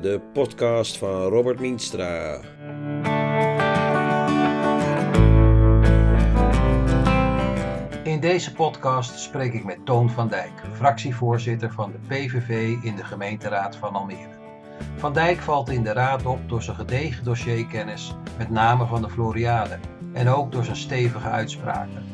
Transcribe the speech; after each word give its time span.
de 0.00 0.20
podcast 0.32 0.98
van 0.98 1.22
Robert 1.22 1.60
Mienstra. 1.60 2.40
In 8.02 8.20
deze 8.20 8.52
podcast 8.52 9.18
spreek 9.18 9.52
ik 9.52 9.64
met 9.64 9.78
Toon 9.84 10.10
van 10.10 10.28
Dijk, 10.28 10.52
fractievoorzitter 10.72 11.72
van 11.72 11.92
de 11.92 11.98
PVV 12.06 12.74
in 12.82 12.96
de 12.96 13.04
gemeenteraad 13.04 13.76
van 13.76 13.94
Almere. 13.94 14.34
Van 14.96 15.12
Dijk 15.12 15.38
valt 15.38 15.70
in 15.70 15.82
de 15.82 15.92
raad 15.92 16.26
op 16.26 16.48
door 16.48 16.62
zijn 16.62 16.76
gedegen 16.76 17.24
dossierkennis, 17.24 18.14
met 18.38 18.50
name 18.50 18.86
van 18.86 19.02
de 19.02 19.10
Floriade, 19.10 19.78
en 20.12 20.28
ook 20.28 20.52
door 20.52 20.64
zijn 20.64 20.76
stevige 20.76 21.28
uitspraken. 21.28 22.04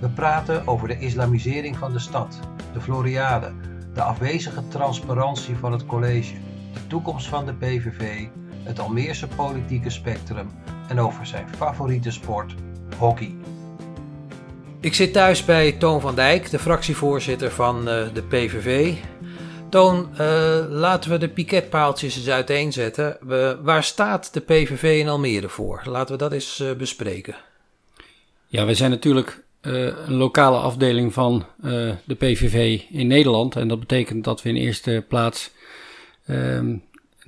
We 0.00 0.08
praten 0.08 0.66
over 0.66 0.88
de 0.88 0.98
islamisering 0.98 1.76
van 1.76 1.92
de 1.92 1.98
stad, 1.98 2.40
de 2.72 2.80
Floriade, 2.80 3.52
de 3.94 4.02
afwezige 4.02 4.68
transparantie 4.68 5.56
van 5.56 5.72
het 5.72 5.86
college, 5.86 6.34
de 6.78 6.86
toekomst 6.86 7.26
van 7.26 7.46
de 7.46 7.54
PVV, 7.54 8.26
het 8.62 8.78
Almeerse 8.78 9.26
politieke 9.26 9.90
spectrum 9.90 10.50
en 10.88 11.00
over 11.00 11.26
zijn 11.26 11.48
favoriete 11.56 12.10
sport, 12.10 12.54
hockey. 12.98 13.34
Ik 14.80 14.94
zit 14.94 15.12
thuis 15.12 15.44
bij 15.44 15.72
Toon 15.72 16.00
van 16.00 16.14
Dijk, 16.14 16.50
de 16.50 16.58
fractievoorzitter 16.58 17.50
van 17.50 17.78
uh, 17.78 18.06
de 18.14 18.22
PVV. 18.22 18.94
Toon, 19.70 20.08
uh, 20.12 20.18
laten 20.68 21.10
we 21.10 21.18
de 21.18 21.28
piketpaaltjes 21.28 22.16
eens 22.16 22.28
uiteenzetten. 22.28 23.16
We, 23.20 23.58
waar 23.62 23.84
staat 23.84 24.32
de 24.32 24.40
PVV 24.40 24.98
in 25.00 25.08
Almere 25.08 25.48
voor? 25.48 25.82
Laten 25.84 26.12
we 26.12 26.18
dat 26.18 26.32
eens 26.32 26.60
uh, 26.60 26.72
bespreken. 26.72 27.36
Ja, 28.46 28.66
we 28.66 28.74
zijn 28.74 28.90
natuurlijk 28.90 29.46
een 29.60 30.14
lokale 30.14 30.58
afdeling 30.58 31.12
van 31.12 31.46
de 32.04 32.14
PVV 32.18 32.82
in 32.90 33.06
Nederland. 33.06 33.56
En 33.56 33.68
dat 33.68 33.80
betekent 33.80 34.24
dat 34.24 34.42
we 34.42 34.48
in 34.48 34.56
eerste 34.56 35.04
plaats 35.08 35.50
um, 36.28 36.82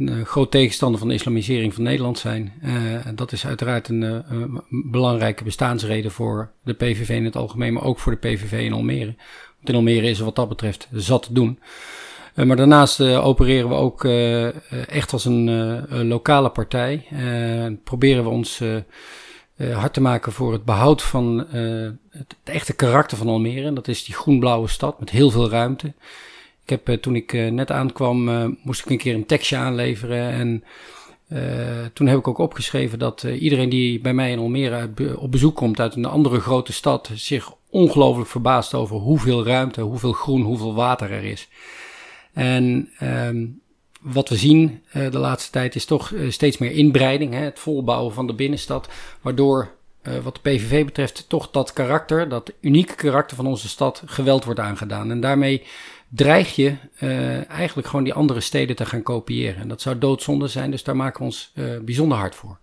een 0.09 0.27
groot 0.27 0.51
tegenstander 0.51 0.99
van 0.99 1.09
de 1.09 1.15
islamisering 1.15 1.75
van 1.75 1.83
Nederland 1.83 2.19
zijn. 2.19 2.53
Uh, 2.65 2.73
dat 3.15 3.33
is 3.33 3.47
uiteraard 3.47 3.89
een, 3.89 4.03
een, 4.03 4.63
belangrijke 4.69 5.45
bestaansreden 5.45 6.11
voor 6.11 6.51
de 6.65 6.73
PVV 6.73 7.09
in 7.09 7.25
het 7.25 7.37
algemeen, 7.37 7.73
maar 7.73 7.85
ook 7.85 7.99
voor 7.99 8.13
de 8.13 8.29
PVV 8.29 8.53
in 8.65 8.73
Almere. 8.73 9.15
Want 9.57 9.69
in 9.69 9.75
Almere 9.75 10.09
is 10.09 10.19
er 10.19 10.25
wat 10.25 10.37
dat 10.37 10.49
betreft 10.49 10.89
zat 10.93 11.23
te 11.23 11.33
doen. 11.33 11.59
Maar 12.35 12.57
daarnaast 12.57 13.01
opereren 13.01 13.69
we 13.69 13.75
ook 13.75 14.05
echt 14.89 15.13
als 15.13 15.25
een 15.25 16.07
lokale 16.07 16.51
partij. 16.51 17.07
proberen 17.85 18.25
we 18.25 18.31
ons 18.31 18.63
hard 19.73 19.93
te 19.93 20.01
maken 20.01 20.33
voor 20.33 20.53
het 20.53 20.65
behoud 20.65 21.03
van 21.03 21.47
het, 21.51 21.97
het, 22.11 22.37
echte 22.45 22.73
karakter 22.73 23.17
van 23.17 23.29
Almere. 23.29 23.73
Dat 23.73 23.89
is 23.89 24.05
die 24.05 24.15
groen-blauwe 24.15 24.69
stad 24.69 25.01
met 25.01 25.11
heel 25.11 25.31
veel 25.31 25.51
ruimte. 25.51 25.93
Ik 26.71 26.77
heb, 26.77 26.89
eh, 26.89 27.03
toen 27.03 27.17
ik 27.17 27.33
eh, 27.33 27.51
net 27.51 27.71
aankwam, 27.71 28.29
eh, 28.29 28.45
moest 28.63 28.81
ik 28.81 28.91
een 28.91 28.99
keer 28.99 29.15
een 29.15 29.27
tekstje 29.27 29.57
aanleveren. 29.57 30.31
En 30.31 30.65
toen 31.93 32.07
heb 32.07 32.19
ik 32.19 32.29
ook 32.29 32.39
opgeschreven 32.39 32.99
dat 32.99 33.23
iedereen 33.23 33.69
die 33.69 34.01
bij 34.01 34.15
mij 34.15 34.31
in 34.31 34.39
Almere 34.39 34.91
op 35.17 35.31
bezoek 35.31 35.57
komt 35.57 35.81
uit 35.81 35.95
een 35.95 36.05
andere 36.05 36.41
grote 36.41 36.73
stad, 36.73 37.11
zich 37.15 37.53
ongelooflijk 37.69 38.29
verbaast 38.29 38.75
over 38.75 38.97
hoeveel 38.97 39.45
ruimte, 39.45 39.81
hoeveel 39.81 40.13
groen, 40.13 40.43
hoeveel 40.43 40.75
water 40.75 41.11
er 41.11 41.25
is. 41.25 41.49
En 42.33 42.91
ehm, 42.99 43.47
wat 44.01 44.29
we 44.29 44.37
zien 44.37 44.83
de 44.93 45.19
laatste 45.19 45.51
tijd 45.51 45.75
is 45.75 45.85
toch 45.85 46.13
steeds 46.29 46.59
meer 46.59 46.73
inbreiding, 46.73 47.33
hè, 47.33 47.41
het 47.41 47.59
volbouwen 47.59 48.13
van 48.13 48.27
de 48.27 48.35
binnenstad, 48.35 48.89
waardoor 49.21 49.71
wat 50.23 50.35
de 50.35 50.51
PVV 50.51 50.85
betreft 50.85 51.29
toch 51.29 51.51
dat 51.51 51.73
karakter, 51.73 52.29
dat 52.29 52.53
unieke 52.61 52.95
karakter 52.95 53.37
van 53.37 53.47
onze 53.47 53.69
stad 53.69 54.03
geweld 54.07 54.45
wordt 54.45 54.61
aangedaan. 54.61 55.11
En 55.11 55.21
daarmee 55.21 55.63
dreig 56.11 56.57
je 56.57 56.75
uh, 57.01 57.51
eigenlijk 57.51 57.89
gewoon 57.89 58.05
die 58.05 58.15
andere 58.15 58.41
steden 58.41 58.77
te 58.77 58.87
gaan 58.87 59.03
kopiëren. 59.03 59.61
En 59.61 59.69
dat 59.69 59.81
zou 59.81 59.99
doodzonde 59.99 60.49
zijn, 60.49 60.71
dus 60.71 60.85
daar 60.85 60.97
maken 60.97 61.19
we 61.19 61.25
ons 61.25 61.53
uh, 61.55 61.79
bijzonder 61.81 62.19
hard 62.19 62.35
voor. 62.35 62.59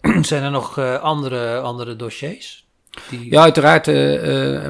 Zijn 0.20 0.42
er 0.42 0.50
nog 0.50 0.78
uh, 0.78 1.02
andere, 1.02 1.58
andere 1.58 1.96
dossiers? 1.96 2.66
Die... 3.10 3.30
Ja, 3.30 3.42
uiteraard, 3.42 3.86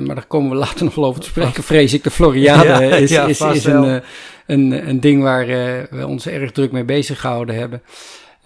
maar 0.06 0.14
daar 0.14 0.26
komen 0.26 0.50
we 0.50 0.56
later 0.66 0.84
nog 0.84 0.94
wel 0.94 1.04
over 1.04 1.20
te 1.20 1.26
spreken. 1.26 1.62
Vrees 1.62 1.94
ik, 1.94 2.04
de 2.04 2.10
Floriade 2.10 2.68
ja, 2.68 2.80
is, 2.80 3.10
ja, 3.10 3.26
is, 3.26 3.40
is 3.40 3.64
een, 3.64 4.02
een, 4.46 4.88
een 4.88 5.00
ding 5.00 5.22
waar 5.22 5.46
we 5.90 6.06
ons 6.06 6.26
erg 6.26 6.52
druk 6.52 6.72
mee 6.72 6.84
bezig 6.84 7.20
gehouden 7.20 7.54
hebben. 7.54 7.82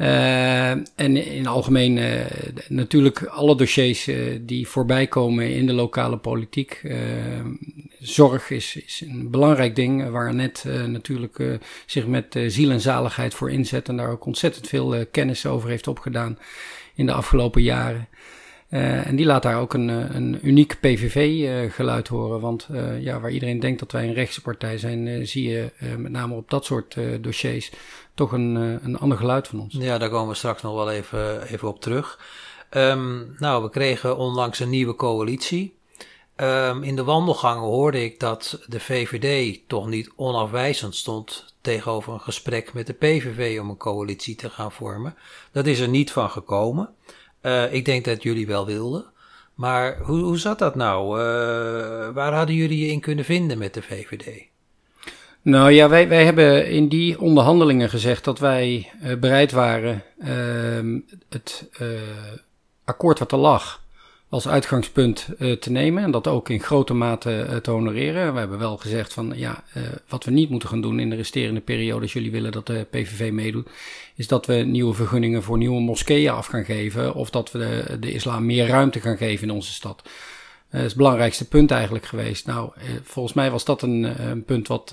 Uh, 0.02 0.70
en 0.70 1.16
in 1.16 1.46
algemeen 1.46 1.96
uh, 1.96 2.20
natuurlijk 2.68 3.24
alle 3.24 3.56
dossiers 3.56 4.08
uh, 4.08 4.38
die 4.40 4.68
voorbij 4.68 5.06
komen 5.06 5.50
in 5.50 5.66
de 5.66 5.72
lokale 5.72 6.16
politiek. 6.16 6.82
zorg 7.98 8.50
is, 8.50 8.76
is 8.76 9.02
een 9.06 9.30
belangrijk 9.30 9.76
ding 9.76 10.10
waar 10.10 10.34
net 10.34 10.64
natuurlijk 10.86 11.58
zich 11.86 12.06
met 12.06 12.38
ziel 12.46 12.70
en 12.70 12.80
zaligheid 12.80 13.34
voor 13.34 13.50
inzet 13.50 13.88
en 13.88 13.96
daar 13.96 14.10
ook 14.10 14.24
ontzettend 14.24 14.68
veel 14.68 15.06
kennis 15.10 15.46
over 15.46 15.68
heeft 15.68 15.88
opgedaan 15.88 16.38
in 16.94 17.06
de 17.06 17.12
afgelopen 17.12 17.62
jaren. 17.62 18.08
Uh, 18.72 19.06
en 19.06 19.16
die 19.16 19.26
laat 19.26 19.42
daar 19.42 19.60
ook 19.60 19.74
een, 19.74 19.88
een 19.88 20.38
uniek 20.42 20.76
PVV-geluid 20.80 22.06
uh, 22.06 22.12
horen. 22.12 22.40
Want 22.40 22.68
ja, 23.00 23.20
waar 23.20 23.30
iedereen 23.30 23.60
denkt 23.60 23.80
dat 23.80 23.92
wij 23.92 24.08
een 24.08 24.14
rechtse 24.14 24.42
partij 24.42 24.78
zijn, 24.78 25.26
zie 25.26 25.48
je 25.48 25.70
met 25.96 26.12
name 26.12 26.34
op 26.34 26.50
dat 26.50 26.64
soort 26.64 26.96
dossiers 27.20 27.70
toch 28.14 28.32
een, 28.32 28.56
eh, 28.56 28.84
een 28.86 28.98
ander 28.98 29.18
geluid 29.18 29.48
van 29.48 29.60
ons. 29.60 29.74
Ja, 29.78 29.98
daar 29.98 30.10
komen 30.10 30.28
we 30.28 30.34
straks 30.34 30.62
nog 30.62 30.74
wel 30.74 30.90
even, 30.90 31.42
even 31.42 31.68
op 31.68 31.80
terug. 31.80 32.18
Um, 32.70 33.34
nou, 33.38 33.62
we 33.62 33.70
kregen 33.70 34.16
onlangs 34.16 34.60
een 34.60 34.70
nieuwe 34.70 34.94
coalitie. 34.94 35.74
Um, 36.36 36.82
in 36.82 36.96
de 36.96 37.04
wandelgangen 37.04 37.62
hoorde 37.62 38.04
ik 38.04 38.20
dat 38.20 38.64
de 38.66 38.80
VVD 38.80 39.60
toch 39.66 39.86
niet 39.86 40.12
onafwijzend 40.16 40.94
stond 40.94 41.54
tegenover 41.60 42.12
een 42.12 42.20
gesprek 42.20 42.72
met 42.72 42.86
de 42.86 42.92
PVV 42.92 43.60
om 43.60 43.70
een 43.70 43.76
coalitie 43.76 44.34
te 44.34 44.50
gaan 44.50 44.72
vormen. 44.72 45.14
Dat 45.52 45.66
is 45.66 45.80
er 45.80 45.88
niet 45.88 46.10
van 46.10 46.30
gekomen. 46.30 46.94
Uh, 47.42 47.72
ik 47.72 47.84
denk 47.84 48.04
dat 48.04 48.22
jullie 48.22 48.46
wel 48.46 48.66
wilden. 48.66 49.04
Maar 49.54 49.98
hoe, 49.98 50.20
hoe 50.20 50.38
zat 50.38 50.58
dat 50.58 50.74
nou? 50.74 51.18
Uh, 51.18 51.24
waar 52.14 52.32
hadden 52.32 52.54
jullie 52.54 52.86
je 52.86 52.92
in 52.92 53.00
kunnen 53.00 53.24
vinden 53.24 53.58
met 53.58 53.74
de 53.74 53.82
VVD? 53.82 54.50
Nou 55.42 55.70
ja, 55.70 55.88
wij, 55.88 56.08
wij 56.08 56.24
hebben 56.24 56.68
in 56.68 56.88
die 56.88 57.20
onderhandelingen 57.20 57.88
gezegd 57.90 58.24
dat 58.24 58.38
wij 58.38 58.90
uh, 59.02 59.18
bereid 59.18 59.52
waren 59.52 60.02
uh, 60.18 61.00
het 61.28 61.68
akkoord 62.84 63.18
wat 63.18 63.32
er 63.32 63.38
lag 63.38 63.81
als 64.32 64.48
uitgangspunt 64.48 65.28
uh, 65.38 65.52
te 65.52 65.70
nemen 65.70 66.02
en 66.02 66.10
dat 66.10 66.26
ook 66.26 66.48
in 66.48 66.60
grote 66.60 66.94
mate 66.94 67.58
te 67.62 67.70
honoreren. 67.70 68.32
We 68.32 68.38
hebben 68.38 68.58
wel 68.58 68.76
gezegd 68.76 69.12
van 69.12 69.32
ja, 69.36 69.64
wat 70.08 70.24
we 70.24 70.30
niet 70.30 70.50
moeten 70.50 70.68
gaan 70.68 70.80
doen 70.80 71.00
in 71.00 71.10
de 71.10 71.16
resterende 71.16 71.60
periode, 71.60 72.02
als 72.02 72.12
jullie 72.12 72.30
willen 72.30 72.52
dat 72.52 72.66
de 72.66 72.86
PVV 72.90 73.30
meedoet, 73.32 73.68
is 74.16 74.28
dat 74.28 74.46
we 74.46 74.54
nieuwe 74.54 74.94
vergunningen 74.94 75.42
voor 75.42 75.58
nieuwe 75.58 75.80
moskeeën 75.80 76.30
af 76.30 76.46
gaan 76.46 76.64
geven 76.64 77.14
of 77.14 77.30
dat 77.30 77.52
we 77.52 77.58
de, 77.58 77.98
de 77.98 78.12
islam 78.12 78.46
meer 78.46 78.66
ruimte 78.66 79.00
gaan 79.00 79.16
geven 79.16 79.48
in 79.48 79.54
onze 79.54 79.72
stad. 79.72 80.02
Dat 80.72 80.80
is 80.80 80.86
het 80.86 80.96
belangrijkste 80.96 81.48
punt 81.48 81.70
eigenlijk 81.70 82.04
geweest. 82.04 82.46
Nou, 82.46 82.70
eh, 82.76 82.84
volgens 83.02 83.34
mij 83.34 83.50
was 83.50 83.64
dat 83.64 83.82
een, 83.82 84.04
eh, 84.04 84.28
een 84.28 84.44
punt 84.44 84.68
wat 84.68 84.92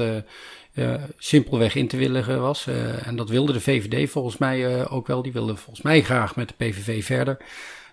uh, 0.75 0.93
simpelweg 1.17 1.75
in 1.75 1.87
te 1.87 1.97
willigen 1.97 2.41
was. 2.41 2.67
en 3.03 3.15
dat 3.15 3.29
wilde 3.29 3.53
de 3.53 3.61
VVD 3.61 4.09
volgens 4.09 4.37
mij 4.37 4.87
ook 4.89 5.07
wel. 5.07 5.21
Die 5.21 5.31
wilde 5.31 5.55
volgens 5.55 5.81
mij 5.81 6.01
graag 6.01 6.35
met 6.35 6.47
de 6.47 6.53
PVV 6.57 7.05
verder. 7.05 7.37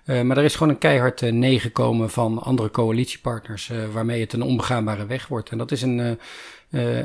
Maar 0.06 0.36
er 0.36 0.44
is 0.44 0.54
gewoon 0.54 0.72
een 0.72 0.78
keihard 0.78 1.20
nee 1.20 1.60
gekomen 1.60 2.10
van 2.10 2.42
andere 2.42 2.70
coalitiepartners, 2.70 3.70
waarmee 3.92 4.20
het 4.20 4.32
een 4.32 4.42
onbegaanbare 4.42 5.06
weg 5.06 5.26
wordt. 5.26 5.50
En 5.50 5.58
dat 5.58 5.72
is 5.72 5.82
een 5.82 6.18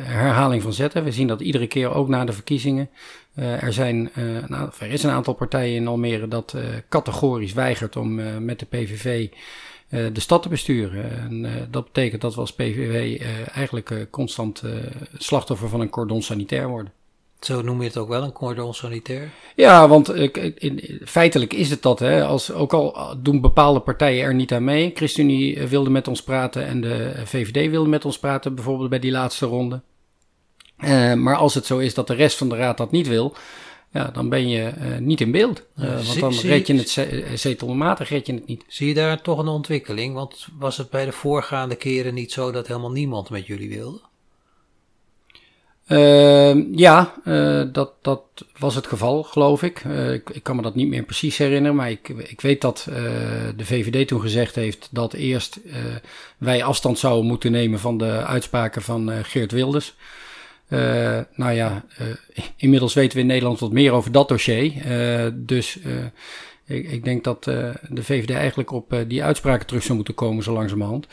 herhaling 0.03 0.61
van 0.61 0.73
zetten. 0.73 1.03
We 1.03 1.11
zien 1.11 1.27
dat 1.27 1.41
iedere 1.41 1.67
keer 1.67 1.93
ook 1.93 2.07
na 2.07 2.25
de 2.25 2.33
verkiezingen. 2.33 2.89
er, 3.35 3.73
zijn, 3.73 4.09
nou, 4.47 4.69
er 4.79 4.91
is 4.91 5.03
een 5.03 5.09
aantal 5.09 5.33
partijen 5.33 5.75
in 5.75 5.87
Almere 5.87 6.27
dat 6.27 6.55
categorisch 6.89 7.53
weigert 7.53 7.95
om 7.95 8.43
met 8.45 8.59
de 8.59 8.65
PVV 8.65 9.29
eh, 9.91 10.05
de 10.13 10.19
stad 10.19 10.41
te 10.41 10.49
besturen. 10.49 11.11
En 11.19 11.43
uh, 11.43 11.51
dat 11.69 11.85
betekent 11.85 12.21
dat 12.21 12.33
we 12.33 12.39
als 12.39 12.53
PVV 12.53 13.21
uh, 13.21 13.21
eh, 13.21 13.57
eigenlijk 13.57 14.07
constant 14.09 14.63
slachtoffer 15.17 15.69
van 15.69 15.81
een 15.81 15.89
cordon 15.89 16.21
sanitair 16.21 16.67
worden. 16.67 16.93
Zo 17.41 17.61
noem 17.61 17.81
je 17.81 17.87
het 17.87 17.97
ook 17.97 18.07
wel, 18.07 18.23
een 18.23 18.31
cordon 18.31 18.73
sanitair? 18.73 19.29
Ja, 19.55 19.87
want 19.87 20.09
in, 20.09 20.99
feitelijk 21.05 21.53
is 21.53 21.69
het 21.69 21.81
dat. 21.81 21.99
Hè. 21.99 22.25
Als, 22.25 22.51
ook 22.51 22.73
al 22.73 23.15
doen 23.17 23.41
bepaalde 23.41 23.79
partijen 23.79 24.25
er 24.25 24.33
niet 24.33 24.53
aan 24.53 24.63
mee. 24.63 24.91
ChristenUnie 24.93 25.67
wilde 25.67 25.89
met 25.89 26.07
ons 26.07 26.23
praten 26.23 26.65
en 26.65 26.81
de 26.81 27.21
VVD 27.25 27.69
wilde 27.69 27.89
met 27.89 28.05
ons 28.05 28.19
praten, 28.19 28.55
bijvoorbeeld 28.55 28.89
bij 28.89 28.99
die 28.99 29.11
laatste 29.11 29.45
ronde. 29.45 29.81
maar 31.15 31.35
als 31.35 31.53
het 31.53 31.65
zo 31.65 31.77
is 31.77 31.93
dat 31.93 32.07
de 32.07 32.13
rest 32.13 32.37
van 32.37 32.49
de 32.49 32.55
raad 32.55 32.77
dat 32.77 32.91
niet 32.91 33.07
wil, 33.07 33.35
ja, 33.91 34.11
dan 34.13 34.29
ben 34.29 34.49
je 34.49 34.73
uh, 34.77 34.97
niet 34.97 35.21
in 35.21 35.31
beeld. 35.31 35.63
Uh, 35.79 36.05
want 36.05 36.19
dan 36.19 36.33
red 36.33 36.67
je 36.67 36.75
het 36.75 36.97
eh, 36.97 37.33
zetelmatig, 37.33 38.09
red 38.09 38.25
je 38.25 38.33
het 38.33 38.47
niet. 38.47 38.63
Zie 38.67 38.87
je 38.87 38.93
daar 38.93 39.21
toch 39.21 39.39
een 39.39 39.47
ontwikkeling? 39.47 40.13
Want 40.13 40.47
was 40.59 40.77
het 40.77 40.89
bij 40.89 41.05
de 41.05 41.11
voorgaande 41.11 41.75
keren 41.75 42.13
niet 42.13 42.31
zo 42.31 42.51
dat 42.51 42.67
helemaal 42.67 42.91
niemand 42.91 43.29
met 43.29 43.45
jullie 43.45 43.69
wilde? 43.69 44.01
Uh, 45.91 46.75
ja, 46.75 47.13
dat, 47.71 47.93
dat 48.01 48.21
was 48.57 48.75
het 48.75 48.87
geval, 48.87 49.23
geloof 49.23 49.63
ik. 49.63 49.79
ik. 49.79 50.29
ik. 50.29 50.43
kan 50.43 50.55
me 50.55 50.61
dat 50.61 50.75
niet 50.75 50.87
meer 50.87 51.03
precies 51.03 51.37
herinneren, 51.37 51.75
maar 51.75 51.91
ik, 51.91 52.09
ik 52.09 52.41
weet 52.41 52.61
dat 52.61 52.87
de 53.55 53.65
VVD 53.65 54.07
toen 54.07 54.21
gezegd 54.21 54.55
heeft 54.55 54.89
dat 54.91 55.13
eerst 55.13 55.59
wij 56.37 56.63
afstand 56.63 56.99
zouden 56.99 57.25
moeten 57.25 57.51
nemen 57.51 57.79
van 57.79 57.97
de 57.97 58.25
uitspraken 58.25 58.81
van 58.81 59.11
Geert 59.23 59.51
Wilders. 59.51 59.95
nou 61.35 61.51
ja, 61.51 61.85
inmiddels 62.55 62.93
weten 62.93 63.15
we 63.15 63.21
in 63.21 63.27
Nederland 63.27 63.59
wat 63.59 63.71
meer 63.71 63.91
over 63.91 64.11
dat 64.11 64.27
dossier. 64.27 64.73
dus 65.35 65.79
ik, 66.65 66.91
ik, 66.91 67.03
denk 67.03 67.23
dat 67.23 67.43
de 67.43 68.03
VVD 68.03 68.31
eigenlijk 68.31 68.71
op 68.71 69.03
die 69.07 69.23
uitspraken 69.23 69.67
terug 69.67 69.83
zou 69.83 69.95
moeten 69.95 70.13
komen 70.13 70.43
zo 70.43 70.53
langzamerhand. 70.53 71.07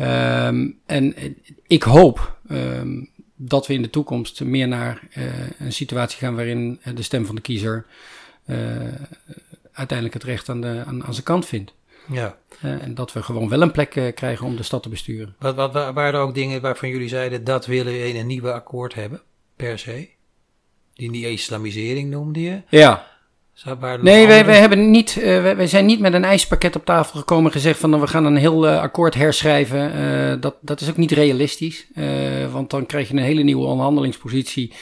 Um, 0.00 0.78
en 0.86 1.14
ik 1.66 1.82
hoop 1.82 2.36
um, 2.50 3.09
dat 3.42 3.66
we 3.66 3.74
in 3.74 3.82
de 3.82 3.90
toekomst 3.90 4.40
meer 4.44 4.68
naar 4.68 5.02
uh, 5.16 5.24
een 5.58 5.72
situatie 5.72 6.18
gaan 6.18 6.34
waarin 6.34 6.80
de 6.94 7.02
stem 7.02 7.26
van 7.26 7.34
de 7.34 7.40
kiezer 7.40 7.86
uh, 8.46 8.56
uiteindelijk 9.72 10.14
het 10.14 10.24
recht 10.24 10.48
aan, 10.48 10.60
de, 10.60 10.82
aan, 10.86 11.04
aan 11.04 11.12
zijn 11.12 11.24
kant 11.24 11.46
vindt. 11.46 11.74
Ja. 12.08 12.38
Uh, 12.64 12.82
en 12.82 12.94
dat 12.94 13.12
we 13.12 13.22
gewoon 13.22 13.48
wel 13.48 13.62
een 13.62 13.70
plek 13.70 14.12
krijgen 14.14 14.46
om 14.46 14.56
de 14.56 14.62
stad 14.62 14.82
te 14.82 14.88
besturen. 14.88 15.34
Wat, 15.38 15.54
wat, 15.54 15.72
waren 15.72 16.14
er 16.14 16.20
ook 16.20 16.34
dingen 16.34 16.60
waarvan 16.60 16.88
jullie 16.88 17.08
zeiden 17.08 17.44
dat 17.44 17.66
willen 17.66 17.92
we 17.92 18.08
in 18.08 18.16
een 18.16 18.26
nieuwe 18.26 18.52
akkoord 18.52 18.94
hebben, 18.94 19.20
per 19.56 19.78
se? 19.78 20.08
Die, 20.94 21.10
die 21.12 21.30
islamisering 21.30 22.10
noemde 22.10 22.40
je. 22.40 22.62
Ja. 22.68 23.09
Nee, 24.02 24.26
wij, 24.26 24.44
wij, 24.44 24.58
hebben 24.58 24.90
niet, 24.90 25.16
uh, 25.16 25.24
wij, 25.42 25.66
zijn 25.66 25.86
niet 25.86 26.00
met 26.00 26.12
een 26.12 26.24
ijspakket 26.24 26.76
op 26.76 26.84
tafel 26.84 27.18
gekomen 27.18 27.44
en 27.44 27.52
gezegd 27.52 27.78
van 27.78 27.90
nou, 27.90 28.02
we 28.02 28.08
gaan 28.08 28.24
een 28.24 28.36
heel 28.36 28.66
uh, 28.66 28.80
akkoord 28.80 29.14
herschrijven. 29.14 29.96
Uh, 29.96 30.40
dat, 30.40 30.54
dat 30.60 30.80
is 30.80 30.90
ook 30.90 30.96
niet 30.96 31.10
realistisch, 31.10 31.86
want 32.52 32.70
dan 32.70 32.86
krijg 32.86 33.08
je 33.08 33.14
een 33.14 33.22
hele 33.22 33.42
nieuwe 33.42 33.66
onderhandelingspositie. 33.66 34.72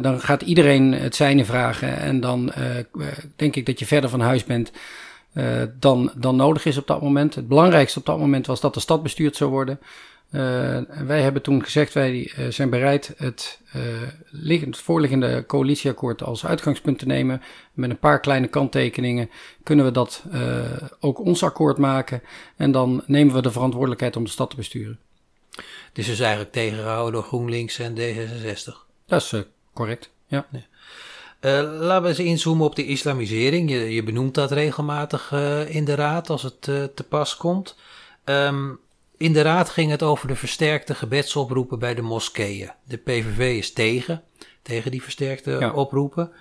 dan 0.00 0.20
gaat 0.20 0.42
iedereen 0.42 0.92
het 0.92 1.14
zijne 1.14 1.44
vragen 1.44 1.98
en 1.98 2.20
dan 2.20 2.52
denk 3.36 3.56
ik 3.56 3.66
dat 3.66 3.78
je 3.78 3.86
verder 3.86 4.10
van 4.10 4.20
huis 4.20 4.44
bent 4.44 4.72
dan, 5.78 6.12
dan 6.16 6.36
nodig 6.36 6.64
is 6.64 6.76
op 6.76 6.86
dat 6.86 7.02
moment. 7.02 7.34
Het 7.34 7.48
belangrijkste 7.48 7.98
op 7.98 8.06
dat 8.06 8.18
moment 8.18 8.46
was 8.46 8.60
dat 8.60 8.74
de 8.74 8.80
stad 8.80 9.02
bestuurd 9.02 9.36
zou 9.36 9.50
worden. 9.50 9.78
Uh, 10.30 10.78
wij 11.06 11.22
hebben 11.22 11.42
toen 11.42 11.64
gezegd, 11.64 11.92
wij 11.92 12.32
uh, 12.38 12.50
zijn 12.50 12.70
bereid 12.70 13.14
het, 13.16 13.60
uh, 13.76 13.82
liggend, 14.30 14.78
voorliggende 14.78 15.44
coalitieakkoord 15.46 16.22
als 16.22 16.46
uitgangspunt 16.46 16.98
te 16.98 17.06
nemen. 17.06 17.42
Met 17.72 17.90
een 17.90 17.98
paar 17.98 18.20
kleine 18.20 18.46
kanttekeningen 18.46 19.30
kunnen 19.62 19.84
we 19.84 19.90
dat 19.90 20.22
ook 21.00 21.18
ons 21.18 21.42
akkoord 21.42 21.78
maken. 21.78 22.22
En 22.56 22.72
dan 22.72 23.02
nemen 23.06 23.34
we 23.34 23.42
de 23.42 23.50
verantwoordelijkheid 23.50 24.16
om 24.16 24.24
de 24.24 24.30
stad 24.30 24.50
te 24.50 24.56
besturen. 24.56 24.98
Dit 25.50 25.64
is 25.92 26.06
dus 26.06 26.20
eigenlijk 26.20 26.52
tegengehouden 26.52 27.12
door 27.12 27.22
GroenLinks 27.22 27.78
en 27.78 27.94
D66? 27.94 28.74
Dat 29.06 29.22
is 29.22 29.34
correct, 29.74 30.10
ja. 30.26 30.46
laten 31.40 32.02
we 32.02 32.08
eens 32.08 32.18
inzoomen 32.18 32.66
op 32.66 32.76
de 32.76 32.86
islamisering. 32.86 33.70
Je, 33.70 33.94
je 33.94 34.02
benoemt 34.02 34.34
dat 34.34 34.50
regelmatig 34.50 35.32
in 35.68 35.84
de 35.84 35.94
raad 35.94 36.30
als 36.30 36.42
het 36.42 36.60
te 36.60 37.04
pas 37.08 37.36
komt. 37.36 37.76
Um, 38.24 38.80
in 39.16 39.32
de 39.32 39.42
raad 39.42 39.68
ging 39.68 39.90
het 39.90 40.02
over 40.02 40.28
de 40.28 40.36
versterkte 40.36 40.94
gebedsoproepen 40.94 41.78
bij 41.78 41.94
de 41.94 42.02
moskeeën. 42.02 42.70
De 42.84 42.96
PVV 42.96 43.58
is 43.58 43.72
tegen, 43.72 44.22
tegen 44.62 44.90
die 44.90 45.02
versterkte 45.02 45.72
oproepen. 45.74 46.32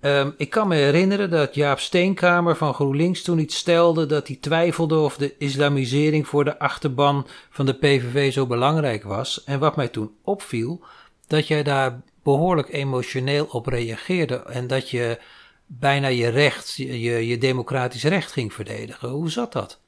Um, 0.00 0.34
ik 0.36 0.50
kan 0.50 0.68
me 0.68 0.74
herinneren 0.74 1.30
dat 1.30 1.54
Jaap 1.54 1.78
Steenkamer 1.78 2.56
van 2.56 2.74
GroenLinks 2.74 3.22
toen 3.22 3.38
iets 3.38 3.56
stelde 3.56 4.06
dat 4.06 4.26
hij 4.26 4.36
twijfelde 4.40 4.98
of 4.98 5.16
de 5.16 5.34
islamisering 5.38 6.28
voor 6.28 6.44
de 6.44 6.58
achterban 6.58 7.26
van 7.50 7.66
de 7.66 7.74
PVV 7.74 8.32
zo 8.32 8.46
belangrijk 8.46 9.02
was. 9.02 9.44
En 9.44 9.58
wat 9.58 9.76
mij 9.76 9.88
toen 9.88 10.14
opviel, 10.22 10.84
dat 11.26 11.46
jij 11.46 11.62
daar 11.62 12.00
behoorlijk 12.22 12.72
emotioneel 12.72 13.46
op 13.50 13.66
reageerde 13.66 14.36
en 14.36 14.66
dat 14.66 14.90
je 14.90 15.18
bijna 15.66 16.08
je 16.08 16.28
recht, 16.28 16.74
je, 16.74 17.26
je 17.26 17.38
democratisch 17.38 18.04
recht 18.04 18.32
ging 18.32 18.52
verdedigen. 18.52 19.08
Hoe 19.08 19.30
zat 19.30 19.52
dat? 19.52 19.80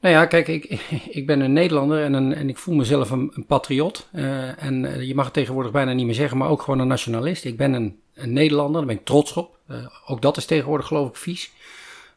Nou 0.00 0.14
ja, 0.14 0.26
kijk, 0.26 0.48
ik, 0.48 0.64
ik 1.18 1.26
ben 1.26 1.40
een 1.40 1.52
Nederlander 1.52 2.04
en, 2.04 2.12
een, 2.12 2.34
en 2.34 2.48
ik 2.48 2.58
voel 2.58 2.74
mezelf 2.74 3.10
een, 3.10 3.30
een 3.34 3.46
patriot. 3.46 4.08
Uh, 4.14 4.62
en 4.62 4.84
uh, 4.84 5.02
je 5.02 5.14
mag 5.14 5.24
het 5.24 5.34
tegenwoordig 5.34 5.72
bijna 5.72 5.92
niet 5.92 6.06
meer 6.06 6.14
zeggen, 6.14 6.38
maar 6.38 6.48
ook 6.48 6.62
gewoon 6.62 6.80
een 6.80 6.86
nationalist. 6.86 7.44
Ik 7.44 7.56
ben 7.56 7.72
een, 7.72 8.00
een 8.14 8.32
Nederlander, 8.32 8.76
daar 8.76 8.86
ben 8.86 8.98
ik 8.98 9.04
trots 9.04 9.32
op. 9.32 9.58
Uh, 9.70 9.86
ook 10.06 10.22
dat 10.22 10.36
is 10.36 10.44
tegenwoordig 10.44 10.86
geloof 10.86 11.08
ik 11.08 11.16
vies. 11.16 11.52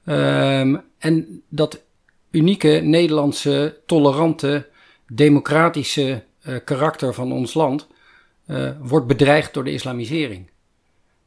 Um, 0.05 0.81
en 0.97 1.41
dat 1.49 1.81
unieke 2.31 2.67
Nederlandse, 2.67 3.77
tolerante, 3.85 4.67
democratische 5.07 6.23
karakter 6.65 7.13
van 7.13 7.31
ons 7.31 7.53
land 7.53 7.87
wordt 8.79 9.07
bedreigd 9.07 9.53
door 9.53 9.63
de 9.63 9.71
islamisering. 9.71 10.49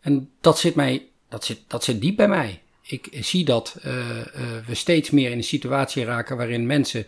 En 0.01 0.31
dat 0.41 0.59
zit 0.59 0.75
mij, 0.75 1.09
dat 1.29 1.45
zit, 1.45 1.61
dat 1.67 1.85
zit 1.85 2.01
diep 2.01 2.17
bij 2.17 2.29
mij 2.29 2.63
ik 2.87 3.09
zie 3.21 3.45
dat 3.45 3.77
uh, 3.85 4.17
uh, 4.17 4.23
we 4.67 4.75
steeds 4.75 5.11
meer 5.11 5.31
in 5.31 5.37
een 5.37 5.45
situatie 5.45 6.05
raken 6.05 6.37
waarin 6.37 6.67
mensen 6.67 7.07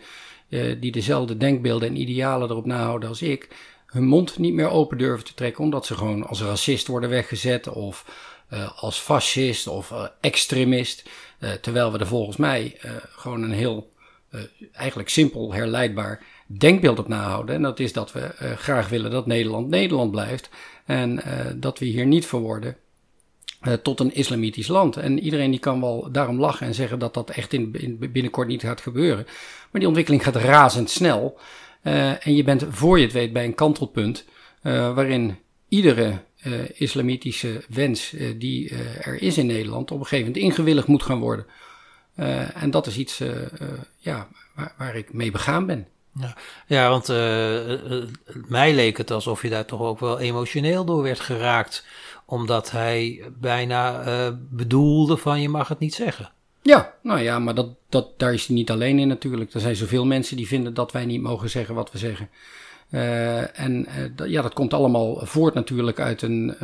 uh, 0.49 0.77
die 0.81 0.93
dezelfde 0.93 1.37
denkbeelden 1.37 1.89
en 1.89 2.01
idealen 2.01 2.51
erop 2.51 2.67
nahouden 2.67 3.09
als 3.09 3.23
ik, 3.23 3.49
hun 3.87 4.07
mond 4.07 4.39
niet 4.39 4.55
meer 4.55 4.71
open 4.71 4.99
durven 4.99 5.25
te 5.25 5.35
trekken, 5.35 5.65
omdat 5.65 5.87
ze 5.87 5.95
gewoon 5.95 6.27
als 6.27 6.43
racist 6.43 6.87
worden 6.87 7.11
weggezet 7.11 7.69
of 7.69 8.27
als 8.77 8.99
fascist 8.99 9.67
of 9.67 9.93
extremist. 10.21 11.09
terwijl 11.61 11.93
we 11.93 11.99
er 11.99 12.07
volgens 12.07 12.37
mij 12.37 12.77
gewoon 13.11 13.43
een 13.43 13.53
heel 13.53 13.93
eigenlijk 14.73 15.09
simpel 15.09 15.53
herleidbaar 15.53 16.25
denkbeeld 16.47 16.99
op 16.99 17.09
nahouden. 17.09 17.55
En 17.55 17.63
dat 17.63 17.81
is 17.81 17.93
dat 17.93 18.13
we 18.13 18.55
graag 18.57 18.89
willen 18.89 19.11
dat 19.11 19.27
Nederland 19.27 19.69
Nederland 19.69 20.11
blijft 20.11 20.49
en 20.85 21.23
dat 21.57 21.79
we 21.79 21.85
hier 21.85 22.07
niet 22.07 22.27
verworden 22.27 22.77
uh, 23.62 23.72
tot 23.72 24.00
een 24.00 24.14
islamitisch 24.14 24.69
land. 24.69 24.96
En 24.96 25.20
iedereen 25.20 25.50
die 25.50 25.60
kan 25.60 25.81
wel 25.81 26.08
daarom 26.12 26.40
lachen 26.40 26.66
en 26.66 26.75
zeggen 26.75 26.99
dat 26.99 27.14
dat 27.14 27.31
echt 27.31 27.52
in, 27.52 27.75
in 27.78 28.12
binnenkort 28.12 28.49
niet 28.49 28.62
gaat 28.62 28.81
gebeuren. 28.81 29.25
Maar 29.70 29.81
die 29.81 29.87
ontwikkeling 29.87 30.25
gaat 30.25 30.37
razendsnel. 30.37 31.38
Uh, 31.82 32.26
en 32.26 32.34
je 32.34 32.44
bent 32.44 32.66
voor 32.69 32.99
je 32.99 33.05
het 33.05 33.12
weet 33.12 33.32
bij 33.32 33.44
een 33.44 33.55
kantelpunt 33.55 34.25
uh, 34.62 34.94
waarin 34.94 35.38
iedere 35.69 36.26
islamitische 36.75 37.64
wens 37.69 38.14
die 38.37 38.70
er 39.00 39.22
is 39.22 39.38
in 39.38 39.46
Nederland 39.46 39.90
op 39.90 39.99
een 39.99 40.06
gegeven 40.06 40.26
moment 40.26 40.44
ingewilligd 40.44 40.87
moet 40.87 41.02
gaan 41.02 41.19
worden. 41.19 41.46
en 42.55 42.70
dat 42.70 42.87
is 42.87 42.96
iets 42.96 43.22
ja, 43.96 44.28
waar, 44.55 44.75
waar, 44.78 44.96
ik 44.96 45.12
mee 45.12 45.31
begaan 45.31 45.66
ben. 45.66 45.87
Ja, 46.20 46.37
ja 46.66 46.88
want 46.88 47.08
mij 48.49 48.75
leek 48.75 48.96
het 48.96 49.10
alsof 49.10 49.43
je 49.43 49.49
daar 49.49 49.64
toch 49.64 49.81
ook 49.81 50.00
wel 50.00 50.19
emotioneel 50.19 50.84
door 50.84 51.02
werd 51.02 51.20
geraakt 51.20 51.84
omdat 52.31 52.71
hij 52.71 53.23
bijna 53.41 54.07
uh, 54.07 54.35
bedoelde 54.51 55.17
van 55.17 55.41
je 55.41 55.49
mag 55.49 55.69
het 55.69 55.79
niet 55.79 55.95
zeggen. 55.95 56.31
Ja, 56.63 56.95
nou 57.03 57.21
ja, 57.21 57.39
maar 57.39 57.55
dat, 57.55 57.69
dat, 57.89 58.19
daar 58.19 58.35
is 58.35 58.47
hij 58.47 58.57
niet 58.57 58.71
alleen 58.71 58.99
in 58.99 59.09
natuurlijk. 59.09 59.55
Er 59.55 59.61
zijn 59.61 59.77
zoveel 59.77 60.07
mensen 60.07 60.37
die 60.37 60.47
vinden 60.47 60.75
dat 60.75 60.93
wij 60.93 61.05
niet 61.05 61.21
mogen 61.21 61.51
zeggen 61.51 61.75
wat 61.75 61.93
we 61.93 61.99
zeggen. 61.99 62.29
Uh, 62.91 63.61
en 63.61 63.87
uh, 64.19 64.29
ja, 64.29 64.43
dat 64.43 64.55
komt 64.55 64.75
allemaal 64.75 65.27
voort 65.27 65.55
natuurlijk 65.55 66.01
uit 66.01 66.23
een 66.23 66.55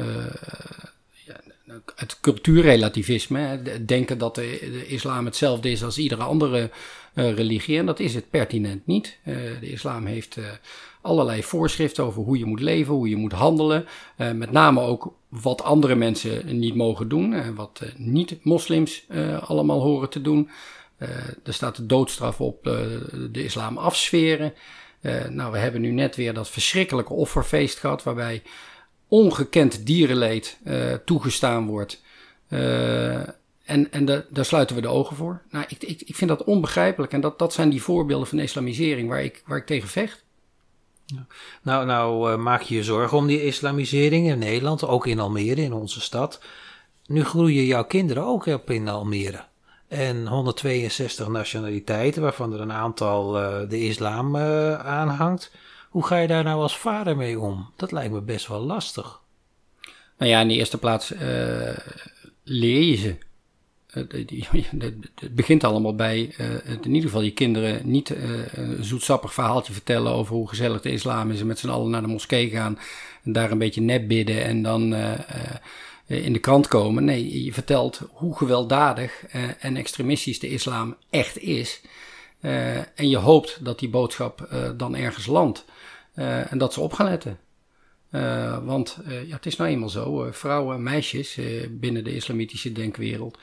uit 1.94 2.21
cultuurrelativisme. 2.21 3.62
Denken 3.87 4.18
dat 4.18 4.35
de, 4.35 4.87
islam 4.87 5.25
hetzelfde 5.25 5.71
is 5.71 5.85
als 5.85 5.99
iedere 5.99 6.23
andere 6.23 6.71
religie. 7.14 7.78
En 7.78 7.87
dat 7.87 8.00
is 8.00 8.14
het 8.14 8.30
pertinent 8.30 8.87
niet. 8.87 9.18
de 9.61 9.71
islam 9.71 10.06
heeft 10.06 10.38
allerlei 11.04 11.42
voorschriften 11.42 12.04
over 12.04 12.23
hoe 12.23 12.38
je 12.38 12.44
moet 12.44 12.61
leven, 12.61 12.94
hoe 12.94 13.08
je 13.08 13.16
moet 13.16 13.32
handelen. 13.32 13.87
Uh, 14.18 14.30
met 14.30 14.50
name 14.50 14.80
ook 14.80 15.14
wat 15.28 15.62
andere 15.62 15.94
mensen 15.94 16.58
niet 16.58 16.75
mogen 16.75 17.08
doen 17.08 17.32
en 17.32 17.54
wat 17.54 17.80
uh, 17.82 17.88
niet-moslims 17.96 19.06
allemaal 19.40 19.80
horen 19.80 20.11
te 20.11 20.20
doen. 20.20 20.50
er 21.44 21.54
staat 21.54 21.76
de 21.76 21.87
doodstraf 21.87 22.40
op 22.40 22.62
de 23.30 23.44
islam 23.44 23.78
afsferen. 23.78 24.52
nou, 25.30 25.52
we 25.52 25.58
hebben 25.58 25.80
nu 25.80 25.90
net 25.90 26.16
weer 26.16 26.34
dat 26.34 26.49
verschrikkelijke 26.49 27.12
offerfeest 27.12 27.78
gehad, 27.78 28.02
waarbij 28.02 28.42
ongekend 29.08 29.87
dierenleed 29.87 30.58
toegestaan 31.04 31.66
wordt. 31.66 32.02
en 33.64 33.90
en 33.90 34.04
daar 34.30 34.44
sluiten 34.44 34.76
we 34.76 34.82
de 34.82 34.88
ogen 34.88 35.16
voor. 35.16 35.42
Nou, 35.50 35.64
ik, 35.68 35.82
ik, 35.82 36.02
ik 36.02 36.16
vind 36.16 36.30
dat 36.30 36.44
onbegrijpelijk. 36.44 37.12
En 37.12 37.20
dat, 37.20 37.38
dat 37.38 37.52
zijn 37.52 37.70
die 37.70 37.82
voorbeelden 37.82 38.28
van 38.28 38.38
islamisering 38.38 39.08
waar 39.08 39.25
ik, 39.25 39.42
waar 39.46 39.58
ik 39.58 39.66
tegen 39.66 39.88
vecht. 39.88 40.24
Nou, 41.62 41.87
nou 41.87 42.32
uh, 42.32 42.38
maak 42.38 42.62
je 42.62 42.75
je 42.75 42.84
zorgen 42.84 43.18
om 43.18 43.26
die 43.26 43.44
islamisering 43.44 44.28
in 44.28 44.38
Nederland, 44.38 44.87
ook 44.87 45.06
in 45.06 45.20
Almere, 45.20 45.62
in 45.62 45.73
onze 45.73 46.00
stad. 46.00 46.40
Nu 47.06 47.25
groeien 47.25 47.64
jouw 47.64 47.84
kinderen 47.84 48.25
ook 48.25 48.46
op 48.46 48.70
in 48.70 48.88
Almere. 48.88 49.44
En 49.88 50.26
162 50.26 51.28
nationaliteiten, 51.28 52.23
waarvan 52.23 52.52
er 52.52 52.61
een 52.61 52.73
aantal 52.73 53.42
uh, 53.42 53.68
de 53.68 53.80
islam 53.80 54.37
uh, 54.37 54.75
aanhangt. 54.75 55.52
Hoe 55.88 56.06
ga 56.06 56.16
je 56.16 56.26
daar 56.26 56.44
nou 56.44 56.61
als 56.61 56.78
vader 56.78 57.16
mee 57.16 57.40
om? 57.40 57.70
Dat 57.76 57.92
lijkt 57.92 58.12
me 58.12 58.20
best 58.20 58.46
wel 58.46 58.61
lastig. 58.61 59.20
Nou 60.18 60.30
ja, 60.30 60.40
in 60.40 60.49
de 60.49 60.54
eerste 60.54 60.78
plaats 60.78 61.12
leer 62.44 62.82
je 62.82 62.96
ze 62.96 63.16
het 65.20 65.34
begint 65.34 65.64
allemaal 65.64 65.94
bij 65.94 66.34
uh, 66.40 66.46
in 66.82 66.94
ieder 66.94 67.08
geval 67.08 67.22
je 67.22 67.32
kinderen 67.32 67.90
niet 67.90 68.10
uh, 68.10 68.16
een 68.52 68.84
zoetsappig 68.84 69.34
verhaaltje 69.34 69.72
vertellen 69.72 70.12
over 70.12 70.34
hoe 70.34 70.48
gezellig 70.48 70.80
de 70.80 70.90
islam 70.90 71.30
is 71.30 71.40
en 71.40 71.46
met 71.46 71.58
z'n 71.58 71.68
allen 71.68 71.90
naar 71.90 72.00
de 72.00 72.06
moskee 72.06 72.50
gaan 72.50 72.78
en 73.22 73.32
daar 73.32 73.50
een 73.50 73.58
beetje 73.58 73.80
nep 73.80 74.08
bidden 74.08 74.44
en 74.44 74.62
dan 74.62 74.94
in 76.06 76.32
de 76.32 76.38
krant 76.38 76.68
komen. 76.68 77.04
Nee, 77.04 77.44
je 77.44 77.52
vertelt 77.52 78.00
hoe 78.10 78.36
gewelddadig 78.36 79.24
en 79.58 79.76
extremistisch 79.76 80.38
de 80.38 80.48
islam 80.48 80.96
echt 81.10 81.38
is. 81.38 81.80
en 82.94 83.08
je 83.08 83.16
hoopt 83.16 83.64
dat 83.64 83.78
die 83.78 83.88
boodschap 83.88 84.48
dan 84.76 84.96
ergens 84.96 85.26
landt 85.26 85.64
en 86.14 86.58
dat 86.58 86.72
ze 86.72 86.80
op 86.80 86.92
gaan 86.92 87.08
letten. 87.08 87.38
Want 88.64 88.99
ja, 89.26 89.35
het 89.35 89.47
is 89.47 89.56
nou 89.56 89.71
eenmaal 89.71 89.88
zo, 89.88 90.28
vrouwen 90.30 90.76
en 90.76 90.83
meisjes 90.83 91.38
binnen 91.71 92.04
de 92.04 92.14
islamitische 92.14 92.73
denkwereld, 92.73 93.38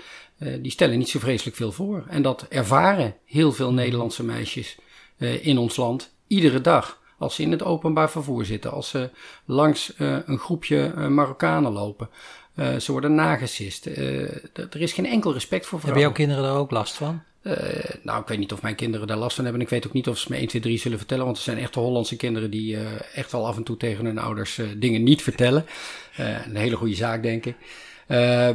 die 0.60 0.72
stellen 0.72 0.98
niet 0.98 1.10
zo 1.10 1.20
vreselijk 1.20 1.56
veel 1.56 1.72
voor. 1.72 2.04
En 2.08 2.22
dat 2.22 2.46
ervaren 2.50 3.16
heel 3.25 3.51
veel 3.51 3.74
Nederlandse 3.74 4.24
meisjes 4.24 4.78
in 5.42 5.58
ons 5.58 5.75
land 5.75 6.13
iedere 6.28 6.62
dag. 6.62 7.00
Als 7.18 7.36
ze 7.36 7.42
in 7.42 7.51
het 7.51 7.63
openbaar 7.63 8.12
vervoer 8.12 8.46
zitten, 8.46 8.72
als 8.72 8.90
ze 8.90 9.10
langs 9.46 9.94
een 9.98 10.38
groepje 10.38 11.10
Marokkanen 11.10 11.72
lopen, 11.72 12.10
ze 12.80 12.92
worden 12.92 13.16
nagesist. 13.16 13.86
Er 13.86 14.82
is 14.82 14.94
geen 14.94 15.06
enkel 15.06 15.34
respect 15.34 15.66
voor 15.66 15.80
vrouwen. 15.80 16.01
Hebben 16.01 16.01
jouw 16.01 16.12
kinderen 16.12 16.44
daar 16.44 16.62
ook 16.62 16.72
last 16.72 16.94
van? 16.94 17.24
Uh, 17.43 17.53
nou, 18.03 18.21
ik 18.21 18.27
weet 18.27 18.38
niet 18.38 18.53
of 18.53 18.62
mijn 18.62 18.75
kinderen 18.75 19.07
daar 19.07 19.17
last 19.17 19.36
van 19.36 19.43
hebben. 19.43 19.62
Ik 19.62 19.69
weet 19.69 19.88
ook 19.88 19.93
niet 19.93 20.07
of 20.07 20.17
ze 20.17 20.27
me 20.29 20.38
1, 20.38 20.48
2, 20.48 20.62
3 20.62 20.77
zullen 20.77 20.98
vertellen. 20.98 21.25
Want 21.25 21.38
er 21.38 21.43
zijn 21.43 21.57
echte 21.57 21.79
Hollandse 21.79 22.15
kinderen 22.15 22.51
die 22.51 22.77
echt 23.13 23.31
wel 23.31 23.48
af 23.48 23.57
en 23.57 23.63
toe 23.63 23.77
tegen 23.77 24.05
hun 24.05 24.17
ouders 24.17 24.60
dingen 24.77 25.03
niet 25.03 25.21
vertellen. 25.21 25.65
een 26.15 26.55
hele 26.55 26.75
goede 26.75 26.95
zaak, 26.95 27.24
denk 27.24 27.45
ik. 27.45 27.55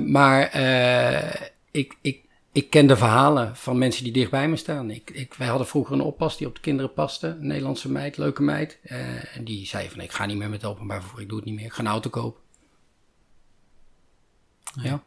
maar 0.06 0.60
ik, 1.70 1.96
ik, 2.00 2.20
ik 2.52 2.70
ken 2.70 2.86
de 2.86 2.96
verhalen 2.96 3.56
van 3.56 3.78
mensen 3.78 4.04
die 4.04 4.12
dichtbij 4.12 4.48
me 4.48 4.56
staan. 4.56 4.90
Ik, 4.90 5.10
ik, 5.10 5.34
wij 5.34 5.46
hadden 5.46 5.66
vroeger 5.66 5.94
een 5.94 6.00
oppas 6.00 6.36
die 6.36 6.46
op 6.46 6.54
de 6.54 6.60
kinderen 6.60 6.92
paste. 6.92 7.26
Een 7.26 7.46
Nederlandse 7.46 7.90
meid, 7.90 8.16
leuke 8.16 8.42
meid. 8.42 8.78
en 9.34 9.44
die 9.44 9.66
zei 9.66 9.88
van, 9.88 10.00
ik 10.00 10.12
ga 10.12 10.26
niet 10.26 10.36
meer 10.36 10.50
met 10.50 10.64
openbaar 10.64 11.00
vervoer. 11.00 11.20
Ik 11.20 11.28
doe 11.28 11.36
het 11.36 11.46
niet 11.46 11.56
meer. 11.56 11.64
Ik 11.64 11.72
ga 11.72 11.80
een 11.80 11.86
auto 11.86 12.10
kopen. 12.10 12.40
Ja. 14.82 15.02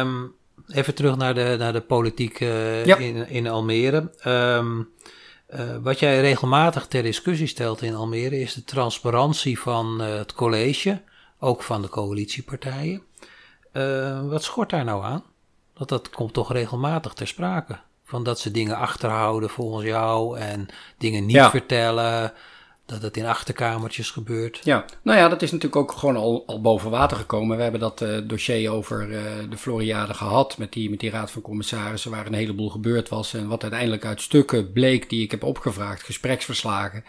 Um, 0.00 0.34
even 0.66 0.94
terug 0.94 1.16
naar 1.16 1.34
de, 1.34 1.56
naar 1.58 1.72
de 1.72 1.80
politiek 1.80 2.40
uh, 2.40 2.86
in, 2.86 3.28
in 3.28 3.48
Almere. 3.48 4.10
Um, 4.26 4.88
uh, 5.54 5.76
wat 5.82 5.98
jij 5.98 6.20
regelmatig 6.20 6.86
ter 6.86 7.02
discussie 7.02 7.46
stelt 7.46 7.82
in 7.82 7.94
Almere 7.94 8.40
is 8.40 8.54
de 8.54 8.64
transparantie 8.64 9.58
van 9.60 10.02
uh, 10.02 10.14
het 10.14 10.32
college, 10.32 11.02
ook 11.38 11.62
van 11.62 11.82
de 11.82 11.88
coalitiepartijen. 11.88 13.02
wat 14.28 14.42
schort 14.42 14.70
daar 14.70 14.84
nou 14.84 15.04
aan? 15.04 15.24
Dat 15.74 15.88
dat 15.88 16.10
komt 16.10 16.32
toch 16.32 16.52
regelmatig 16.52 17.12
ter 17.12 17.26
sprake. 17.26 17.78
Van 18.04 18.22
dat 18.22 18.38
ze 18.38 18.50
dingen 18.50 18.76
achterhouden 18.76 19.50
volgens 19.50 19.84
jou 19.84 20.38
en 20.38 20.68
dingen 20.98 21.26
niet 21.26 21.36
ja. 21.36 21.50
vertellen 21.50 22.32
dat 22.88 23.02
het 23.02 23.16
in 23.16 23.26
achterkamertjes 23.26 24.10
gebeurt. 24.10 24.60
Ja, 24.62 24.84
nou 25.02 25.18
ja, 25.18 25.28
dat 25.28 25.42
is 25.42 25.50
natuurlijk 25.52 25.82
ook 25.82 25.92
gewoon 25.92 26.16
al, 26.16 26.44
al 26.46 26.60
boven 26.60 26.90
water 26.90 27.16
gekomen. 27.16 27.56
We 27.56 27.62
hebben 27.62 27.80
dat 27.80 28.00
uh, 28.00 28.18
dossier 28.24 28.70
over 28.70 29.10
uh, 29.10 29.20
de 29.50 29.56
Floriade 29.56 30.14
gehad 30.14 30.58
met 30.58 30.72
die, 30.72 30.90
met 30.90 31.00
die 31.00 31.10
raad 31.10 31.30
van 31.30 31.42
commissarissen, 31.42 32.10
waar 32.10 32.26
een 32.26 32.34
heleboel 32.34 32.68
gebeurd 32.68 33.08
was. 33.08 33.34
En 33.34 33.48
wat 33.48 33.62
uiteindelijk 33.62 34.04
uit 34.04 34.20
stukken 34.20 34.72
bleek 34.72 35.10
die 35.10 35.22
ik 35.22 35.30
heb 35.30 35.42
opgevraagd, 35.42 36.02
gespreksverslagen. 36.02 37.04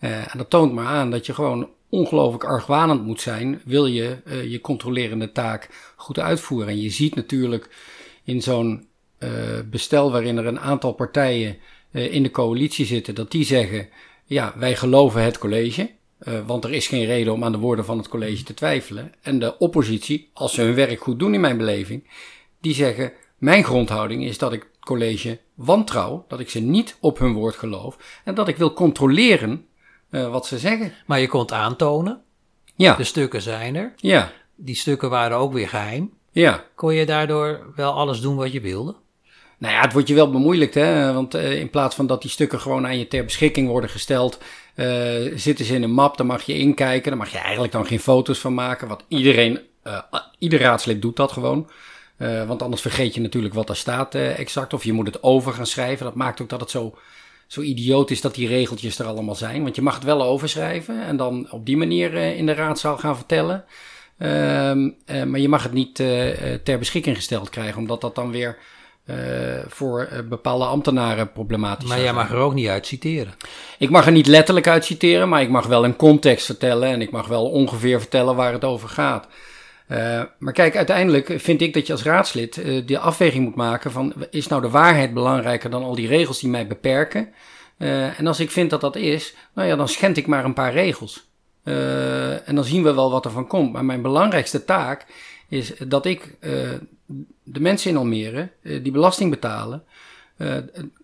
Uh, 0.00 0.16
en 0.16 0.38
dat 0.38 0.50
toont 0.50 0.72
maar 0.72 0.86
aan 0.86 1.10
dat 1.10 1.26
je 1.26 1.34
gewoon 1.34 1.68
ongelooflijk 1.88 2.44
argwanend 2.44 3.04
moet 3.04 3.20
zijn, 3.20 3.60
wil 3.64 3.86
je 3.86 4.16
je 4.48 4.60
controlerende 4.60 5.32
taak 5.32 5.92
goed 5.96 6.18
uitvoeren. 6.18 6.68
En 6.68 6.80
je 6.80 6.90
ziet 6.90 7.14
natuurlijk 7.14 7.68
in 8.24 8.42
zo'n 8.42 8.86
bestel 9.64 10.10
waarin 10.10 10.36
er 10.36 10.46
een 10.46 10.60
aantal 10.60 10.92
partijen 10.92 11.56
in 11.90 12.22
de 12.22 12.30
coalitie 12.30 12.86
zitten, 12.86 13.14
dat 13.14 13.30
die 13.30 13.44
zeggen 13.44 13.88
ja, 14.28 14.54
wij 14.56 14.76
geloven 14.76 15.22
het 15.22 15.38
college. 15.38 15.90
Uh, 16.20 16.46
want 16.46 16.64
er 16.64 16.72
is 16.72 16.86
geen 16.86 17.04
reden 17.04 17.32
om 17.32 17.44
aan 17.44 17.52
de 17.52 17.58
woorden 17.58 17.84
van 17.84 17.98
het 17.98 18.08
college 18.08 18.42
te 18.42 18.54
twijfelen. 18.54 19.12
En 19.22 19.38
de 19.38 19.58
oppositie, 19.58 20.30
als 20.32 20.54
ze 20.54 20.62
hun 20.62 20.74
werk 20.74 21.00
goed 21.00 21.18
doen 21.18 21.34
in 21.34 21.40
mijn 21.40 21.56
beleving, 21.56 22.10
die 22.60 22.74
zeggen: 22.74 23.12
Mijn 23.38 23.64
grondhouding 23.64 24.24
is 24.24 24.38
dat 24.38 24.52
ik 24.52 24.60
het 24.60 24.84
college 24.84 25.38
wantrouw, 25.54 26.24
dat 26.28 26.40
ik 26.40 26.50
ze 26.50 26.60
niet 26.60 26.96
op 27.00 27.18
hun 27.18 27.32
woord 27.32 27.54
geloof 27.54 28.20
en 28.24 28.34
dat 28.34 28.48
ik 28.48 28.56
wil 28.56 28.72
controleren 28.72 29.66
uh, 30.10 30.30
wat 30.30 30.46
ze 30.46 30.58
zeggen. 30.58 30.92
Maar 31.06 31.20
je 31.20 31.28
kon 31.28 31.50
aantonen. 31.52 32.22
Ja. 32.76 32.94
De 32.94 33.04
stukken 33.04 33.42
zijn 33.42 33.76
er. 33.76 33.92
Ja. 33.96 34.32
Die 34.56 34.76
stukken 34.76 35.10
waren 35.10 35.36
ook 35.36 35.52
weer 35.52 35.68
geheim. 35.68 36.12
Ja. 36.30 36.64
Kon 36.74 36.94
je 36.94 37.06
daardoor 37.06 37.72
wel 37.76 37.92
alles 37.92 38.20
doen 38.20 38.36
wat 38.36 38.52
je 38.52 38.60
wilde? 38.60 38.96
Nou 39.58 39.74
ja, 39.74 39.80
het 39.80 39.92
wordt 39.92 40.08
je 40.08 40.14
wel 40.14 40.30
bemoeilijkt, 40.30 40.74
hè? 40.74 41.12
want 41.12 41.34
uh, 41.34 41.60
in 41.60 41.70
plaats 41.70 41.94
van 41.94 42.06
dat 42.06 42.22
die 42.22 42.30
stukken 42.30 42.60
gewoon 42.60 42.86
aan 42.86 42.98
je 42.98 43.08
ter 43.08 43.24
beschikking 43.24 43.68
worden 43.68 43.90
gesteld, 43.90 44.38
uh, 44.74 44.86
zitten 45.34 45.64
ze 45.64 45.74
in 45.74 45.82
een 45.82 45.92
map, 45.92 46.16
daar 46.16 46.26
mag 46.26 46.42
je 46.42 46.58
inkijken, 46.58 47.10
daar 47.10 47.20
mag 47.20 47.32
je 47.32 47.38
eigenlijk 47.38 47.72
dan 47.72 47.86
geen 47.86 48.00
foto's 48.00 48.38
van 48.38 48.54
maken, 48.54 48.88
wat 48.88 49.04
iedereen, 49.08 49.60
uh, 49.84 49.98
ieder 50.38 50.60
raadslid 50.60 51.02
doet 51.02 51.16
dat 51.16 51.32
gewoon. 51.32 51.70
want 52.46 52.62
anders 52.62 52.82
vergeet 52.82 53.14
je 53.14 53.20
natuurlijk 53.20 53.54
wat 53.54 53.68
er 53.68 53.76
staat 53.76 54.14
exact, 54.14 54.74
of 54.74 54.84
je 54.84 54.92
moet 54.92 55.06
het 55.06 55.22
over 55.22 55.52
gaan 55.52 55.66
schrijven. 55.66 56.04
Dat 56.04 56.14
maakt 56.14 56.42
ook 56.42 56.48
dat 56.48 56.60
het 56.60 56.70
zo, 56.70 56.98
zo 57.46 57.60
idioot 57.60 58.10
is 58.10 58.20
dat 58.20 58.34
die 58.34 58.48
regeltjes 58.48 58.98
er 58.98 59.06
allemaal 59.06 59.34
zijn, 59.34 59.62
want 59.62 59.76
je 59.76 59.82
mag 59.82 59.94
het 59.94 60.04
wel 60.04 60.22
overschrijven 60.22 61.02
en 61.02 61.16
dan 61.16 61.50
op 61.50 61.66
die 61.66 61.76
manier 61.76 62.14
in 62.14 62.46
de 62.46 62.54
raadzaal 62.54 62.98
gaan 62.98 63.16
vertellen. 63.16 63.64
Ehm, 64.18 64.90
maar 65.06 65.40
je 65.40 65.48
mag 65.48 65.62
het 65.62 65.72
niet 65.72 65.94
ter 66.64 66.78
beschikking 66.78 67.16
gesteld 67.16 67.50
krijgen, 67.50 67.78
omdat 67.78 68.00
dat 68.00 68.14
dan 68.14 68.30
weer 68.30 68.58
voor 69.66 70.08
uh, 70.12 70.18
bepaalde 70.28 70.64
ambtenaren 70.64 71.32
problematisch. 71.32 71.88
Maar 71.88 72.00
jij 72.00 72.12
mag 72.12 72.30
er 72.30 72.36
ook 72.36 72.54
niet 72.54 72.68
uit 72.68 72.86
citeren. 72.86 73.34
Ik 73.78 73.90
mag 73.90 74.06
er 74.06 74.12
niet 74.12 74.26
letterlijk 74.26 74.66
uit 74.66 74.84
citeren, 74.84 75.28
maar 75.28 75.42
ik 75.42 75.48
mag 75.48 75.66
wel 75.66 75.84
een 75.84 75.96
context 75.96 76.46
vertellen 76.46 76.88
en 76.88 77.00
ik 77.00 77.10
mag 77.10 77.26
wel 77.26 77.50
ongeveer 77.50 78.00
vertellen 78.00 78.36
waar 78.36 78.52
het 78.52 78.64
over 78.64 78.88
gaat. 78.88 79.26
Uh, 79.88 80.22
maar 80.38 80.52
kijk, 80.52 80.76
uiteindelijk 80.76 81.34
vind 81.36 81.60
ik 81.60 81.74
dat 81.74 81.86
je 81.86 81.92
als 81.92 82.02
raadslid 82.02 82.56
uh, 82.56 82.86
die 82.86 82.98
afweging 82.98 83.44
moet 83.44 83.54
maken 83.54 83.90
van 83.90 84.14
is 84.30 84.46
nou 84.46 84.62
de 84.62 84.70
waarheid 84.70 85.14
belangrijker 85.14 85.70
dan 85.70 85.82
al 85.82 85.94
die 85.94 86.08
regels 86.08 86.40
die 86.40 86.50
mij 86.50 86.66
beperken? 86.66 87.28
Uh, 87.78 88.18
en 88.18 88.26
als 88.26 88.40
ik 88.40 88.50
vind 88.50 88.70
dat 88.70 88.80
dat 88.80 88.96
is, 88.96 89.34
nou 89.54 89.68
ja, 89.68 89.76
dan 89.76 89.88
schend 89.88 90.16
ik 90.16 90.26
maar 90.26 90.44
een 90.44 90.54
paar 90.54 90.72
regels. 90.72 91.26
en 92.44 92.54
dan 92.54 92.64
zien 92.64 92.82
we 92.82 92.94
wel 92.94 93.10
wat 93.10 93.24
er 93.24 93.30
van 93.30 93.46
komt. 93.46 93.72
Maar 93.72 93.84
mijn 93.84 94.02
belangrijkste 94.02 94.64
taak 94.64 95.06
is 95.48 95.72
dat 95.86 96.06
ik 96.06 96.36
de 97.42 97.60
mensen 97.60 97.90
in 97.90 97.96
Almere 97.96 98.50
uh, 98.62 98.82
die 98.82 98.92
belasting 98.92 99.30
betalen, 99.30 99.84
uh, 100.36 100.56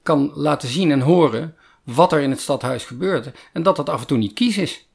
kan 0.03 0.31
laten 0.35 0.69
zien 0.69 0.91
en 0.91 1.01
horen 1.01 1.55
wat 1.83 2.13
er 2.13 2.21
in 2.21 2.31
het 2.31 2.41
stadhuis 2.41 2.85
gebeurt. 2.85 3.31
En 3.53 3.63
dat 3.63 3.77
dat 3.77 3.89
af 3.89 4.01
en 4.01 4.07
toe 4.07 4.19
niet 4.19 4.33
kies 4.33 4.59
is. 4.59 4.89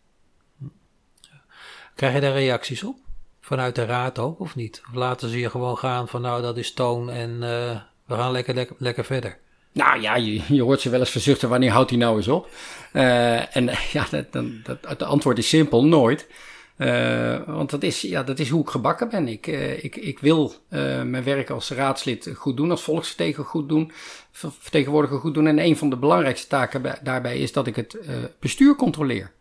Krijg 1.95 2.13
je 2.13 2.19
daar 2.19 2.33
reacties 2.33 2.83
op? 2.83 2.95
Vanuit 3.41 3.75
de 3.75 3.85
raad 3.85 4.19
ook, 4.19 4.39
of 4.39 4.55
niet? 4.55 4.81
Of 4.89 4.95
laten 4.95 5.29
ze 5.29 5.39
je 5.39 5.49
gewoon 5.49 5.77
gaan 5.77 6.07
van 6.07 6.21
nou 6.21 6.41
dat 6.41 6.57
is 6.57 6.73
toon 6.73 7.09
en 7.09 7.29
uh, 7.29 7.79
we 8.05 8.15
gaan 8.15 8.31
lekker, 8.31 8.53
lekker, 8.53 8.75
lekker 8.79 9.05
verder? 9.05 9.37
Nou 9.71 10.01
ja, 10.01 10.15
je, 10.15 10.41
je, 10.47 10.61
hoort 10.61 10.81
ze 10.81 10.89
wel 10.89 10.99
eens 10.99 11.09
verzuchten 11.09 11.49
wanneer 11.49 11.71
houdt 11.71 11.89
hij 11.89 11.99
nou 11.99 12.17
eens 12.17 12.27
op. 12.27 12.49
en 12.91 13.69
ja, 13.91 14.05
dat, 14.11 14.33
dat, 14.63 14.77
het 14.81 15.03
antwoord 15.03 15.37
is 15.37 15.49
simpel, 15.49 15.85
nooit. 15.85 16.27
Uh, 16.79 17.39
want 17.45 17.69
dat 17.69 17.83
is, 17.83 18.01
ja, 18.01 18.23
dat 18.23 18.39
is 18.39 18.49
hoe 18.49 18.61
ik 18.61 18.69
gebakken 18.69 19.09
ben. 19.09 19.27
Ik, 19.27 19.47
uh, 19.47 19.83
ik, 19.83 19.95
ik 19.95 20.19
wil 20.19 20.53
uh, 20.69 21.01
mijn 21.01 21.23
werk 21.23 21.49
als 21.49 21.71
raadslid 21.71 22.31
goed 22.35 22.57
doen, 22.57 22.71
als 22.71 22.83
volksvertegenwoordiger 22.83 23.59
goed 23.59 23.69
doen, 23.69 23.91
vertegenwoordiger 24.59 25.19
goed 25.19 25.33
doen. 25.33 25.47
En 25.47 25.59
een 25.59 25.77
van 25.77 25.89
de 25.89 25.97
belangrijkste 25.97 26.47
taken 26.47 26.99
daarbij 27.03 27.39
is 27.39 27.51
dat 27.51 27.67
ik 27.67 27.75
het 27.75 27.97
bestuur 28.39 28.75
controleer. 28.75 29.31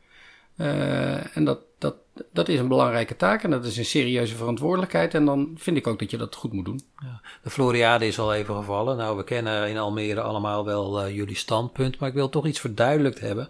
en 1.35 1.45
dat, 1.45 1.61
dat, 1.79 1.95
dat 2.33 2.49
is 2.49 2.59
een 2.59 2.69
belangrijke 2.69 3.17
taak 3.17 3.43
en 3.43 3.51
dat 3.51 3.65
is 3.65 3.77
een 3.77 3.85
serieuze 3.85 4.37
verantwoordelijkheid. 4.37 5.15
En 5.15 5.25
dan 5.25 5.55
vind 5.57 5.77
ik 5.77 5.87
ook 5.87 5.99
dat 5.99 6.11
je 6.11 6.17
dat 6.17 6.35
goed 6.35 6.53
moet 6.53 6.65
doen. 6.65 6.81
Ja. 6.99 7.21
De 7.43 7.51
Floriade 7.51 8.07
is 8.07 8.19
al 8.19 8.35
even 8.35 8.55
gevallen. 8.55 8.97
Nou, 8.97 9.17
we 9.17 9.25
kennen 9.25 9.69
in 9.69 9.79
Almere 9.79 10.21
allemaal 10.21 10.65
wel 10.65 11.11
jullie 11.11 11.37
standpunt, 11.37 11.99
maar 11.99 12.09
ik 12.09 12.15
wil 12.15 12.29
toch 12.29 12.47
iets 12.47 12.61
verduidelijkt 12.61 13.21
hebben. 13.21 13.49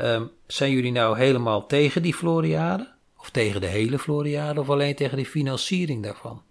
Um, 0.00 0.30
zijn 0.46 0.72
jullie 0.72 0.92
nou 0.92 1.18
helemaal 1.18 1.66
tegen 1.66 2.02
die 2.02 2.14
Floriade? 2.14 2.96
Of 3.28 3.34
tegen 3.34 3.60
de 3.60 3.66
hele 3.66 3.98
Floriade 3.98 4.60
of 4.60 4.70
alleen 4.70 4.94
tegen 4.94 5.16
de 5.16 5.26
financiering 5.26 6.02
daarvan? 6.02 6.42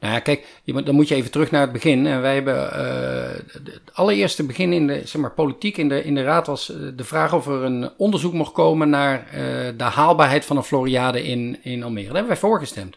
Nou 0.00 0.14
ja, 0.14 0.20
kijk, 0.20 0.46
dan 0.64 0.94
moet 0.94 1.08
je 1.08 1.14
even 1.14 1.30
terug 1.30 1.50
naar 1.50 1.60
het 1.60 1.72
begin. 1.72 2.06
En 2.06 2.20
wij 2.20 2.34
hebben 2.34 2.54
uh, 2.54 3.60
het 3.64 3.80
allereerste 3.92 4.46
begin 4.46 4.72
in 4.72 4.86
de 4.86 5.00
zeg 5.04 5.20
maar, 5.20 5.30
politiek 5.30 5.76
in 5.76 5.88
de, 5.88 6.04
in 6.04 6.14
de 6.14 6.22
raad 6.22 6.46
was 6.46 6.70
eh, 6.70 6.76
de 6.96 7.04
vraag 7.04 7.34
of 7.34 7.46
er 7.46 7.62
een 7.62 7.90
onderzoek 7.96 8.32
mocht 8.32 8.52
komen 8.52 8.90
naar 8.90 9.26
uh, 9.26 9.32
de 9.76 9.84
haalbaarheid 9.84 10.44
van 10.44 10.56
een 10.56 10.62
Floriade 10.62 11.22
in, 11.22 11.58
in 11.62 11.82
Almere. 11.82 12.06
Daar 12.06 12.14
hebben 12.14 12.32
wij 12.32 12.40
voorgestemd. 12.40 12.96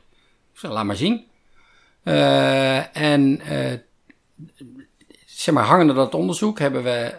Dus 0.53 0.61
laat 0.61 0.85
maar 0.85 0.95
zien. 0.95 1.25
En 2.93 3.41
zeg 5.25 5.53
maar, 5.53 5.63
hangende 5.63 5.93
dat 5.93 6.15
onderzoek 6.15 6.59
hebben 6.59 6.83
we, 6.83 7.13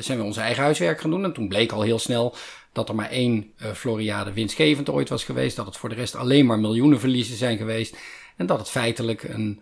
zijn 0.00 0.18
we 0.18 0.24
ons 0.24 0.36
eigen 0.36 0.62
huiswerk 0.62 1.02
doen. 1.02 1.24
En 1.24 1.32
toen 1.32 1.48
bleek 1.48 1.72
al 1.72 1.82
heel 1.82 1.98
snel 1.98 2.34
dat 2.76 2.88
er 2.88 2.94
maar 2.94 3.10
één 3.10 3.52
uh, 3.62 3.72
Floriade 3.72 4.32
winstgevend 4.32 4.88
ooit 4.88 5.08
was 5.08 5.24
geweest, 5.24 5.56
dat 5.56 5.66
het 5.66 5.76
voor 5.76 5.88
de 5.88 5.94
rest 5.94 6.14
alleen 6.14 6.46
maar 6.46 6.58
miljoenen 6.58 7.00
verliezen 7.00 7.36
zijn 7.36 7.56
geweest 7.56 7.96
en 8.36 8.46
dat 8.46 8.58
het 8.58 8.68
feitelijk 8.68 9.22
een 9.22 9.60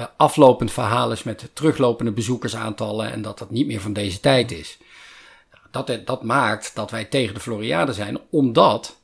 uh, 0.00 0.06
aflopend 0.16 0.72
verhaal 0.72 1.12
is 1.12 1.22
met 1.22 1.50
teruglopende 1.52 2.12
bezoekersaantallen 2.12 3.12
en 3.12 3.22
dat 3.22 3.38
dat 3.38 3.50
niet 3.50 3.66
meer 3.66 3.80
van 3.80 3.92
deze 3.92 4.20
tijd 4.20 4.52
is. 4.52 4.78
Dat, 5.70 5.98
dat 6.04 6.22
maakt 6.22 6.74
dat 6.74 6.90
wij 6.90 7.04
tegen 7.04 7.34
de 7.34 7.40
Floriade 7.40 7.92
zijn, 7.92 8.18
omdat 8.30 8.96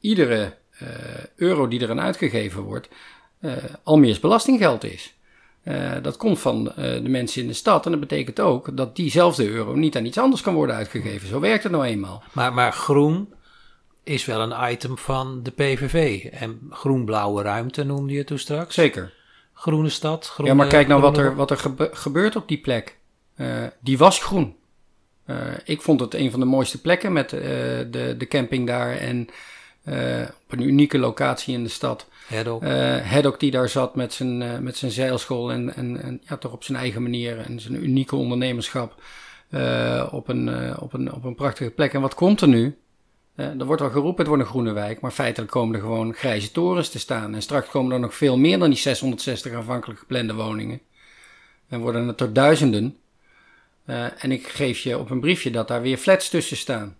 iedere 0.00 0.56
euro 1.36 1.68
die 1.68 1.80
erin 1.80 2.00
uitgegeven 2.00 2.62
wordt, 2.62 2.88
al 3.82 3.98
meer 3.98 4.18
belastinggeld 4.20 4.84
is. 4.84 5.14
Uh, 5.64 5.92
dat 6.02 6.16
komt 6.16 6.38
van 6.38 6.66
uh, 6.68 6.74
de 6.74 7.08
mensen 7.08 7.42
in 7.42 7.48
de 7.48 7.54
stad. 7.54 7.84
En 7.84 7.90
dat 7.90 8.00
betekent 8.00 8.40
ook 8.40 8.76
dat 8.76 8.96
diezelfde 8.96 9.48
euro 9.48 9.74
niet 9.74 9.96
aan 9.96 10.04
iets 10.04 10.18
anders 10.18 10.42
kan 10.42 10.54
worden 10.54 10.76
uitgegeven. 10.76 11.28
Zo 11.28 11.40
werkt 11.40 11.62
het 11.62 11.72
nou 11.72 11.84
eenmaal. 11.84 12.22
Maar, 12.32 12.52
maar 12.54 12.72
groen 12.72 13.32
is 14.02 14.24
wel 14.24 14.40
een 14.40 14.72
item 14.72 14.98
van 14.98 15.42
de 15.42 15.50
PVV. 15.50 16.24
En 16.24 16.60
groen-blauwe 16.70 17.42
ruimte 17.42 17.84
noemde 17.84 18.12
je 18.12 18.24
toen 18.24 18.38
straks. 18.38 18.74
Zeker. 18.74 19.12
Groene 19.52 19.88
stad. 19.88 20.26
Groene, 20.26 20.50
ja, 20.50 20.56
maar 20.56 20.66
kijk 20.66 20.88
nou 20.88 21.00
wat 21.00 21.18
er, 21.18 21.36
wat 21.36 21.50
er 21.50 21.56
gebe- 21.58 21.90
gebeurt 21.92 22.36
op 22.36 22.48
die 22.48 22.60
plek. 22.60 22.96
Eh, 23.34 23.62
die 23.80 23.98
was 23.98 24.18
groen. 24.22 24.56
Eh, 25.24 25.36
ik 25.64 25.82
vond 25.82 26.00
het 26.00 26.14
een 26.14 26.30
van 26.30 26.40
de 26.40 26.46
mooiste 26.46 26.80
plekken 26.80 27.12
met 27.12 27.32
eh, 27.32 27.40
de, 27.90 28.14
de 28.18 28.26
camping 28.28 28.66
daar. 28.66 28.96
En 28.96 29.26
eh, 29.28 29.34
op 29.84 30.52
een 30.52 30.62
unieke 30.62 30.98
locatie 30.98 31.54
in 31.54 31.62
de 31.62 31.68
stad. 31.68 32.08
Haddock. 32.28 32.62
Eh 32.62 33.10
Haddock 33.10 33.40
die 33.40 33.50
daar 33.50 33.68
zat 33.68 33.94
met 33.94 34.12
zijn, 34.12 34.42
eh, 34.42 34.58
met 34.58 34.76
zijn 34.76 34.90
zeilschool 34.90 35.52
en, 35.52 35.74
en, 35.74 36.02
en 36.02 36.20
ja, 36.28 36.36
toch 36.36 36.52
op 36.52 36.64
zijn 36.64 36.78
eigen 36.78 37.02
manier 37.02 37.38
en 37.38 37.60
zijn 37.60 37.84
unieke 37.84 38.16
ondernemerschap 38.16 39.02
eh, 39.50 40.08
op, 40.10 40.28
een, 40.28 40.48
eh, 40.48 40.82
op, 40.82 40.92
een, 40.92 41.12
op 41.12 41.24
een 41.24 41.34
prachtige 41.34 41.70
plek. 41.70 41.92
En 41.92 42.00
wat 42.00 42.14
komt 42.14 42.40
er 42.40 42.48
nu? 42.48 42.78
Eh, 43.34 43.60
er 43.60 43.64
wordt 43.64 43.80
wel 43.80 43.90
geroepen, 43.90 44.18
het 44.18 44.26
wordt 44.26 44.42
een 44.42 44.48
groene 44.48 44.72
wijk, 44.72 45.00
maar 45.00 45.10
feitelijk 45.10 45.52
komen 45.52 45.74
er 45.74 45.80
gewoon 45.80 46.14
grijze 46.14 46.50
torens 46.50 46.88
te 46.88 46.98
staan. 46.98 47.34
En 47.34 47.42
straks 47.42 47.68
komen 47.68 47.92
er 47.92 48.00
nog 48.00 48.14
veel 48.14 48.38
meer 48.38 48.58
dan 48.58 48.70
die 48.70 48.78
660 48.78 49.52
aanvankelijk 49.52 49.98
geplande 49.98 50.34
woningen. 50.34 50.80
En 51.68 51.80
worden 51.80 52.06
het 52.06 52.20
er 52.20 52.32
duizenden. 52.32 52.96
Eh, 53.84 54.24
en 54.24 54.32
ik 54.32 54.46
geef 54.46 54.78
je 54.78 54.98
op 54.98 55.10
een 55.10 55.20
briefje 55.20 55.50
dat 55.50 55.68
daar 55.68 55.82
weer 55.82 55.96
flats 55.96 56.28
tussen 56.28 56.56
staan. 56.56 56.96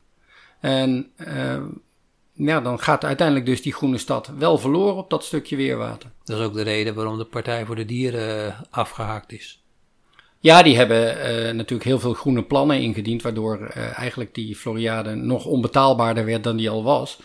En 0.60 1.10
eh, 1.16 1.62
ja, 2.36 2.60
dan 2.60 2.78
gaat 2.80 3.04
uiteindelijk 3.04 3.46
dus 3.46 3.62
die 3.62 3.72
groene 3.72 3.98
stad 3.98 4.30
wel 4.38 4.58
verloren 4.58 4.96
op 4.96 5.10
dat 5.10 5.24
stukje 5.24 5.56
weerwater. 5.56 6.10
Dat 6.24 6.38
is 6.38 6.44
ook 6.44 6.54
de 6.54 6.62
reden 6.62 6.94
waarom 6.94 7.18
de 7.18 7.24
Partij 7.24 7.64
voor 7.64 7.76
de 7.76 7.84
Dieren 7.84 8.46
eh, 8.46 8.60
afgehaakt 8.70 9.32
is. 9.32 9.62
Ja, 10.38 10.62
die 10.62 10.76
hebben 10.76 11.20
eh, 11.20 11.54
natuurlijk 11.54 11.88
heel 11.88 11.98
veel 11.98 12.12
groene 12.14 12.42
plannen 12.42 12.80
ingediend, 12.80 13.22
waardoor 13.22 13.58
eh, 13.66 13.98
eigenlijk 13.98 14.34
die 14.34 14.56
Floriade 14.56 15.14
nog 15.14 15.44
onbetaalbaarder 15.44 16.24
werd 16.24 16.44
dan 16.44 16.56
die 16.56 16.70
al 16.70 16.82
was. 16.84 17.18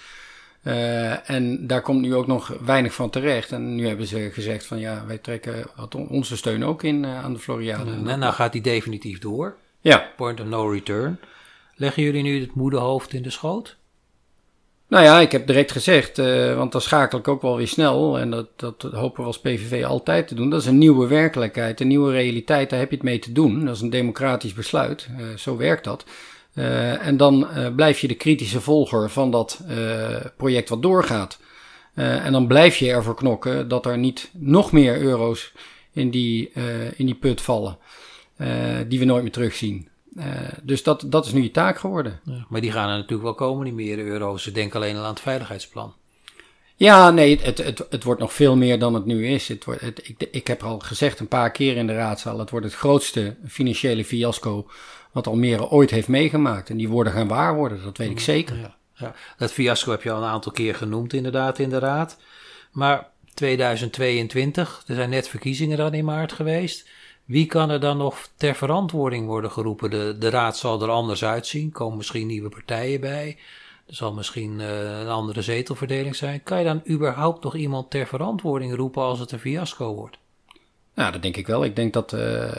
En 1.23 1.67
daar 1.67 1.81
komt 1.81 2.01
nu 2.01 2.15
ook 2.15 2.27
nog 2.27 2.47
weinig 2.65 2.93
van 2.93 3.09
terecht. 3.09 3.51
En 3.51 3.75
nu 3.75 3.87
hebben 3.87 4.07
ze 4.07 4.29
gezegd 4.33 4.65
van 4.65 4.79
ja, 4.79 5.03
wij 5.07 5.17
trekken 5.17 5.65
wat 5.75 5.95
on- 5.95 6.09
onze 6.09 6.37
steun 6.37 6.65
ook 6.65 6.83
in 6.83 7.05
aan 7.05 7.33
de 7.33 7.39
Floriade. 7.39 7.91
En 7.91 8.19
nou 8.19 8.33
gaat 8.33 8.51
die 8.51 8.61
definitief 8.61 9.19
door. 9.19 9.55
Ja, 9.81 10.09
Point 10.17 10.39
of 10.39 10.45
no 10.45 10.69
return. 10.69 11.19
Leggen 11.75 12.03
jullie 12.03 12.23
nu 12.23 12.39
het 12.41 12.55
moederhoofd 12.55 13.13
in 13.13 13.21
de 13.21 13.29
schoot? 13.29 13.77
Nou 14.89 15.03
ja, 15.03 15.19
ik 15.19 15.31
heb 15.31 15.47
direct 15.47 15.71
gezegd, 15.71 16.19
eh, 16.19 16.55
want 16.55 16.71
dan 16.71 16.81
schakel 16.81 17.19
ik 17.19 17.27
ook 17.27 17.41
wel 17.41 17.57
weer 17.57 17.67
snel. 17.67 18.19
En 18.19 18.29
dat, 18.29 18.47
dat 18.55 18.81
hopen 18.81 19.21
we 19.21 19.27
als 19.27 19.39
PVV 19.39 19.85
altijd 19.85 20.27
te 20.27 20.35
doen. 20.35 20.49
Dat 20.49 20.61
is 20.61 20.67
een 20.67 20.77
nieuwe 20.77 21.07
werkelijkheid, 21.07 21.79
een 21.79 21.87
nieuwe 21.87 22.11
realiteit. 22.11 22.69
Daar 22.69 22.79
heb 22.79 22.89
je 22.89 22.95
het 22.95 23.05
mee 23.05 23.19
te 23.19 23.31
doen. 23.31 23.65
Dat 23.65 23.75
is 23.75 23.81
een 23.81 23.89
democratisch 23.89 24.53
besluit. 24.53 25.09
Eh, 25.17 25.25
zo 25.37 25.57
werkt 25.57 25.83
dat. 25.83 26.05
Eh, 26.53 27.07
en 27.07 27.17
dan 27.17 27.47
blijf 27.75 27.99
je 27.99 28.07
de 28.07 28.15
kritische 28.15 28.61
volger 28.61 29.09
van 29.09 29.31
dat 29.31 29.61
project 30.37 30.69
wat 30.69 30.81
doorgaat. 30.81 31.39
En 31.93 32.31
dan 32.31 32.47
blijf 32.47 32.77
je 32.77 32.91
ervoor 32.91 33.15
knokken 33.15 33.67
dat 33.67 33.85
er 33.85 33.97
niet 33.97 34.29
nog 34.33 34.71
meer 34.71 35.01
euro's 35.01 35.51
in 35.93 36.09
die, 36.09 36.51
in 36.95 37.05
die 37.05 37.15
put 37.15 37.41
vallen. 37.41 37.77
die 38.87 38.99
we 38.99 39.05
nooit 39.05 39.21
meer 39.21 39.31
terugzien. 39.31 39.87
Eh, 40.15 40.25
dus 40.63 40.83
dat, 40.83 41.03
dat 41.07 41.25
is 41.25 41.31
nu 41.31 41.41
je 41.41 41.51
taak 41.51 41.77
geworden. 41.77 42.19
Ja, 42.23 42.45
maar 42.49 42.61
die 42.61 42.71
gaan 42.71 42.89
er 42.89 42.95
natuurlijk 42.95 43.23
wel 43.23 43.33
komen, 43.33 43.65
die 43.65 43.73
meer 43.73 43.99
euro's. 43.99 44.43
Ze 44.43 44.51
denken 44.51 44.79
alleen 44.79 44.95
al 44.95 45.03
aan 45.03 45.09
het 45.09 45.19
veiligheidsplan. 45.19 45.93
Ja, 46.75 47.11
nee, 47.11 47.39
het, 47.41 47.57
het, 47.57 47.85
het 47.89 48.03
wordt 48.03 48.19
nog 48.19 48.33
veel 48.33 48.55
meer 48.55 48.79
dan 48.79 48.93
het 48.93 49.05
nu 49.05 49.27
is. 49.27 49.47
Het 49.47 49.65
wordt, 49.65 49.81
het, 49.81 50.07
ik, 50.07 50.27
ik 50.31 50.47
heb 50.47 50.63
al 50.63 50.79
gezegd 50.79 51.19
een 51.19 51.27
paar 51.27 51.51
keer 51.51 51.77
in 51.77 51.87
de 51.87 51.93
raadzaal, 51.93 52.39
het 52.39 52.49
wordt 52.49 52.65
het 52.65 52.75
grootste 52.75 53.35
financiële 53.47 54.05
fiasco 54.05 54.67
wat 55.11 55.27
Almere 55.27 55.69
ooit 55.69 55.91
heeft 55.91 56.07
meegemaakt. 56.07 56.69
En 56.69 56.77
die 56.77 56.89
woorden 56.89 57.13
gaan 57.13 57.27
waar 57.27 57.55
worden, 57.55 57.83
dat 57.83 57.97
weet 57.97 58.09
ik 58.09 58.19
zeker. 58.19 58.57
Ja, 58.57 58.75
ja. 58.95 59.15
Dat 59.37 59.51
fiasco 59.51 59.91
heb 59.91 60.03
je 60.03 60.11
al 60.11 60.23
een 60.23 60.29
aantal 60.29 60.51
keer 60.51 60.75
genoemd 60.75 61.13
inderdaad 61.13 61.59
in 61.59 61.69
de 61.69 61.79
raad. 61.79 62.17
Maar 62.71 63.07
2022, 63.33 64.83
er 64.87 64.95
zijn 64.95 65.09
net 65.09 65.27
verkiezingen 65.27 65.77
dan 65.77 65.93
in 65.93 66.05
maart 66.05 66.31
geweest. 66.31 66.87
Wie 67.29 67.45
kan 67.45 67.69
er 67.69 67.79
dan 67.79 67.97
nog 67.97 68.29
ter 68.35 68.55
verantwoording 68.55 69.25
worden 69.25 69.51
geroepen? 69.51 70.19
De, 70.19 70.29
raad 70.29 70.57
zal 70.57 70.81
er 70.81 70.89
anders 70.89 71.23
uitzien. 71.23 71.71
Komen 71.71 71.97
misschien 71.97 72.27
nieuwe 72.27 72.49
partijen 72.49 73.01
bij. 73.01 73.37
Er 73.87 73.95
zal 73.95 74.13
misschien 74.13 74.59
eh, 74.59 74.99
een 74.99 75.07
andere 75.07 75.41
zetelverdeling 75.41 76.15
zijn. 76.15 76.43
Kan 76.43 76.57
je 76.57 76.63
dan 76.63 76.81
überhaupt 76.89 77.43
nog 77.43 77.55
iemand 77.55 77.89
ter 77.89 78.07
verantwoording 78.07 78.75
roepen 78.75 79.01
als 79.01 79.19
het 79.19 79.31
een 79.31 79.39
fiasco 79.39 79.93
wordt? 79.93 80.17
Nou, 80.93 81.11
dat 81.11 81.21
denk 81.21 81.37
ik 81.37 81.47
wel. 81.47 81.63
Ik 81.63 81.75
denk 81.75 81.93
dat 81.93 82.13
eh, 82.13 82.51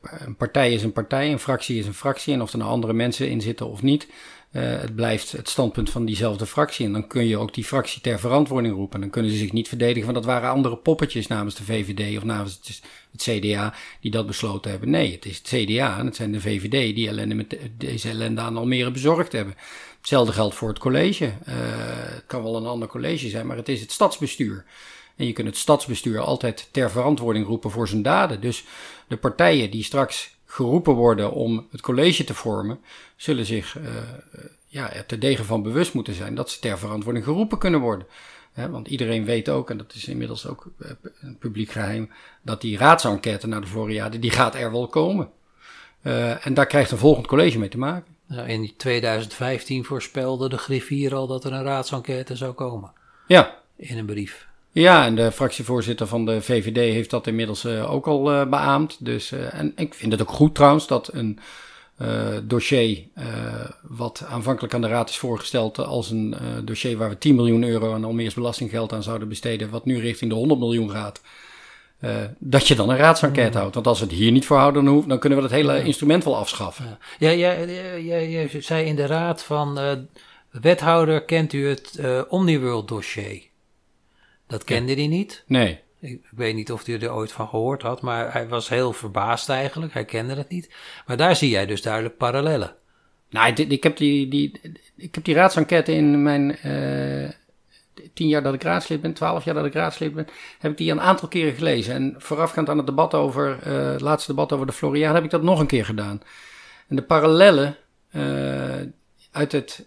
een 0.00 0.36
partij 0.36 0.72
is 0.72 0.82
een 0.82 0.92
partij, 0.92 1.32
een 1.32 1.38
fractie 1.38 1.78
is 1.78 1.86
een 1.86 1.94
fractie. 1.94 2.34
En 2.34 2.42
of 2.42 2.52
er 2.52 2.58
nou 2.58 2.70
andere 2.70 2.92
mensen 2.92 3.28
in 3.28 3.40
zitten 3.40 3.68
of 3.68 3.82
niet, 3.82 4.08
eh, 4.52 4.62
het 4.62 4.94
blijft 4.94 5.32
het 5.32 5.48
standpunt 5.48 5.90
van 5.90 6.04
diezelfde 6.04 6.46
fractie. 6.46 6.86
En 6.86 6.92
dan 6.92 7.06
kun 7.06 7.26
je 7.26 7.38
ook 7.38 7.54
die 7.54 7.64
fractie 7.64 8.00
ter 8.00 8.18
verantwoording 8.18 8.74
roepen. 8.74 8.94
En 8.94 9.00
dan 9.00 9.10
kunnen 9.10 9.30
ze 9.30 9.36
zich 9.36 9.52
niet 9.52 9.68
verdedigen 9.68 10.04
van 10.04 10.14
dat 10.14 10.24
waren 10.24 10.50
andere 10.50 10.76
poppetjes 10.76 11.26
namens 11.26 11.54
de 11.54 11.64
VVD 11.64 12.16
of 12.16 12.24
namens 12.24 12.60
het, 12.62 12.82
het 13.12 13.22
CDA 13.22 13.74
die 14.00 14.10
dat 14.10 14.26
besloten 14.26 14.70
hebben. 14.70 14.90
Nee, 14.90 15.12
het 15.12 15.24
is 15.24 15.38
het 15.38 15.46
CDA 15.46 15.98
en 15.98 16.06
het 16.06 16.16
zijn 16.16 16.32
de 16.32 16.40
VVD 16.40 16.94
die 16.94 17.08
ellende 17.08 17.34
met 17.34 17.58
deze 17.78 18.08
ellende 18.08 18.40
aan 18.40 18.56
Almere 18.56 18.90
bezorgd 18.90 19.32
hebben. 19.32 19.54
Hetzelfde 19.98 20.32
geldt 20.32 20.54
voor 20.54 20.68
het 20.68 20.78
college. 20.78 21.24
Eh, 21.24 21.54
het 22.14 22.24
kan 22.26 22.42
wel 22.42 22.56
een 22.56 22.66
ander 22.66 22.88
college 22.88 23.28
zijn, 23.28 23.46
maar 23.46 23.56
het 23.56 23.68
is 23.68 23.80
het 23.80 23.92
stadsbestuur. 23.92 24.64
En 25.16 25.26
je 25.26 25.32
kunt 25.32 25.46
het 25.46 25.56
stadsbestuur 25.56 26.20
altijd 26.20 26.68
ter 26.70 26.90
verantwoording 26.90 27.46
roepen 27.46 27.70
voor 27.70 27.88
zijn 27.88 28.02
daden. 28.02 28.40
Dus 28.40 28.64
de 29.08 29.16
partijen 29.16 29.70
die 29.70 29.84
straks 29.84 30.34
geroepen 30.52 30.94
worden 30.94 31.32
om 31.32 31.66
het 31.70 31.80
college 31.80 32.24
te 32.24 32.34
vormen, 32.34 32.80
zullen 33.16 33.46
zich 33.46 33.78
uh, 33.78 33.84
ja, 34.66 34.92
er 34.92 35.06
terdege 35.06 35.44
van 35.44 35.62
bewust 35.62 35.94
moeten 35.94 36.14
zijn 36.14 36.34
dat 36.34 36.50
ze 36.50 36.60
ter 36.60 36.78
verantwoording 36.78 37.24
geroepen 37.24 37.58
kunnen 37.58 37.80
worden. 37.80 38.06
He, 38.52 38.70
want 38.70 38.88
iedereen 38.88 39.24
weet 39.24 39.48
ook, 39.48 39.70
en 39.70 39.76
dat 39.76 39.94
is 39.94 40.08
inmiddels 40.08 40.46
ook 40.46 40.66
uh, 40.78 40.90
een 41.20 41.38
publiek 41.38 41.70
geheim, 41.70 42.10
dat 42.42 42.60
die 42.60 42.78
raadsenquête 42.78 43.46
naar 43.46 43.60
de 43.60 43.66
Floriade, 43.66 44.18
die 44.18 44.30
gaat 44.30 44.54
er 44.54 44.72
wel 44.72 44.86
komen. 44.86 45.30
Uh, 46.02 46.46
en 46.46 46.54
daar 46.54 46.66
krijgt 46.66 46.90
een 46.90 46.98
volgend 46.98 47.26
college 47.26 47.58
mee 47.58 47.68
te 47.68 47.78
maken. 47.78 48.16
Nou, 48.26 48.48
in 48.48 48.72
2015 48.76 49.84
voorspelde 49.84 50.48
de 50.48 50.58
griffier 50.58 51.14
al 51.14 51.26
dat 51.26 51.44
er 51.44 51.52
een 51.52 51.64
raadsenquête 51.64 52.36
zou 52.36 52.52
komen. 52.52 52.92
Ja. 53.26 53.58
In 53.76 53.98
een 53.98 54.06
brief. 54.06 54.46
Ja, 54.72 55.04
en 55.06 55.14
de 55.14 55.32
fractievoorzitter 55.32 56.06
van 56.06 56.24
de 56.24 56.42
VVD 56.42 56.76
heeft 56.76 57.10
dat 57.10 57.26
inmiddels 57.26 57.64
uh, 57.64 57.92
ook 57.92 58.06
al 58.06 58.32
uh, 58.32 58.48
beaamd. 58.48 59.04
Dus, 59.04 59.32
uh, 59.32 59.54
en 59.54 59.72
ik 59.76 59.94
vind 59.94 60.12
het 60.12 60.20
ook 60.20 60.30
goed 60.30 60.54
trouwens 60.54 60.86
dat 60.86 61.10
een 61.12 61.38
dossier 62.42 63.04
wat 63.82 64.24
aanvankelijk 64.28 64.74
aan 64.74 64.80
de 64.80 64.88
raad 64.88 65.08
is 65.08 65.18
voorgesteld 65.18 65.78
als 65.78 66.10
een 66.10 66.36
dossier 66.64 66.96
waar 66.96 67.08
we 67.08 67.18
10 67.18 67.34
miljoen 67.34 67.64
euro 67.64 67.94
aan 67.94 68.04
Almeers 68.04 68.34
belastinggeld 68.34 68.92
aan 68.92 69.02
zouden 69.02 69.28
besteden, 69.28 69.70
wat 69.70 69.84
nu 69.84 70.00
richting 70.00 70.30
de 70.30 70.36
100 70.36 70.60
miljoen 70.60 70.90
gaat, 70.90 71.20
dat 72.38 72.68
je 72.68 72.74
dan 72.74 72.90
een 72.90 72.96
raadsenquête 72.96 73.58
houdt. 73.58 73.74
Want 73.74 73.86
als 73.86 73.98
we 73.98 74.04
het 74.04 74.14
hier 74.14 74.32
niet 74.32 74.46
voor 74.46 74.56
houden, 74.56 74.84
dan, 74.84 75.04
dan 75.06 75.18
kunnen 75.18 75.38
we 75.38 75.44
dat 75.44 75.54
hele 75.54 75.84
instrument 75.84 76.24
wel 76.24 76.36
afschaffen. 76.36 76.98
Ja, 77.18 77.30
ja, 77.30 77.52
ja, 77.52 77.94
ja, 77.94 78.16
ja 78.16 78.46
zei 78.60 78.86
in 78.86 78.96
de 78.96 79.06
raad 79.06 79.42
van 79.42 79.78
wethouder, 80.50 81.24
kent 81.24 81.52
u 81.52 81.68
het 81.68 82.00
Omniworld 82.28 82.88
dossier? 82.88 83.51
Dat 84.52 84.64
kende 84.64 84.94
hij 84.94 85.06
niet. 85.06 85.44
Nee. 85.46 85.80
Ik 86.00 86.20
weet 86.30 86.54
niet 86.54 86.72
of 86.72 86.86
hij 86.86 87.00
er 87.00 87.12
ooit 87.12 87.32
van 87.32 87.48
gehoord 87.48 87.82
had, 87.82 88.00
maar 88.00 88.32
hij 88.32 88.48
was 88.48 88.68
heel 88.68 88.92
verbaasd 88.92 89.48
eigenlijk. 89.48 89.92
Hij 89.92 90.04
kende 90.04 90.34
het 90.34 90.48
niet. 90.48 90.74
Maar 91.06 91.16
daar 91.16 91.36
zie 91.36 91.50
jij 91.50 91.66
dus 91.66 91.82
duidelijk 91.82 92.16
parallellen. 92.16 92.74
Nou, 93.30 93.52
ik 93.52 93.82
heb 93.82 93.96
die, 93.96 94.28
die, 94.28 94.60
ik 94.96 95.14
heb 95.14 95.24
die 95.24 95.34
raadsenquête 95.34 95.92
in 95.92 96.22
mijn 96.22 96.58
uh, 96.66 97.30
tien 98.14 98.28
jaar 98.28 98.42
dat 98.42 98.54
ik 98.54 98.62
raadslid 98.62 99.00
ben, 99.00 99.12
twaalf 99.12 99.44
jaar 99.44 99.54
dat 99.54 99.64
ik 99.64 99.74
raadslid 99.74 100.14
ben, 100.14 100.26
heb 100.58 100.70
ik 100.70 100.76
die 100.76 100.90
een 100.90 101.00
aantal 101.00 101.28
keren 101.28 101.54
gelezen. 101.54 101.94
En 101.94 102.14
voorafgaand 102.18 102.68
aan 102.68 102.76
het 102.76 102.86
debat 102.86 103.14
over, 103.14 103.58
uh, 103.66 103.92
het 103.92 104.00
laatste 104.00 104.30
debat 104.30 104.52
over 104.52 104.66
de 104.66 104.72
Floriade, 104.72 105.14
heb 105.14 105.24
ik 105.24 105.30
dat 105.30 105.42
nog 105.42 105.60
een 105.60 105.66
keer 105.66 105.84
gedaan. 105.84 106.20
En 106.88 106.96
de 106.96 107.02
parallellen 107.02 107.76
uh, 108.12 108.80
uit 109.30 109.52
het 109.52 109.86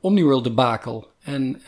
Omniworld 0.00 0.44
debakel 0.44 1.09
en 1.22 1.62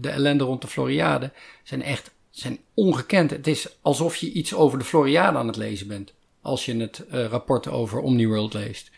de 0.00 0.08
ellende 0.08 0.44
rond 0.44 0.60
de 0.60 0.68
Floriade 0.68 1.32
zijn 1.62 1.82
echt 1.82 2.12
zijn 2.30 2.58
ongekend. 2.74 3.30
Het 3.30 3.46
is 3.46 3.78
alsof 3.82 4.16
je 4.16 4.32
iets 4.32 4.54
over 4.54 4.78
de 4.78 4.84
Floriade 4.84 5.38
aan 5.38 5.46
het 5.46 5.56
lezen 5.56 5.88
bent. 5.88 6.12
Als 6.42 6.64
je 6.64 6.76
het 6.76 7.04
uh, 7.12 7.24
rapport 7.24 7.68
over 7.68 8.00
Omniworld 8.00 8.54
leest. 8.54 8.90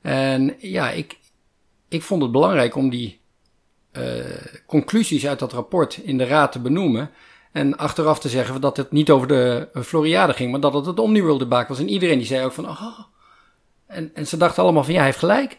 En 0.00 0.54
ja, 0.58 0.90
ik, 0.90 1.18
ik 1.88 2.02
vond 2.02 2.22
het 2.22 2.32
belangrijk 2.32 2.74
om 2.76 2.90
die 2.90 3.20
uh, 3.92 4.24
conclusies 4.66 5.26
uit 5.26 5.38
dat 5.38 5.52
rapport 5.52 5.96
in 5.96 6.18
de 6.18 6.24
raad 6.24 6.52
te 6.52 6.60
benoemen. 6.60 7.10
En 7.52 7.76
achteraf 7.76 8.18
te 8.18 8.28
zeggen 8.28 8.60
dat 8.60 8.76
het 8.76 8.92
niet 8.92 9.10
over 9.10 9.28
de 9.28 9.68
Floriade 9.84 10.32
ging, 10.32 10.50
maar 10.50 10.60
dat 10.60 10.74
het 10.74 10.86
het 10.86 10.98
Omniworld 10.98 11.38
debakel 11.38 11.74
was. 11.74 11.84
En 11.84 11.90
iedereen 11.90 12.18
die 12.18 12.26
zei 12.26 12.44
ook 12.44 12.52
van, 12.52 12.68
oh. 12.68 12.98
En, 13.86 14.10
en 14.14 14.26
ze 14.26 14.36
dachten 14.36 14.62
allemaal 14.62 14.84
van, 14.84 14.92
ja, 14.92 14.98
hij 14.98 15.08
heeft 15.08 15.18
gelijk. 15.18 15.58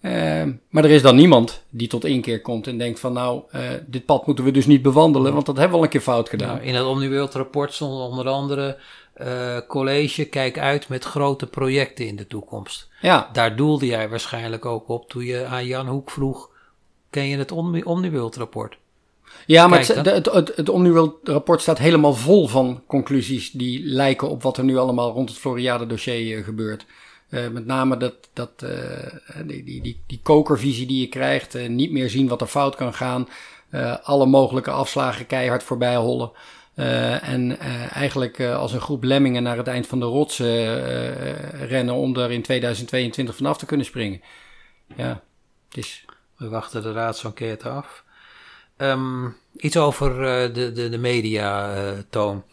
Uh, 0.00 0.42
maar 0.68 0.84
er 0.84 0.90
is 0.90 1.02
dan 1.02 1.16
niemand 1.16 1.62
die 1.70 1.88
tot 1.88 2.04
inkeer 2.04 2.40
komt 2.40 2.66
en 2.66 2.78
denkt 2.78 3.00
van 3.00 3.12
nou, 3.12 3.42
uh, 3.54 3.60
dit 3.86 4.04
pad 4.04 4.26
moeten 4.26 4.44
we 4.44 4.50
dus 4.50 4.66
niet 4.66 4.82
bewandelen, 4.82 5.32
want 5.32 5.46
dat 5.46 5.56
hebben 5.56 5.72
we 5.72 5.78
al 5.78 5.84
een 5.84 5.90
keer 5.90 6.00
fout 6.00 6.28
gedaan. 6.28 6.54
Nou, 6.54 6.66
in 6.66 6.74
het 6.74 6.84
Omniworld 6.84 7.34
rapport 7.34 7.72
stond 7.72 8.10
onder 8.10 8.28
andere 8.28 8.78
uh, 9.16 9.58
college, 9.68 10.24
kijk 10.24 10.58
uit 10.58 10.88
met 10.88 11.04
grote 11.04 11.46
projecten 11.46 12.06
in 12.06 12.16
de 12.16 12.26
toekomst. 12.26 12.88
Ja. 13.00 13.30
Daar 13.32 13.56
doelde 13.56 13.86
jij 13.86 14.08
waarschijnlijk 14.08 14.66
ook 14.66 14.88
op 14.88 15.08
toen 15.08 15.24
je 15.24 15.44
aan 15.44 15.66
Jan 15.66 15.88
Hoek 15.88 16.10
vroeg 16.10 16.50
Ken 17.10 17.28
je 17.28 17.36
het 17.36 17.52
Omniworld-rapport? 17.84 18.78
Ja, 19.46 19.68
maar 19.68 19.78
het, 19.78 19.88
het, 19.88 20.32
het, 20.32 20.56
het 20.56 20.68
Omniworld-rapport 20.68 21.60
staat 21.60 21.78
helemaal 21.78 22.14
vol 22.14 22.48
van 22.48 22.82
conclusies 22.86 23.50
die 23.50 23.84
lijken 23.84 24.28
op 24.28 24.42
wat 24.42 24.56
er 24.56 24.64
nu 24.64 24.76
allemaal 24.76 25.12
rond 25.12 25.28
het 25.28 25.38
Floriade-dossier 25.38 26.44
gebeurt. 26.44 26.86
Uh, 27.30 27.48
met 27.48 27.66
name 27.66 27.96
dat, 27.96 28.14
dat, 28.32 28.50
uh, 28.64 28.70
die, 29.46 29.64
die, 29.64 30.02
die, 30.06 30.20
kokervisie 30.22 30.86
die 30.86 31.00
je 31.00 31.08
krijgt, 31.08 31.56
uh, 31.56 31.68
niet 31.68 31.90
meer 31.90 32.10
zien 32.10 32.28
wat 32.28 32.40
er 32.40 32.46
fout 32.46 32.74
kan 32.74 32.94
gaan, 32.94 33.28
alle 34.02 34.26
mogelijke 34.26 34.70
afslagen 34.70 35.26
keihard 35.26 35.62
voorbij 35.62 35.96
hollen. 35.96 36.30
en 37.22 37.58
eigenlijk 37.90 38.40
als 38.40 38.72
een 38.72 38.80
groep 38.80 39.02
lemmingen 39.02 39.42
naar 39.42 39.56
het 39.56 39.66
eind 39.66 39.86
van 39.86 40.00
de 40.00 40.06
rots 40.06 40.38
rennen 41.68 41.94
om 41.94 42.16
er 42.16 42.30
in 42.30 42.42
2022 42.42 43.36
vanaf 43.36 43.58
te 43.58 43.66
kunnen 43.66 43.86
springen. 43.86 44.20
Ja, 44.96 45.22
het 45.68 45.76
is... 45.78 46.04
We 46.36 46.48
wachten 46.48 46.82
de 46.82 46.92
raadsenquête 46.92 47.68
af. 47.68 48.04
Um, 48.76 49.36
iets 49.56 49.76
over 49.76 50.14
de, 50.52 50.72
de, 50.72 50.88
de 50.88 50.98
media, 50.98 51.74
Toon. 52.08 52.44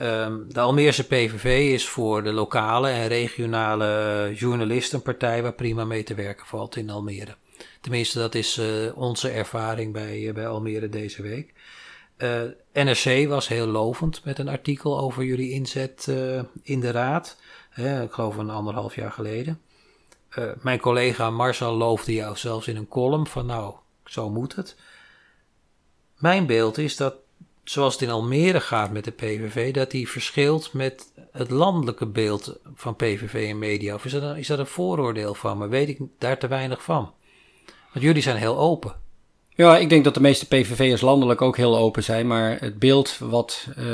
Um, 0.00 0.52
de 0.52 0.60
Almeerse 0.60 1.06
PVV 1.06 1.72
is 1.72 1.88
voor 1.88 2.22
de 2.22 2.32
lokale 2.32 2.88
en 2.88 3.08
regionale 3.08 4.32
journalisten 4.34 4.98
een 4.98 5.04
partij 5.04 5.42
waar 5.42 5.52
prima 5.52 5.84
mee 5.84 6.02
te 6.02 6.14
werken 6.14 6.46
valt 6.46 6.76
in 6.76 6.90
Almere. 6.90 7.36
Tenminste, 7.80 8.18
dat 8.18 8.34
is 8.34 8.58
uh, 8.58 8.96
onze 8.98 9.28
ervaring 9.28 9.92
bij, 9.92 10.20
uh, 10.20 10.34
bij 10.34 10.48
Almere 10.48 10.88
deze 10.88 11.22
week. 11.22 11.52
Eh, 12.16 12.42
NRC 12.72 13.28
was 13.28 13.48
heel 13.48 13.66
lovend 13.66 14.24
met 14.24 14.38
een 14.38 14.48
artikel 14.48 14.98
over 14.98 15.24
jullie 15.24 15.50
inzet 15.50 16.06
in 16.62 16.80
de 16.80 16.90
raad. 16.90 17.36
ik 17.76 18.12
geloof 18.12 18.36
een 18.36 18.50
anderhalf 18.50 18.94
jaar 18.94 19.12
geleden. 19.12 19.60
mijn 20.62 20.80
collega 20.80 21.30
Marcel 21.30 21.72
loofde 21.72 22.14
jou 22.14 22.36
zelfs 22.36 22.68
in 22.68 22.76
een 22.76 22.88
column 22.88 23.26
van 23.26 23.46
nou, 23.46 23.74
zo 24.04 24.30
moet 24.30 24.54
het. 24.56 24.76
Mijn 26.16 26.46
beeld 26.46 26.78
is 26.78 26.96
dat 26.96 27.14
zoals 27.70 27.92
het 27.92 28.02
in 28.02 28.10
Almere 28.10 28.60
gaat 28.60 28.92
met 28.92 29.04
de 29.04 29.10
PVV, 29.10 29.72
dat 29.72 29.90
die 29.90 30.08
verschilt 30.08 30.72
met 30.72 31.12
het 31.32 31.50
landelijke 31.50 32.06
beeld 32.06 32.58
van 32.74 32.96
PVV 32.96 33.48
en 33.50 33.58
media? 33.58 33.94
Of 33.94 34.04
is 34.04 34.12
dat 34.12 34.22
een, 34.22 34.36
is 34.36 34.46
dat 34.46 34.58
een 34.58 34.66
vooroordeel 34.66 35.34
van 35.34 35.58
me? 35.58 35.68
Weet 35.68 35.88
ik 35.88 35.98
daar 36.18 36.38
te 36.38 36.46
weinig 36.46 36.82
van? 36.82 37.12
Want 37.92 38.04
jullie 38.04 38.22
zijn 38.22 38.36
heel 38.36 38.58
open. 38.58 38.94
Ja, 39.48 39.76
ik 39.76 39.88
denk 39.88 40.04
dat 40.04 40.14
de 40.14 40.20
meeste 40.20 40.46
PVV'ers 40.46 41.00
landelijk 41.00 41.42
ook 41.42 41.56
heel 41.56 41.76
open 41.76 42.04
zijn. 42.04 42.26
Maar 42.26 42.60
het 42.60 42.78
beeld 42.78 43.18
wat 43.18 43.66
uh, 43.78 43.84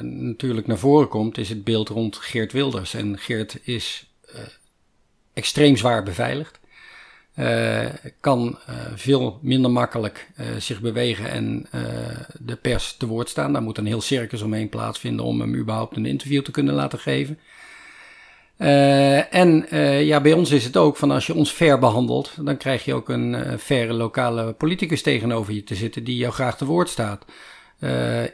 natuurlijk 0.00 0.66
naar 0.66 0.78
voren 0.78 1.08
komt, 1.08 1.38
is 1.38 1.48
het 1.48 1.64
beeld 1.64 1.88
rond 1.88 2.16
Geert 2.16 2.52
Wilders. 2.52 2.94
En 2.94 3.18
Geert 3.18 3.58
is 3.62 4.10
uh, 4.34 4.40
extreem 5.32 5.76
zwaar 5.76 6.02
beveiligd. 6.02 6.60
Uh, 7.38 7.86
kan 8.20 8.58
uh, 8.68 8.74
veel 8.94 9.38
minder 9.42 9.70
makkelijk 9.70 10.28
uh, 10.40 10.46
zich 10.58 10.80
bewegen 10.80 11.30
en 11.30 11.66
de 12.38 12.56
pers 12.56 12.96
te 12.96 13.06
woord 13.06 13.28
staan. 13.28 13.52
Daar 13.52 13.62
moet 13.62 13.78
een 13.78 13.86
heel 13.86 14.00
circus 14.00 14.42
omheen 14.42 14.68
plaatsvinden 14.68 15.24
om 15.24 15.40
hem 15.40 15.54
überhaupt 15.54 15.96
een 15.96 16.06
interview 16.06 16.42
te 16.42 16.50
kunnen 16.50 16.74
laten 16.74 16.98
geven. 16.98 17.38
en 19.30 19.66
ja, 20.04 20.20
bij 20.20 20.32
ons 20.32 20.50
is 20.50 20.64
het 20.64 20.76
ook 20.76 20.96
van 20.96 21.10
als 21.10 21.26
je 21.26 21.34
ons 21.34 21.50
fair 21.50 21.78
behandelt, 21.78 22.32
dan 22.40 22.56
krijg 22.56 22.84
je 22.84 22.94
ook 22.94 23.08
een 23.08 23.58
faire 23.58 23.92
lokale 23.92 24.52
politicus 24.52 25.02
tegenover 25.02 25.54
je 25.54 25.64
te 25.64 25.74
zitten 25.74 26.04
die 26.04 26.16
jou 26.16 26.32
graag 26.32 26.56
te 26.56 26.64
woord 26.64 26.88
staat. 26.88 27.24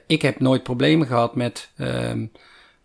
ik 0.07 0.23
heb 0.23 0.41
nooit 0.41 0.63
problemen 0.63 1.07
gehad 1.07 1.35
met 1.35 1.71
ehm, 1.77 2.27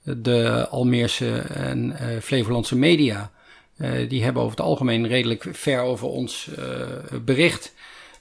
de 0.03 0.67
Almeerse 0.69 1.37
en 1.39 1.95
Flevolandse 2.21 2.75
media. 2.75 3.31
Uh, 3.79 4.09
die 4.09 4.23
hebben 4.23 4.41
over 4.41 4.57
het 4.57 4.65
algemeen 4.65 5.07
redelijk 5.07 5.47
ver 5.51 5.81
over 5.81 6.07
ons 6.07 6.49
uh, 6.59 7.19
bericht. 7.25 7.73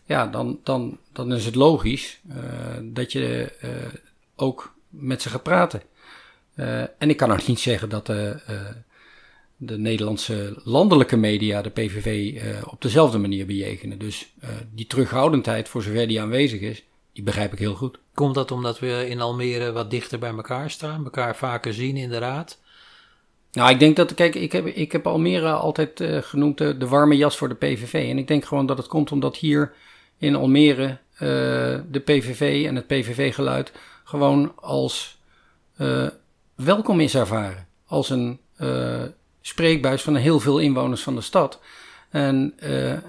Ja, 0.04 0.26
dan, 0.26 0.60
dan, 0.64 0.98
dan 1.12 1.32
is 1.32 1.44
het 1.44 1.54
logisch 1.54 2.20
uh, 2.30 2.36
dat 2.82 3.12
je 3.12 3.52
ook 4.36 4.74
met 4.88 5.22
ze 5.22 5.28
gaat 5.28 5.42
praten. 5.42 5.82
en 6.98 7.10
ik 7.10 7.16
kan 7.16 7.32
ook 7.32 7.46
niet 7.46 7.60
zeggen 7.60 7.88
dat 7.88 8.06
de, 8.06 8.40
de 9.56 9.78
Nederlandse 9.78 10.60
landelijke 10.64 11.16
media 11.16 11.62
de 11.62 11.70
PVV 11.70 12.40
op 12.64 12.82
dezelfde 12.82 13.18
manier 13.18 13.46
bejegenen. 13.46 13.98
Dus 13.98 14.32
die 14.74 14.86
terughoudendheid, 14.86 15.68
voor 15.68 15.82
zover 15.82 16.08
die 16.08 16.20
aanwezig 16.20 16.60
is, 16.60 16.84
die 17.12 17.24
begrijp 17.24 17.52
ik 17.52 17.58
heel 17.58 17.74
goed. 17.74 17.98
Komt 18.14 18.34
dat 18.34 18.50
omdat 18.50 18.78
we 18.78 19.06
in 19.08 19.20
Almere 19.20 19.72
wat 19.72 19.90
dichter 19.90 20.18
bij 20.18 20.30
elkaar 20.30 20.70
staan, 20.70 21.04
elkaar 21.04 21.36
vaker 21.36 21.74
zien 21.74 21.96
in 21.96 22.10
de 22.10 22.18
raad? 22.18 22.58
Nou, 23.58 23.70
ik 23.70 23.78
denk 23.78 23.96
dat, 23.96 24.14
kijk, 24.14 24.34
ik 24.34 24.52
heb, 24.52 24.66
ik 24.66 24.92
heb 24.92 25.06
Almere 25.06 25.50
altijd 25.50 26.00
uh, 26.00 26.18
genoemd 26.22 26.58
de, 26.58 26.76
de, 26.76 26.88
warme 26.88 27.16
jas 27.16 27.36
voor 27.36 27.48
de 27.48 27.54
PVV. 27.54 28.10
En 28.10 28.18
ik 28.18 28.28
denk 28.28 28.44
gewoon 28.44 28.66
dat 28.66 28.78
het 28.78 28.86
komt 28.86 29.12
omdat 29.12 29.36
hier 29.36 29.72
in 30.18 30.34
Almere 30.34 30.98
uh, 31.14 31.18
de 31.90 32.02
PVV 32.04 32.66
en 32.66 32.76
het 32.76 32.86
PVV-geluid 32.86 33.72
gewoon 34.04 34.52
als 34.56 35.18
uh, 35.78 36.06
welkom 36.54 37.00
is 37.00 37.14
ervaren. 37.14 37.66
Als 37.86 38.10
een 38.10 38.40
spreekbuis 39.40 40.02
van 40.02 40.16
heel 40.16 40.40
veel 40.40 40.58
inwoners 40.58 41.02
van 41.02 41.14
de 41.14 41.20
stad. 41.20 41.60
En 42.10 42.54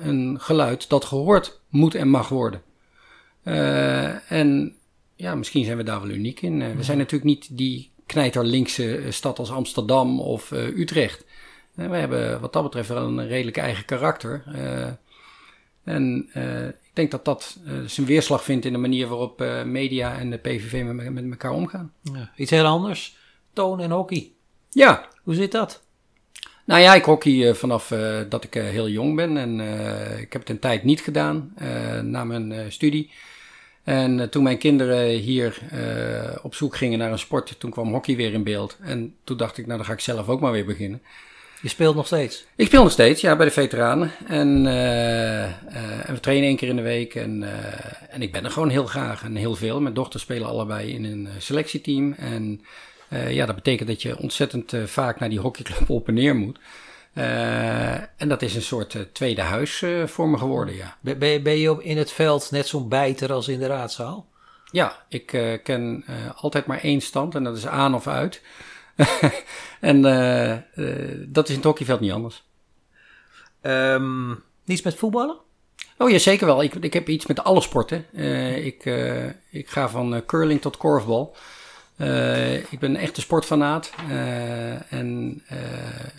een 0.03 0.38
geluid 0.39 0.89
dat 0.89 1.05
gehoord 1.05 1.59
moet 1.69 1.95
en 1.95 2.07
mag 2.07 2.29
worden. 2.29 2.62
en 4.27 4.75
ja, 5.15 5.35
misschien 5.35 5.65
zijn 5.65 5.77
we 5.77 5.83
daar 5.83 6.01
wel 6.01 6.09
uniek 6.09 6.41
in. 6.41 6.75
we 6.75 6.83
zijn 6.83 6.97
natuurlijk 6.97 7.29
niet 7.29 7.57
die 7.57 7.91
knijterlinkse 8.09 8.97
eh, 8.97 9.11
stad 9.11 9.39
als 9.39 9.51
Amsterdam 9.51 10.19
of 10.19 10.51
uh, 10.51 10.77
Utrecht. 10.77 11.25
En 11.75 11.83
eh, 11.83 11.89
we 11.89 11.95
hebben 11.95 12.41
wat 12.41 12.53
dat 12.53 12.63
betreft 12.63 12.89
wel 12.89 13.07
een 13.07 13.27
redelijk 13.27 13.57
eigen 13.57 13.85
karakter. 13.85 14.43
Uh, 14.55 14.87
en 15.83 16.29
uh, 16.35 16.67
ik 16.67 16.93
denk 16.93 17.11
dat 17.11 17.25
dat 17.25 17.57
zijn 17.85 18.07
weerslag 18.07 18.43
vindt 18.43 18.65
in 18.65 18.71
de 18.71 18.77
manier 18.77 19.07
waarop 19.07 19.43
media 19.65 20.17
en 20.17 20.29
de 20.29 20.37
PVV 20.37 20.83
met, 20.83 21.13
met 21.13 21.29
elkaar 21.29 21.51
omgaan. 21.51 21.93
Ja, 22.01 22.31
iets 22.35 22.51
heel 22.51 22.65
anders. 22.65 23.17
Toon 23.53 23.79
en 23.79 23.91
hockey. 23.91 24.31
Ja. 24.69 25.07
Hoe 25.23 25.35
zit 25.35 25.51
dat? 25.51 25.83
Nou 26.65 26.81
ja, 26.81 26.95
ik 26.95 27.03
hockey 27.03 27.55
vanaf 27.55 27.93
dat 28.29 28.43
ik 28.43 28.53
heel 28.53 28.89
jong 28.89 29.15
ben. 29.15 29.37
En 29.37 29.59
ik 30.19 30.33
heb 30.33 30.41
het 30.41 30.49
een 30.49 30.59
tijd 30.59 30.83
niet 30.83 31.01
gedaan 31.01 31.53
na 32.03 32.23
mijn 32.23 32.71
studie. 32.71 33.11
En 33.89 34.17
uh, 34.17 34.23
toen 34.23 34.43
mijn 34.43 34.58
kinderen 34.58 35.10
hier 35.10 35.60
uh, 35.73 36.36
op 36.41 36.56
zoek 36.56 36.75
gingen 36.75 36.99
naar 36.99 37.12
een 37.12 37.19
sport, 37.19 37.56
toen 37.58 37.71
kwam 37.71 37.91
hockey 37.91 38.15
weer 38.15 38.34
in 38.34 38.43
beeld. 38.43 38.78
En 38.82 39.15
toen 39.23 39.38
dacht 39.38 39.58
ik, 39.58 39.65
nou 39.65 39.78
dan 39.78 39.88
ga 39.88 39.93
ik 39.93 39.99
zelf 39.99 40.28
ook 40.28 40.39
maar 40.39 40.52
weer 40.52 40.65
beginnen. 40.65 41.02
Je 41.62 41.69
speelt 41.69 41.95
nog 41.95 42.06
steeds? 42.06 42.45
Ik 42.56 42.65
speel 42.65 42.84
nog 42.84 42.91
steeds, 42.91 43.21
ja, 43.21 43.36
bij 43.36 43.45
de 43.45 43.52
veteranen. 43.52 44.12
En, 44.28 44.65
uh, 44.65 45.43
en 45.43 46.13
we 46.13 46.19
trainen 46.19 46.47
één 46.47 46.58
keer 46.58 46.67
in 46.67 46.75
de 46.75 46.82
week. 46.82 47.15
En, 47.15 47.43
en 48.10 48.21
ik 48.21 48.32
ben 48.32 48.43
er 48.43 48.52
gewoon 48.52 48.69
heel 48.69 48.86
graag 48.86 49.23
en 49.23 49.36
heel 49.36 49.56
veel. 49.56 49.82
Mijn 49.82 49.93
dochters 49.93 50.23
spelen 50.23 50.47
allebei 50.47 50.93
in 50.93 51.04
een 51.04 51.28
selectieteam. 51.38 52.13
En 52.13 52.62
ja, 53.30 53.45
dat 53.45 53.56
betekent 53.56 53.88
dat 53.88 54.02
je 54.02 54.17
ontzettend 54.17 54.73
vaak 54.86 55.19
naar 55.19 55.30
die 55.30 55.39
hockeyclub 55.39 55.89
op 55.99 56.08
en 56.08 56.13
neer 56.13 56.36
moet. 56.36 56.60
Uh, 57.13 57.93
en 57.93 58.27
dat 58.27 58.41
is 58.41 58.55
een 58.55 58.61
soort 58.61 58.93
uh, 58.93 59.01
tweede 59.01 59.41
huis 59.41 59.81
uh, 59.81 60.07
voor 60.07 60.29
me 60.29 60.37
geworden, 60.37 60.75
ja. 60.75 60.97
Ben, 61.01 61.43
ben 61.43 61.57
je 61.57 61.83
in 61.83 61.97
het 61.97 62.11
veld 62.11 62.51
net 62.51 62.67
zo'n 62.67 62.89
bijter 62.89 63.31
als 63.31 63.47
in 63.47 63.59
de 63.59 63.67
raadzaal? 63.67 64.27
Ja, 64.71 65.05
ik 65.07 65.25
ken 65.63 66.05
altijd 66.35 66.65
maar 66.65 66.79
één 66.79 67.01
stand 67.01 67.35
en 67.35 67.43
dat 67.43 67.57
is 67.57 67.67
aan 67.67 67.95
of 67.95 68.07
uit. 68.07 68.41
en 69.79 70.01
dat 71.27 71.43
is 71.43 71.49
in 71.49 71.55
het 71.55 71.63
hockeyveld 71.63 71.99
niet 71.99 72.11
anders. 72.11 72.43
Um, 73.61 74.43
niets 74.65 74.81
met 74.81 74.95
voetballen? 74.95 75.37
Oh 75.97 76.09
ja, 76.09 76.17
zeker 76.17 76.45
wel. 76.45 76.63
Ik, 76.63 76.75
ik 76.75 76.93
heb 76.93 77.07
iets 77.07 77.25
met 77.25 77.43
alle 77.43 77.61
sporten. 77.61 78.05
ik, 78.63 78.85
ik 79.49 79.69
ga 79.69 79.89
van 79.89 80.23
curling 80.25 80.61
tot 80.61 80.77
korfbal. 80.77 81.35
Uh, 82.01 82.55
ik 82.55 82.79
ben 82.79 82.89
een 82.89 83.01
echte 83.01 83.21
sportfanaat. 83.21 83.91
Uh, 84.09 84.93
en 84.93 85.41
uh, 85.51 85.57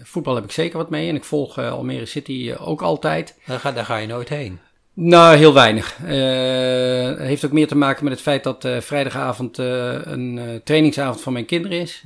voetbal 0.03 0.35
heb 0.35 0.45
ik 0.45 0.51
zeker 0.51 0.79
wat 0.79 0.91
mee. 0.91 1.09
En 1.09 1.15
ik 1.15 1.25
volg 1.25 1.59
Almere 1.59 2.07
City 2.07 2.55
ook 2.59 2.83
altijd. 2.83 3.39
Daar 3.47 3.59
ga, 3.59 3.73
daar 3.73 3.85
ga 3.85 3.97
je 3.97 4.07
nooit 4.07 4.29
heen? 4.29 4.59
Nou, 4.95 5.37
heel 5.37 5.55
weinig. 5.55 5.97
Het 5.97 7.19
heeft 7.19 7.45
ook 7.45 7.53
meer 7.53 7.67
te 7.67 7.77
maken 7.77 8.05
met 8.05 8.13
het 8.13 8.23
feit 8.23 8.45
dat 8.45 8.69
vrijdagavond 8.79 9.59
een 9.59 10.61
trainingsavond 10.65 11.21
van 11.21 11.33
mijn 11.33 11.45
kinderen 11.45 11.81
is. 11.81 12.05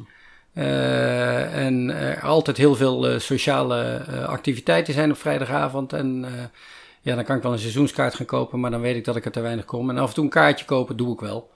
en 0.55 1.91
er 1.91 2.21
altijd 2.21 2.57
heel 2.57 2.75
veel 2.75 3.21
sociale 3.21 4.05
activiteiten 4.27 4.95
zijn 4.95 5.11
op 5.11 5.19
vrijdagavond. 5.19 5.93
En 5.93 6.27
ja, 7.01 7.15
dan 7.15 7.25
kan 7.25 7.37
ik 7.37 7.43
wel 7.43 7.53
een 7.53 7.59
seizoenskaart 7.59 8.15
gaan 8.15 8.27
kopen, 8.27 8.61
maar 8.61 8.71
dan 8.71 8.81
weet 8.81 8.97
ik 8.97 9.05
dat 9.05 9.17
ik 9.17 9.25
er 9.25 9.33
te 9.33 9.41
weinig 9.41 9.65
kom. 9.65 9.91
En 9.91 9.99
af 9.99 10.09
en 10.09 10.15
toe 10.15 10.25
een 10.25 10.31
kaartje 10.31 10.65
kopen 10.65 10.97
doe 10.97 11.13
ik 11.13 11.21
wel. 11.21 11.53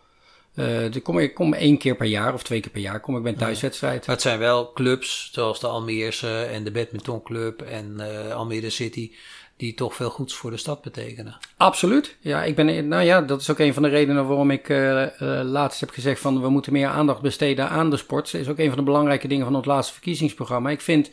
Uh, 0.58 1.02
kom, 1.02 1.18
ik 1.18 1.34
kom 1.34 1.54
één 1.54 1.78
keer 1.78 1.96
per 1.96 2.06
jaar 2.06 2.34
of 2.34 2.42
twee 2.42 2.60
keer 2.60 2.70
per 2.70 2.80
jaar 2.80 3.00
kom 3.00 3.16
ik 3.16 3.22
bij 3.22 3.32
een 3.32 3.38
thuiswedstrijd. 3.38 4.06
Maar 4.06 4.14
het 4.14 4.24
zijn 4.24 4.38
wel 4.38 4.72
clubs 4.72 5.30
zoals 5.32 5.60
de 5.60 5.66
Almeerse 5.66 6.42
en 6.42 6.64
de 6.64 6.70
Badmintonclub 6.70 7.62
en 7.62 7.96
uh, 7.96 8.34
Almere 8.34 8.70
City 8.70 9.12
die 9.56 9.74
toch 9.74 9.94
veel 9.94 10.10
goeds 10.10 10.34
voor 10.34 10.50
de 10.50 10.56
stad 10.56 10.82
betekenen. 10.82 11.36
Absoluut. 11.56 12.16
Ja, 12.20 12.44
ik 12.44 12.56
ben, 12.56 12.88
nou 12.88 13.02
ja, 13.02 13.20
dat 13.20 13.40
is 13.40 13.50
ook 13.50 13.58
een 13.58 13.74
van 13.74 13.82
de 13.82 13.88
redenen 13.88 14.26
waarom 14.26 14.50
ik 14.50 14.68
uh, 14.68 15.06
laatst 15.42 15.80
heb 15.80 15.90
gezegd 15.90 16.20
van 16.20 16.40
we 16.40 16.48
moeten 16.48 16.72
meer 16.72 16.88
aandacht 16.88 17.20
besteden 17.20 17.68
aan 17.68 17.90
de 17.90 17.96
sport. 17.96 18.32
Dat 18.32 18.40
is 18.40 18.48
ook 18.48 18.58
een 18.58 18.68
van 18.68 18.78
de 18.78 18.84
belangrijke 18.84 19.28
dingen 19.28 19.44
van 19.44 19.56
ons 19.56 19.66
laatste 19.66 19.92
verkiezingsprogramma. 19.92 20.70
Ik 20.70 20.80
vind 20.80 21.10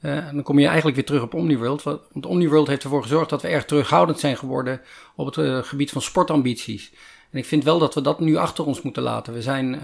en 0.00 0.34
dan 0.34 0.42
kom 0.42 0.58
je 0.58 0.66
eigenlijk 0.66 0.96
weer 0.96 1.06
terug 1.06 1.22
op 1.22 1.34
Omniworld. 1.34 1.82
Want 1.82 2.26
Omniworld 2.26 2.68
heeft 2.68 2.82
ervoor 2.82 3.02
gezorgd 3.02 3.30
dat 3.30 3.42
we 3.42 3.48
erg 3.48 3.64
terughoudend 3.64 4.20
zijn 4.20 4.36
geworden 4.36 4.80
op 5.16 5.34
het 5.34 5.66
gebied 5.66 5.90
van 5.90 6.02
sportambities. 6.02 6.92
En 7.30 7.38
ik 7.38 7.44
vind 7.44 7.64
wel 7.64 7.78
dat 7.78 7.94
we 7.94 8.00
dat 8.00 8.20
nu 8.20 8.36
achter 8.36 8.64
ons 8.64 8.82
moeten 8.82 9.02
laten. 9.02 9.32
We 9.32 9.42
zijn 9.42 9.80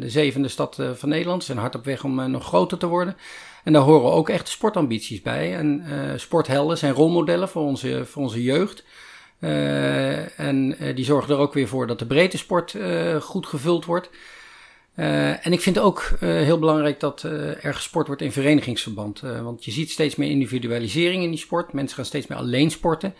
de 0.00 0.10
zevende 0.10 0.48
stad 0.48 0.82
van 0.94 1.08
Nederland. 1.08 1.44
Zijn 1.44 1.58
hard 1.58 1.74
op 1.74 1.84
weg 1.84 2.04
om 2.04 2.30
nog 2.30 2.44
groter 2.44 2.78
te 2.78 2.86
worden. 2.86 3.16
En 3.64 3.72
daar 3.72 3.82
horen 3.82 4.12
ook 4.12 4.28
echt 4.28 4.48
sportambities 4.48 5.22
bij. 5.22 5.56
En 5.56 5.84
sporthelden 6.16 6.78
zijn 6.78 6.92
rolmodellen 6.92 7.48
voor 7.48 7.62
onze, 7.62 8.06
voor 8.06 8.22
onze 8.22 8.42
jeugd. 8.42 8.84
En 10.36 10.76
die 10.94 11.04
zorgen 11.04 11.34
er 11.34 11.40
ook 11.40 11.54
weer 11.54 11.68
voor 11.68 11.86
dat 11.86 11.98
de 11.98 12.06
breedte 12.06 12.38
sport 12.38 12.76
goed 13.20 13.46
gevuld 13.46 13.84
wordt. 13.84 14.10
en 14.94 15.52
ik 15.52 15.60
vind 15.60 15.78
ook 15.78 16.10
heel 16.20 16.58
belangrijk 16.58 17.00
dat 17.00 17.22
er 17.62 17.74
gesport 17.74 18.06
wordt 18.06 18.22
in 18.22 18.32
verenigingsverband. 18.32 19.20
want 19.20 19.64
je 19.64 19.70
ziet 19.70 19.90
steeds 19.90 20.16
meer 20.16 20.30
individualisering 20.30 21.22
in 21.22 21.30
die 21.30 21.38
sport. 21.38 21.72
Mensen 21.72 21.96
gaan 21.96 22.04
steeds 22.04 22.26
meer 22.26 22.38
alleen 22.38 22.70
sporten. 22.70 23.14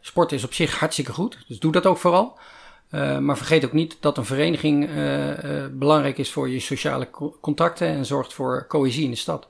sport 0.00 0.32
is 0.32 0.44
op 0.44 0.54
zich 0.54 0.78
hartstikke 0.78 1.12
goed, 1.12 1.38
dus 1.48 1.58
doe 1.58 1.72
dat 1.72 1.86
ook 1.86 1.98
vooral. 1.98 2.38
Maar 2.90 3.36
vergeet 3.36 3.64
ook 3.64 3.72
niet 3.72 3.96
dat 4.00 4.18
een 4.18 4.24
vereniging 4.24 4.88
belangrijk 5.72 6.18
is 6.18 6.30
voor 6.30 6.48
je 6.48 6.60
sociale 6.60 7.08
contacten 7.40 7.88
en 7.88 8.06
zorgt 8.06 8.32
voor 8.32 8.66
cohesie 8.68 9.04
in 9.04 9.10
de 9.10 9.16
stad. 9.16 9.48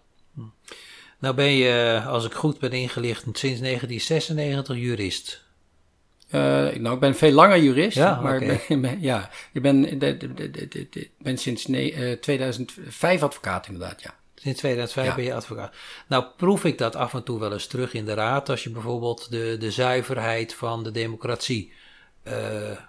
Nou 1.18 1.35
ben 1.35 1.51
je, 1.51 2.03
als 2.07 2.24
ik 2.24 2.33
goed 2.33 2.59
ben 2.59 2.72
ingelicht, 2.72 3.22
sinds 3.22 3.61
1996 3.61 4.77
jurist. 4.77 5.46
Nou, 6.31 6.94
ik 6.94 7.01
ben 7.01 7.14
veel 7.14 7.33
langer 7.33 7.59
jurist, 7.59 7.96
ja, 7.96 8.20
maar 8.20 8.37
okay. 8.37 8.61
ik 8.68 8.81
ben, 8.83 9.01
ja, 9.01 9.31
ik 9.53 9.62
ben, 9.62 9.98
de, 9.98 10.16
de, 10.16 10.88
de, 10.90 11.09
ben 11.18 11.38
sinds 11.38 11.66
ne, 11.66 11.92
uh, 11.92 12.12
2005 12.12 13.22
advocaat 13.22 13.66
inderdaad, 13.66 14.03
ja. 14.03 14.14
Sinds 14.35 14.59
2005 14.59 15.07
ja. 15.07 15.14
ben 15.14 15.24
je 15.24 15.35
advocaat. 15.35 15.74
Nou, 16.09 16.24
proef 16.37 16.64
ik 16.64 16.79
dat 16.79 16.96
af 16.96 17.14
en 17.14 17.22
toe 17.22 17.38
wel 17.40 17.53
eens 17.53 17.66
terug 17.66 17.92
in 17.94 18.05
de 18.05 18.14
raad 18.14 18.48
als 18.48 18.64
je 18.64 18.70
bijvoorbeeld 18.70 19.31
de, 19.31 19.57
de 19.59 19.70
zuiverheid 19.70 20.55
van 20.55 20.83
de 20.83 20.90
democratie 20.90 21.72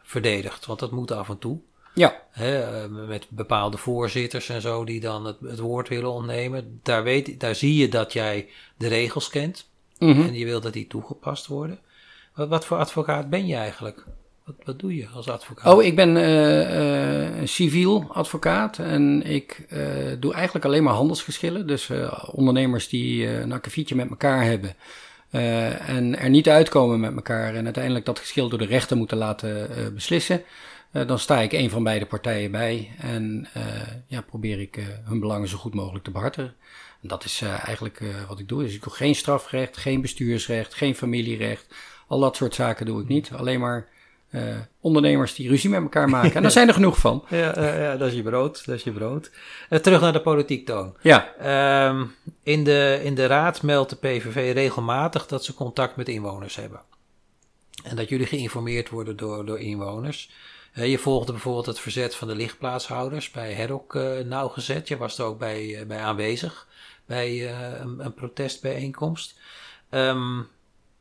verdedigt. 0.04 0.66
Want 0.66 0.80
dat 0.80 0.92
moet 0.92 1.12
af 1.12 1.30
en 1.30 1.38
toe. 1.38 1.60
Ja. 1.94 2.22
Hè, 2.32 2.88
met 2.90 3.26
bepaalde 3.30 3.78
voorzitters 3.78 4.50
en 4.50 4.62
zo 4.62 4.84
die 4.84 5.00
dan 5.00 5.26
het, 5.26 5.38
het 5.44 5.60
woord 5.60 5.88
willen 5.88 6.12
ontnemen. 6.12 6.80
Daar, 6.84 7.04
weet, 7.04 7.40
daar 7.40 7.56
zie 7.56 7.76
je 7.76 7.90
dat 7.90 8.14
jij 8.14 8.48
de 8.78 8.88
regels 8.88 9.30
kent. 9.30 9.70
Mm 9.98 10.12
-hmm. 10.12 10.26
En 10.26 10.34
je 10.34 10.46
wil 10.46 10.62
dat 10.62 10.74
die 10.74 10.88
toegepast 10.88 11.48
worden. 11.48 11.80
Wat, 12.36 12.48
wat, 12.48 12.66
voor 12.66 12.78
advocaat 12.78 13.30
ben 13.30 13.48
je 13.48 13.56
eigenlijk? 13.56 14.06
Wat, 14.46 14.56
wat 14.64 14.80
doe 14.80 14.96
je 14.96 15.08
als 15.14 15.30
advocaat? 15.30 15.74
Oh, 15.74 15.84
ik 15.84 15.96
ben 15.96 16.16
uh, 16.16 17.40
uh, 17.40 17.48
civiel 17.48 18.06
advocaat 18.14 18.78
en 18.78 19.24
ik 19.26 19.66
uh, 19.70 19.80
doe 20.20 20.34
eigenlijk 20.34 20.66
alleen 20.66 20.84
maar 20.84 20.94
handelsgeschillen. 20.94 21.68
Dus 21.68 21.92
ondernemers 22.32 22.90
die 22.90 23.28
een 23.28 23.52
akkefietje 23.52 23.96
met 23.96 24.10
elkaar 24.10 24.44
hebben 24.44 24.76
en 25.30 26.20
er 26.20 26.30
niet 26.30 26.50
uitkomen 26.50 27.00
met 27.00 27.16
elkaar 27.16 27.56
en 27.56 27.66
uiteindelijk 27.66 28.06
dat 28.06 28.20
geschil 28.20 28.50
door 28.50 28.60
de 28.60 28.66
rechter 28.66 28.98
moeten 28.98 29.18
laten 29.18 29.70
beslissen. 29.94 30.44
dan 30.92 31.20
sta 31.20 31.40
ik 31.40 31.52
een 31.52 31.70
van 31.70 31.84
beide 31.84 32.06
partijen 32.06 32.52
bij 32.52 32.90
en 32.98 33.48
ja, 34.08 34.22
probeer 34.22 34.60
ik 34.60 34.80
hun 35.04 35.20
belangen 35.20 35.48
zo 35.48 35.58
goed 35.58 35.74
mogelijk 35.74 36.04
te 36.04 36.12
behartigen. 36.12 36.54
En 37.02 37.08
dat 37.08 37.24
is 37.24 37.42
eigenlijk 37.42 38.02
wat 38.28 38.40
ik 38.40 38.48
doe. 38.48 38.64
Dus 38.64 38.74
ik 38.74 38.84
doe 38.84 38.94
geen 38.94 39.16
strafrecht, 39.16 39.78
geen 39.78 40.02
bestuursrecht, 40.02 40.74
geen 40.74 40.96
familierecht. 40.96 41.66
Al 42.08 42.20
dat 42.20 42.36
soort 42.36 42.56
zaken 42.56 42.86
doe 42.86 43.02
ik 43.02 43.08
niet. 43.08 43.32
Alleen 43.32 43.60
maar 43.60 43.88
uh, 44.32 44.56
ondernemers 44.80 45.36
die 45.36 45.50
ruzie 45.50 45.70
met 45.70 45.82
elkaar 45.82 46.10
maken. 46.10 46.34
En 46.34 46.42
daar 46.42 46.52
zijn 46.52 46.68
er 46.68 46.74
genoeg 46.74 46.98
van. 46.98 47.26
Ja, 47.30 47.58
uh, 47.58 47.80
ja, 47.82 47.98
dat 47.98 48.08
is 48.08 48.14
je 48.14 48.24
brood. 48.24 48.66
Dat 48.66 48.76
is 48.76 48.84
je 48.84 48.92
brood. 48.92 49.32
Uh, 49.70 49.80
terug 49.80 50.02
naar 50.02 50.14
de 50.14 50.22
politiek 50.22 50.66
toon. 50.66 50.96
Ja. 51.02 51.88
Um, 51.88 52.16
in, 52.44 52.64
de, 52.64 53.00
in 53.04 53.16
de 53.16 53.26
raad 53.26 53.62
meldt 53.62 53.90
de 53.90 53.96
PVV 53.96 54.54
regelmatig 54.54 55.28
dat 55.28 55.46
ze 55.46 55.54
contact 55.54 55.96
met 55.96 56.10
inwoners 56.10 56.56
hebben. 56.56 56.82
En 57.84 57.96
dat 57.96 58.10
jullie 58.10 58.26
geïnformeerd 58.26 58.90
worden 58.90 59.18
door, 59.18 59.46
door 59.46 59.60
inwoners. 59.60 60.32
je 60.74 60.98
volgde 60.98 61.32
bijvoorbeeld 61.32 61.66
het 61.66 61.80
verzet 61.80 62.16
van 62.16 62.28
de 62.28 62.36
lichtplaatshouders 62.36 63.32
bij 63.32 63.54
Herok 63.54 63.94
nauwgezet. 64.26 64.88
Je 64.88 64.98
was 64.98 65.18
er 65.18 65.26
ook 65.26 65.40
bij, 65.40 65.84
bij 65.88 66.00
aanwezig 66.00 66.68
bij 67.06 67.54
een, 67.82 68.06
een 68.06 68.14
protestbijeenkomst. 68.14 69.40
Um, 69.90 70.48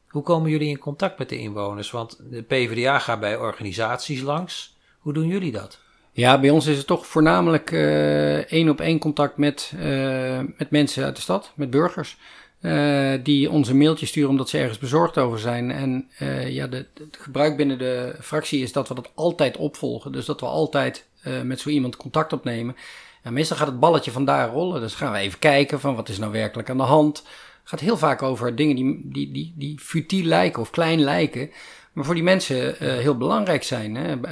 hoe 0.09 0.23
komen 0.23 0.51
jullie 0.51 0.68
in 0.68 0.79
contact 0.79 1.18
met 1.18 1.29
de 1.29 1.38
inwoners? 1.38 1.90
Want 1.90 2.21
de 2.31 2.42
PvdA 2.42 2.99
gaat 2.99 3.21
bij 3.21 3.37
organisaties 3.37 4.21
langs. 4.21 4.77
Hoe 4.99 5.12
doen 5.12 5.27
jullie 5.27 5.53
dat? 5.53 5.81
Ja, 6.12 6.40
bij 6.40 6.51
ons 6.51 6.66
is 6.66 6.77
het 6.77 6.87
toch 6.87 7.07
voornamelijk 7.07 7.71
uh, 7.71 8.37
één 8.37 8.68
op 8.68 8.81
één 8.81 8.99
contact 8.99 9.37
met, 9.37 9.73
uh, 9.77 10.40
met 10.57 10.71
mensen 10.71 11.05
uit 11.05 11.16
de 11.16 11.23
stad, 11.23 11.53
met 11.55 11.71
burgers. 11.71 12.16
Uh, 12.61 13.12
die 13.23 13.51
ons 13.51 13.68
een 13.68 13.79
mailtje 13.79 14.07
sturen 14.07 14.31
omdat 14.31 14.49
ze 14.49 14.59
ergens 14.59 14.79
bezorgd 14.79 15.18
over 15.18 15.38
zijn. 15.38 15.71
En 15.71 16.09
ja, 16.49 16.68
het 16.68 16.88
gebruik 17.11 17.57
binnen 17.57 17.79
de 17.79 18.16
fractie 18.21 18.62
is 18.62 18.73
dat 18.73 18.88
we 18.88 18.94
dat 18.94 19.11
altijd 19.14 19.57
opvolgen. 19.57 20.12
Dus 20.12 20.25
dat 20.25 20.40
we 20.40 20.47
altijd 20.47 21.07
met 21.42 21.61
zo 21.61 21.68
iemand 21.68 21.97
contact 21.97 22.33
opnemen. 22.33 22.77
En 23.23 23.33
meestal 23.33 23.57
gaat 23.57 23.66
het 23.66 23.81
balletje 23.81 24.11
vandaar 24.11 24.51
rollen. 24.51 24.81
Dus 24.81 24.94
gaan 24.94 25.12
we 25.12 25.18
even 25.18 25.38
kijken 25.38 25.81
van 25.81 25.94
wat 25.94 26.09
is 26.09 26.18
nou 26.18 26.33
werkelijk 26.33 26.71
aan 26.71 26.77
de 26.77 26.83
hand 26.83 27.25
gaat 27.68 27.81
heel 27.81 27.96
vaak 27.96 28.22
over 28.22 28.57
dingen 28.57 28.76
die, 28.76 29.00
die, 29.04 29.33
die, 29.33 29.52
die 29.57 29.78
futiel 29.78 30.24
lijken 30.24 30.62
of 30.62 30.70
klein 30.70 31.00
lijken. 31.00 31.50
Maar 31.92 32.04
voor 32.04 32.14
die 32.14 32.22
mensen 32.22 32.85
uh, 32.85 32.96
heel 32.96 33.16
belangrijk 33.16 33.62
zijn. 33.62 33.94
Hè? 33.94 34.16
Uh, 34.16 34.22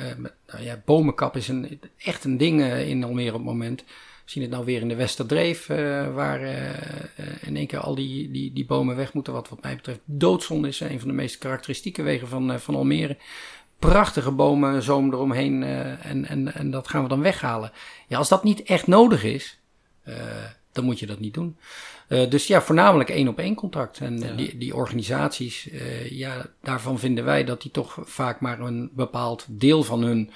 nou 0.47 0.63
ja, 0.63 0.83
bomenkap 0.85 1.37
is 1.37 1.49
een, 1.49 1.81
echt 1.99 2.25
een 2.25 2.37
ding 2.37 2.61
uh, 2.61 2.89
in 2.89 3.05
Almere 3.05 3.33
op 3.33 3.37
het 3.37 3.45
moment. 3.45 3.81
We 3.81 4.31
zien 4.33 4.43
het 4.43 4.53
nou 4.53 4.65
weer 4.65 4.81
in 4.81 4.89
de 4.89 4.95
Westerdreef, 4.95 5.67
waar 6.15 6.41
in 7.41 7.57
één 7.57 7.67
keer 7.67 7.79
al 7.79 7.95
die, 7.95 8.31
die, 8.31 8.53
die 8.53 8.67
bomen 8.67 8.97
weg 8.97 9.13
moeten. 9.13 9.33
Wat 9.33 9.49
wat 9.49 9.63
mij 9.63 9.77
betreft 9.77 10.01
doodzonde 10.05 10.69
is. 10.69 10.81
Een 10.81 10.99
van 10.99 11.09
de 11.09 11.15
meest 11.15 11.39
karakteristieke 11.39 12.03
wegen 12.03 12.29
van, 12.29 12.61
van 12.61 12.75
Almere. 12.75 13.17
Prachtige 13.79 14.31
bomen, 14.31 14.83
zoom 14.83 15.13
eromheen 15.13 15.63
en, 15.63 16.25
en, 16.25 16.55
en 16.55 16.71
dat 16.71 16.89
gaan 16.89 17.03
we 17.03 17.09
dan 17.09 17.21
weghalen. 17.21 17.73
Ja, 18.07 18.19
als 18.19 18.29
dat 18.29 18.45
niet 18.45 18.63
echt 18.63 18.87
nodig 18.87 19.25
is, 19.25 19.61
dan 20.77 20.85
moet 20.85 20.99
je 20.99 21.07
dat 21.07 21.21
niet 21.21 21.35
doen. 21.35 21.57
Uh, 22.09 22.31
dus 22.31 22.47
ja, 22.47 22.63
voornamelijk 22.63 23.11
één 23.11 23.29
op 23.29 23.39
één 23.39 23.55
contact. 23.55 23.99
En 23.99 24.19
ja. 24.19 24.33
die, 24.33 24.59
die 24.59 24.75
organisaties, 24.75 25.69
uh, 25.73 26.11
ja, 26.11 26.47
daarvan 26.63 26.99
vinden 26.99 27.25
wij 27.25 27.45
dat 27.45 27.63
die 27.63 27.71
toch 27.71 27.99
vaak 28.03 28.41
maar 28.41 28.61
een 28.61 28.91
bepaald 28.93 29.47
deel 29.49 29.83
van 29.83 30.03
hun 30.03 30.31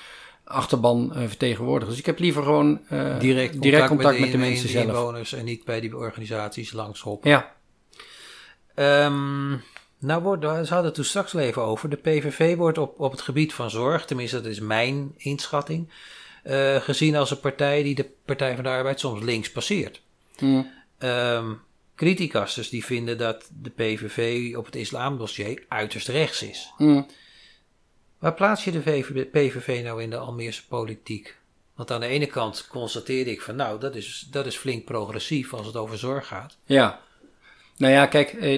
achterban 0.44 1.12
uh, 1.14 1.22
vertegenwoordigen. 1.26 1.88
Dus 1.88 1.98
ik 1.98 2.06
heb 2.06 2.18
liever 2.18 2.42
gewoon 2.42 2.80
direct 2.88 3.50
contact, 3.50 3.62
direct 3.62 3.88
contact 3.88 4.08
met, 4.08 4.14
de, 4.14 4.20
met 4.20 4.32
de 4.32 4.38
mensen 4.38 4.68
zelf. 4.68 4.84
inwoners 4.84 5.32
en 5.32 5.44
niet 5.44 5.64
bij 5.64 5.80
die 5.80 5.96
organisaties 5.96 6.72
langshoppen. 6.72 7.30
Ja. 7.30 7.54
Um, 9.06 9.62
nou, 9.98 10.22
wordt, 10.22 10.42
we 10.42 10.48
hadden 10.48 10.84
het 10.84 10.94
toen 10.94 11.04
straks 11.04 11.34
al 11.34 11.40
even 11.40 11.62
over. 11.62 11.88
De 11.88 11.96
PVV 11.96 12.56
wordt 12.56 12.78
op, 12.78 13.00
op 13.00 13.10
het 13.10 13.20
gebied 13.20 13.54
van 13.54 13.70
zorg, 13.70 14.04
tenminste 14.04 14.36
dat 14.36 14.50
is 14.50 14.60
mijn 14.60 15.14
inschatting, 15.16 15.90
gezien 16.78 17.16
als 17.16 17.30
een 17.30 17.40
partij 17.40 17.82
die 17.82 17.94
de 17.94 18.10
Partij 18.24 18.54
van 18.54 18.64
de 18.64 18.70
Arbeid 18.70 19.00
soms 19.00 19.22
links 19.22 19.52
passeert. 19.52 20.02
Hmm. 20.40 20.70
Um, 20.98 21.60
criticasters 21.94 22.68
die 22.68 22.84
vinden 22.84 23.18
dat 23.18 23.50
de 23.62 23.70
PVV 23.70 24.56
op 24.56 24.64
het 24.64 24.76
islamdossier 24.76 25.64
uiterst 25.68 26.08
rechts 26.08 26.42
is. 26.42 26.72
Mm. 26.78 27.06
Waar 28.18 28.34
plaats 28.34 28.64
je 28.64 28.70
de 28.70 29.28
PVV 29.32 29.80
nou 29.84 30.02
in 30.02 30.10
de 30.10 30.16
Almeerse 30.16 30.66
politiek? 30.66 31.36
Want 31.74 31.90
aan 31.90 32.00
de 32.00 32.06
ene 32.06 32.26
kant 32.26 32.66
constateerde 32.66 33.30
ik 33.30 33.42
van 33.42 33.56
nou, 33.56 33.80
dat 33.80 33.94
is, 33.96 34.28
dat 34.30 34.46
is 34.46 34.56
flink 34.56 34.84
progressief 34.84 35.54
als 35.54 35.66
het 35.66 35.76
over 35.76 35.98
zorg 35.98 36.26
gaat. 36.26 36.56
Ja, 36.64 37.00
nou 37.76 37.92
ja, 37.92 38.06
kijk, 38.06 38.32
eh, 38.32 38.52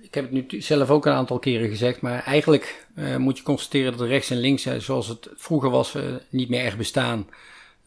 ik 0.00 0.14
heb 0.14 0.32
het 0.32 0.50
nu 0.50 0.60
zelf 0.60 0.90
ook 0.90 1.06
een 1.06 1.12
aantal 1.12 1.38
keren 1.38 1.68
gezegd, 1.68 2.00
maar 2.00 2.24
eigenlijk 2.24 2.86
eh, 2.94 3.16
moet 3.16 3.36
je 3.36 3.42
constateren 3.42 3.96
dat 3.96 4.08
rechts 4.08 4.30
en 4.30 4.38
links, 4.40 4.66
eh, 4.66 4.76
zoals 4.76 5.08
het 5.08 5.28
vroeger 5.34 5.70
was, 5.70 5.96
niet 6.28 6.48
meer 6.48 6.64
echt 6.64 6.76
bestaan. 6.76 7.26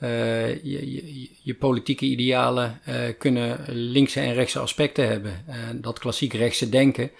Uh, 0.04 0.64
je, 0.64 0.92
je, 0.94 1.30
je, 1.42 1.56
politieke 1.56 2.06
idealen 2.06 2.80
uh, 2.88 2.96
kunnen 3.18 3.66
linkse 3.68 4.20
en 4.20 4.34
rechtse 4.34 4.60
aspecten 4.60 5.08
hebben. 5.08 5.46
Uh, 5.50 5.56
dat 5.74 6.00
klassiek 6.00 6.34
rechtse 6.34 6.70
denken, 6.70 7.12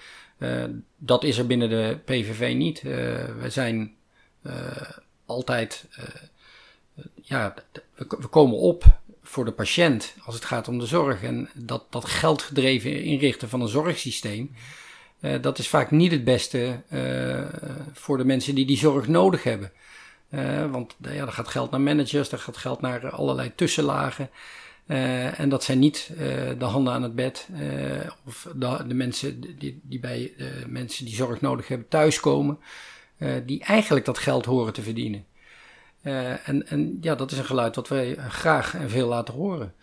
dat 0.98 1.24
is 1.24 1.38
er 1.38 1.48
binnen 1.48 1.70
de 1.70 1.98
PVV 2.06 2.54
niet. 2.56 2.82
we 2.82 3.46
zijn 3.48 3.96
altijd, 5.26 5.86
ja, 7.22 7.54
we, 7.96 8.06
we, 8.20 8.28
komen 8.28 8.58
op 8.58 9.00
voor 9.22 9.46
de 9.46 9.52
patiënt 9.52 10.16
als 10.26 10.36
het 10.36 10.46
gaat 10.46 10.68
om 10.68 10.80
de 10.80 10.86
zorg. 10.86 11.24
En 11.24 11.50
dat, 11.54 11.86
dat 11.90 12.06
geldgedreven 12.06 13.04
inrichten 13.04 13.50
van 13.50 13.62
een 13.62 13.68
zorgsysteem, 13.68 14.56
dat 15.42 15.60
is 15.60 15.68
vaak 15.68 15.92
niet 15.92 16.12
het 16.12 16.24
beste 16.24 16.82
voor 17.94 18.18
de 18.18 18.26
mensen 18.26 18.56
die 18.56 18.66
die 18.66 18.78
zorg 18.78 19.08
nodig 19.08 19.44
hebben. 19.44 19.72
Uh, 20.34 20.72
want 20.72 20.96
ja, 21.02 21.26
er 21.26 21.32
gaat 21.32 21.48
geld 21.48 21.72
naar 21.72 21.82
managers, 21.82 22.32
er 22.32 22.40
gaat 22.40 22.58
geld 22.58 22.82
naar 22.82 23.10
allerlei 23.10 23.52
tussenlagen. 23.56 24.30
Uh, 24.88 25.40
en 25.40 25.50
dat 25.50 25.64
zijn 25.64 25.80
niet 25.80 26.12
de 26.58 26.66
handen 26.66 26.94
aan 26.94 27.04
het 27.04 27.16
bed 27.16 27.48
of 28.26 28.48
de, 28.56 28.84
de, 28.88 28.94
mensen 28.94 29.58
die, 29.58 29.82
die 29.84 30.00
bij 30.00 30.34
mensen 30.68 31.06
die 31.06 31.16
zorg 31.16 31.42
nodig 31.42 31.68
hebben 31.68 31.88
thuiskomen, 31.88 32.60
die 33.46 33.64
eigenlijk 33.64 34.06
dat 34.06 34.18
geld 34.18 34.46
horen 34.46 34.74
te 34.74 34.82
verdienen. 34.82 35.26
en, 36.02 36.68
en 36.68 36.98
ja, 37.02 37.16
dat 37.16 37.32
is 37.32 37.38
een 37.38 37.46
geluid 37.46 37.76
wat 37.76 37.88
wij 37.88 38.16
graag 38.16 38.76
en 38.76 38.90
veel 38.90 39.08
laten 39.08 39.34
horen. 39.34 39.74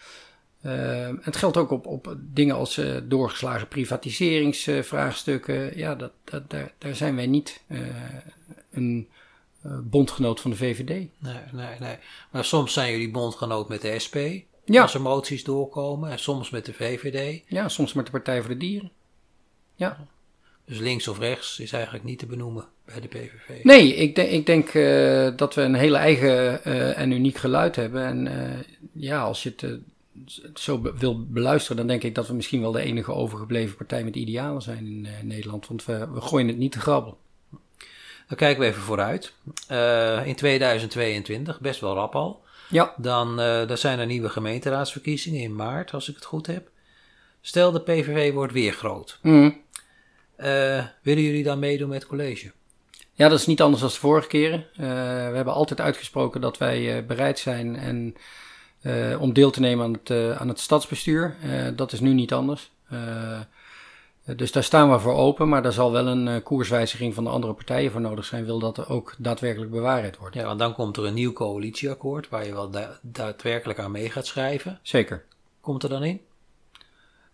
Uh, 0.66 1.08
het 1.20 1.36
geldt 1.36 1.56
ook 1.56 1.70
op, 1.70 1.86
op 1.86 2.16
dingen 2.18 2.56
als 2.56 2.80
doorgeslagen 3.04 3.68
privatiseringsvraagstukken. 3.68 5.78
ja, 5.78 5.94
dat, 5.94 6.12
dat, 6.24 6.50
daar, 6.50 6.72
daar 6.78 6.94
zijn 6.94 7.16
wij 7.16 7.26
niet 7.26 7.62
een 8.70 9.08
bondgenoot 9.82 10.40
van 10.40 10.50
de 10.50 10.56
VVD. 10.56 10.88
Nee, 10.88 11.08
nee, 11.52 11.78
nee. 11.80 11.96
Maar 12.30 12.44
soms 12.44 12.72
zijn 12.72 12.90
jullie 12.90 13.10
bondgenoot 13.10 13.68
met 13.68 13.82
de 13.82 13.98
SP. 14.04 14.16
Ja. 14.64 14.82
Als 14.82 14.94
er 14.94 15.00
moties 15.00 15.44
doorkomen. 15.44 16.10
En 16.10 16.18
soms 16.18 16.50
met 16.50 16.64
de 16.64 16.72
VVD. 16.72 17.42
Ja, 17.48 17.68
soms 17.68 17.92
met 17.92 18.04
de 18.04 18.10
Partij 18.10 18.40
voor 18.40 18.50
de 18.50 18.56
Dieren. 18.56 18.90
Ja. 19.74 20.06
Dus 20.64 20.78
links 20.78 21.08
of 21.08 21.18
rechts 21.18 21.58
is 21.58 21.72
eigenlijk 21.72 22.04
niet 22.04 22.18
te 22.18 22.26
benoemen 22.26 22.64
bij 22.84 23.00
de 23.00 23.08
PVV. 23.08 23.64
Nee, 23.64 23.94
ik, 23.94 24.14
de, 24.14 24.28
ik 24.28 24.46
denk 24.46 24.74
uh, 24.74 25.30
dat 25.36 25.54
we 25.54 25.62
een 25.62 25.74
hele 25.74 25.96
eigen 25.96 26.60
uh, 26.66 26.98
en 26.98 27.10
uniek 27.10 27.36
geluid 27.36 27.76
hebben. 27.76 28.04
En 28.04 28.26
uh, 28.26 28.58
ja, 28.92 29.22
als 29.22 29.42
je 29.42 29.54
het 29.56 30.60
zo 30.60 30.78
be 30.78 30.92
wil 30.98 31.26
beluisteren, 31.26 31.76
dan 31.76 31.86
denk 31.86 32.02
ik 32.02 32.14
dat 32.14 32.26
we 32.26 32.34
misschien 32.34 32.60
wel 32.60 32.72
de 32.72 32.80
enige 32.80 33.12
overgebleven 33.12 33.76
partij 33.76 34.04
met 34.04 34.16
idealen 34.16 34.62
zijn 34.62 34.86
in 34.86 35.08
Nederland. 35.22 35.66
Want 35.66 35.84
we, 35.84 36.08
we 36.12 36.20
gooien 36.20 36.48
het 36.48 36.58
niet 36.58 36.72
te 36.72 36.80
grabbel. 36.80 37.18
Dan 38.30 38.38
kijken 38.38 38.60
we 38.60 38.68
even 38.68 38.82
vooruit. 38.82 39.32
in 40.24 40.34
2022, 40.34 41.60
best 41.60 41.80
wel 41.80 41.94
rap 41.94 42.14
al. 42.14 42.42
Ja. 42.68 42.94
Dan, 42.96 43.36
dan 43.36 43.78
zijn 43.78 43.98
er 43.98 44.06
nieuwe 44.06 44.28
gemeenteraadsverkiezingen 44.28 45.40
in 45.40 45.54
maart, 45.54 45.92
als 45.92 46.08
ik 46.08 46.14
het 46.14 46.24
goed 46.24 46.46
heb. 46.46 46.68
Stel 47.40 47.72
de 47.72 47.80
PVV 47.80 48.32
wordt 48.32 48.52
weer 48.52 48.72
groot. 48.72 49.18
Mm. 49.22 49.60
Uh, 50.38 50.84
willen 51.02 51.22
jullie 51.22 51.42
dan 51.42 51.58
meedoen 51.58 51.88
met 51.88 51.98
het 51.98 52.08
college? 52.08 52.52
Ja, 53.12 53.28
dat 53.28 53.38
is 53.38 53.46
niet 53.46 53.60
anders 53.60 53.82
dan 53.82 53.90
de 53.90 53.96
vorige 53.96 54.28
keren. 54.28 54.66
Uh, 54.72 54.86
we 55.28 55.34
hebben 55.34 55.54
altijd 55.54 55.80
uitgesproken 55.80 56.40
dat 56.40 56.58
wij 56.58 56.96
uh, 56.96 57.06
bereid 57.06 57.38
zijn 57.38 57.76
en, 57.76 58.14
om 59.18 59.32
deel 59.32 59.50
te 59.50 59.60
nemen 59.60 59.84
aan 59.84 59.92
het, 60.02 60.38
aan 60.38 60.48
het 60.48 60.60
stadsbestuur. 60.60 61.36
dat 61.76 61.92
is 61.92 62.00
nu 62.00 62.12
niet 62.12 62.32
anders. 62.32 62.70
Dus 64.36 64.52
daar 64.52 64.62
staan 64.62 64.90
we 64.90 64.98
voor 64.98 65.14
open, 65.14 65.48
maar 65.48 65.62
daar 65.62 65.72
zal 65.72 65.92
wel 65.92 66.06
een 66.06 66.42
koerswijziging 66.42 67.14
van 67.14 67.24
de 67.24 67.30
andere 67.30 67.52
partijen 67.52 67.90
voor 67.90 68.00
nodig 68.00 68.24
zijn, 68.24 68.44
wil 68.44 68.58
dat 68.58 68.78
er 68.78 68.88
ook 68.88 69.14
daadwerkelijk 69.18 69.70
bewaarheid 69.70 70.16
wordt. 70.16 70.34
Ja, 70.34 70.44
want 70.44 70.58
dan 70.58 70.74
komt 70.74 70.96
er 70.96 71.04
een 71.04 71.14
nieuw 71.14 71.32
coalitieakkoord 71.32 72.28
waar 72.28 72.46
je 72.46 72.52
wel 72.52 72.70
da 72.70 72.98
daadwerkelijk 73.02 73.78
aan 73.78 73.90
mee 73.90 74.10
gaat 74.10 74.26
schrijven. 74.26 74.78
Zeker. 74.82 75.24
Komt 75.60 75.82
er 75.82 75.88
dan 75.88 76.04
in? 76.04 76.20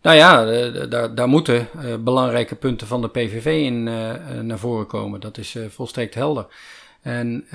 Nou 0.06 0.18
ja, 0.18 0.44
daar, 0.86 1.14
daar 1.14 1.28
moeten 1.28 1.68
uh, 1.76 1.96
belangrijke 1.96 2.54
punten 2.54 2.86
van 2.86 3.00
de 3.00 3.08
PVV 3.08 3.46
in 3.46 3.86
uh, 3.86 4.40
naar 4.40 4.58
voren 4.58 4.86
komen. 4.86 5.20
Dat 5.20 5.38
is 5.38 5.54
uh, 5.54 5.66
volstrekt 5.68 6.14
helder. 6.14 6.46
En 7.02 7.46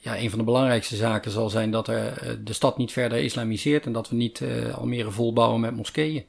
ja, 0.00 0.18
een 0.18 0.30
van 0.30 0.38
de 0.38 0.44
belangrijkste 0.44 0.96
zaken 0.96 1.30
zal 1.30 1.48
zijn 1.48 1.70
dat 1.70 1.88
er, 1.88 2.38
de 2.44 2.52
stad 2.52 2.78
niet 2.78 2.92
verder 2.92 3.18
islamiseert 3.18 3.86
en 3.86 3.92
dat 3.92 4.08
we 4.08 4.16
niet 4.16 4.42
Almere 4.74 5.10
volbouwen 5.10 5.60
met 5.60 5.76
moskeeën. 5.76 6.24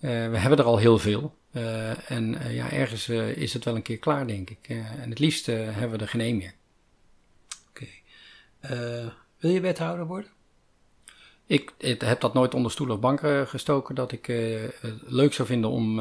we 0.00 0.08
hebben 0.38 0.58
er 0.58 0.64
al 0.64 0.78
heel 0.78 0.98
veel. 0.98 1.34
En 2.06 2.36
ja, 2.48 2.70
ergens 2.70 3.08
is 3.08 3.52
het 3.52 3.64
wel 3.64 3.74
een 3.74 3.82
keer 3.82 3.98
klaar, 3.98 4.26
denk 4.26 4.50
ik. 4.50 4.58
en 5.00 5.10
het 5.10 5.18
liefst 5.18 5.46
hebben 5.46 5.90
we 5.90 5.98
er 5.98 6.08
geen 6.08 6.20
één 6.20 6.36
meer. 6.36 6.54
Oké. 7.70 7.86
Okay. 8.60 9.12
wil 9.38 9.50
je 9.50 9.60
wethouder 9.60 10.06
worden? 10.06 10.30
Ik, 11.48 11.72
ik, 11.78 12.00
heb 12.00 12.20
dat 12.20 12.34
nooit 12.34 12.54
onder 12.54 12.70
stoel 12.70 12.90
of 12.90 13.00
bank 13.00 13.20
gestoken. 13.44 13.94
Dat 13.94 14.12
ik 14.12 14.26
het 14.80 14.94
leuk 15.06 15.32
zou 15.32 15.48
vinden 15.48 15.70
om 15.70 16.00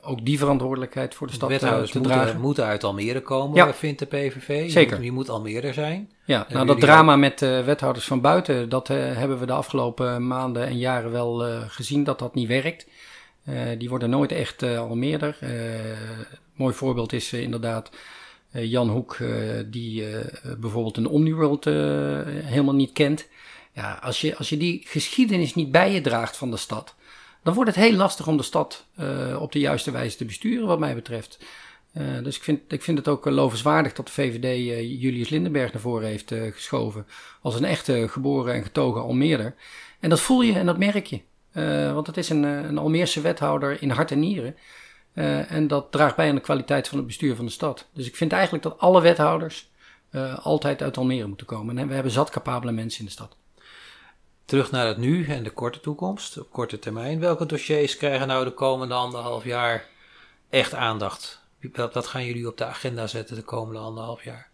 ook 0.00 0.24
die 0.24 0.38
verantwoordelijkheid 0.38 1.14
voor 1.14 1.26
de 1.26 1.32
stad 1.32 1.50
te, 1.50 1.58
te 1.58 1.74
moeten, 1.74 2.02
dragen. 2.02 2.40
moeten 2.40 2.64
uit 2.64 2.84
Almere 2.84 3.20
komen, 3.20 3.56
ja. 3.56 3.74
vindt 3.74 3.98
de 3.98 4.06
PVV. 4.06 4.70
Zeker. 4.70 4.90
Je 4.90 4.96
moet, 4.96 5.04
je 5.04 5.12
moet 5.12 5.28
Almere 5.28 5.72
zijn. 5.72 6.10
Ja, 6.24 6.46
nou 6.48 6.66
dat 6.66 6.80
drama 6.80 7.12
ook... 7.12 7.18
met 7.18 7.40
wethouders 7.40 8.06
van 8.06 8.20
buiten, 8.20 8.68
dat 8.68 8.88
hebben 8.88 9.38
we 9.38 9.46
de 9.46 9.52
afgelopen 9.52 10.26
maanden 10.26 10.66
en 10.66 10.78
jaren 10.78 11.10
wel 11.10 11.38
gezien 11.68 12.04
dat 12.04 12.18
dat 12.18 12.34
niet 12.34 12.48
werkt. 12.48 12.86
Die 13.78 13.88
worden 13.88 14.10
nooit 14.10 14.32
echt 14.32 14.62
Almeerder. 14.62 15.38
mooi 16.54 16.74
voorbeeld 16.74 17.12
is 17.12 17.32
inderdaad 17.32 17.90
Jan 18.50 18.88
Hoek, 18.88 19.18
die 19.66 20.04
bijvoorbeeld 20.58 20.96
een 20.96 21.06
Omniworld 21.06 21.64
helemaal 21.64 22.74
niet 22.74 22.92
kent. 22.92 23.28
Ja, 23.72 23.98
als 24.02 24.20
je, 24.20 24.36
als 24.36 24.48
je 24.48 24.56
die 24.56 24.82
geschiedenis 24.84 25.54
niet 25.54 25.70
bij 25.70 25.92
je 25.92 26.00
draagt 26.00 26.36
van 26.36 26.50
de 26.50 26.56
stad, 26.56 26.94
dan 27.42 27.54
wordt 27.54 27.74
het 27.74 27.84
heel 27.84 27.96
lastig 27.96 28.26
om 28.26 28.36
de 28.36 28.42
stad 28.42 28.86
op 29.38 29.52
de 29.52 29.58
juiste 29.58 29.90
wijze 29.90 30.16
te 30.16 30.24
besturen, 30.24 30.66
wat 30.66 30.78
mij 30.78 30.94
betreft. 30.94 31.38
Dus 32.22 32.36
ik 32.36 32.42
vind, 32.42 32.72
ik 32.72 32.82
vind 32.82 32.98
het 32.98 33.08
ook 33.08 33.24
lovenswaardig 33.24 33.92
dat 33.92 34.06
de 34.06 34.12
VVD 34.12 34.44
uh, 34.44 35.00
Julius 35.02 35.28
Lindenberg 35.28 35.72
naar 35.72 35.82
voren 35.82 36.08
heeft 36.08 36.32
geschoven. 36.52 37.06
Als 37.42 37.54
een 37.54 37.64
echte 37.64 38.06
geboren 38.08 38.54
en 38.54 38.62
getogen 38.62 39.02
Almeerder. 39.02 39.54
En 40.00 40.10
dat 40.10 40.20
voel 40.20 40.42
je 40.42 40.52
en 40.52 40.66
dat 40.66 40.78
merk 40.78 41.06
je. 41.06 41.20
Want 41.92 42.06
het 42.06 42.16
is 42.16 42.28
een, 42.28 42.42
een 42.42 42.78
Almeerse 42.78 43.20
wethouder 43.20 43.82
in 43.82 43.90
hart 43.90 44.10
en 44.10 44.18
nieren. 44.18 44.56
en 45.48 45.68
dat 45.68 45.92
draagt 45.92 46.16
bij 46.16 46.28
aan 46.28 46.34
de 46.34 46.40
kwaliteit 46.40 46.88
van 46.88 46.98
het 46.98 47.06
bestuur 47.06 47.36
van 47.36 47.44
de 47.44 47.50
stad. 47.50 47.88
Dus 47.92 48.06
ik 48.06 48.16
vind 48.16 48.32
eigenlijk 48.32 48.62
dat 48.62 48.78
alle 48.78 49.00
wethouders 49.00 49.70
altijd 50.42 50.82
uit 50.82 50.96
Almere 50.96 51.26
moeten 51.26 51.46
komen. 51.46 51.78
En 51.78 51.88
we 51.88 51.94
hebben 51.94 52.12
zat 52.12 52.30
capabele 52.30 52.72
mensen 52.72 53.00
in 53.00 53.06
de 53.06 53.12
stad. 53.12 53.36
Terug 54.44 54.70
naar 54.70 54.86
het 54.86 54.96
nu 54.96 55.26
en 55.26 55.42
de 55.42 55.50
korte 55.50 55.80
toekomst, 55.80 56.38
op 56.38 56.50
korte 56.50 56.78
termijn. 56.78 57.20
Welke 57.20 57.46
dossiers 57.46 57.96
krijgen 57.96 58.26
nou 58.26 58.44
de 58.44 58.50
komende 58.50 58.94
anderhalf 58.94 59.44
jaar 59.44 59.86
echt 60.50 60.74
aandacht? 60.74 61.40
Wat 61.72 62.06
gaan 62.06 62.24
jullie 62.24 62.48
op 62.48 62.56
de 62.56 62.64
agenda 62.64 63.06
zetten 63.06 63.36
de 63.36 63.42
komende 63.42 63.80
anderhalf 63.80 64.24
jaar? 64.24 64.51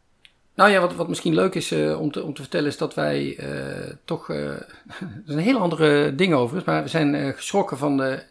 Nou 0.58 0.70
ja, 0.70 0.80
wat, 0.80 0.94
wat 0.94 1.08
misschien 1.08 1.34
leuk 1.34 1.54
is 1.54 1.72
uh, 1.72 2.00
om, 2.00 2.10
te, 2.10 2.22
om 2.22 2.34
te 2.34 2.42
vertellen, 2.42 2.66
is 2.66 2.76
dat 2.76 2.94
wij 2.94 3.38
uh, 3.40 3.92
toch. 4.04 4.28
Uh, 4.28 4.36
er 4.46 4.62
zijn 5.26 5.38
hele 5.38 5.58
andere 5.58 6.14
dingen 6.14 6.38
overigens, 6.38 6.64
maar 6.64 6.82
we 6.82 6.88
zijn 6.88 7.34
geschrokken 7.34 7.78
van 7.78 7.96
de 7.96 8.22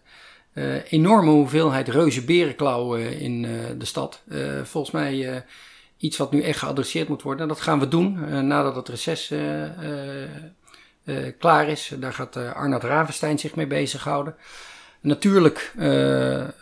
enorme 0.89 1.31
hoeveelheid 1.31 1.87
reuze 1.87 2.25
berenklauwen 2.25 3.19
in 3.19 3.41
de 3.77 3.85
stad. 3.85 4.21
volgens 4.63 4.93
mij 4.93 5.43
iets 5.97 6.17
wat 6.17 6.31
nu 6.31 6.41
echt 6.41 6.59
geadresseerd 6.59 7.07
moet 7.07 7.21
worden. 7.21 7.41
En 7.41 7.47
dat 7.47 7.61
gaan 7.61 7.79
we 7.79 7.87
doen 7.87 8.47
nadat 8.47 8.75
het 8.75 8.89
reces 8.89 9.33
klaar 11.37 11.69
is. 11.69 11.91
Daar 11.99 12.13
gaat 12.13 12.35
Arnoud 12.35 12.83
Ravenstein 12.83 13.39
zich 13.39 13.55
mee 13.55 13.67
bezighouden. 13.67 14.35
Natuurlijk 15.01 15.73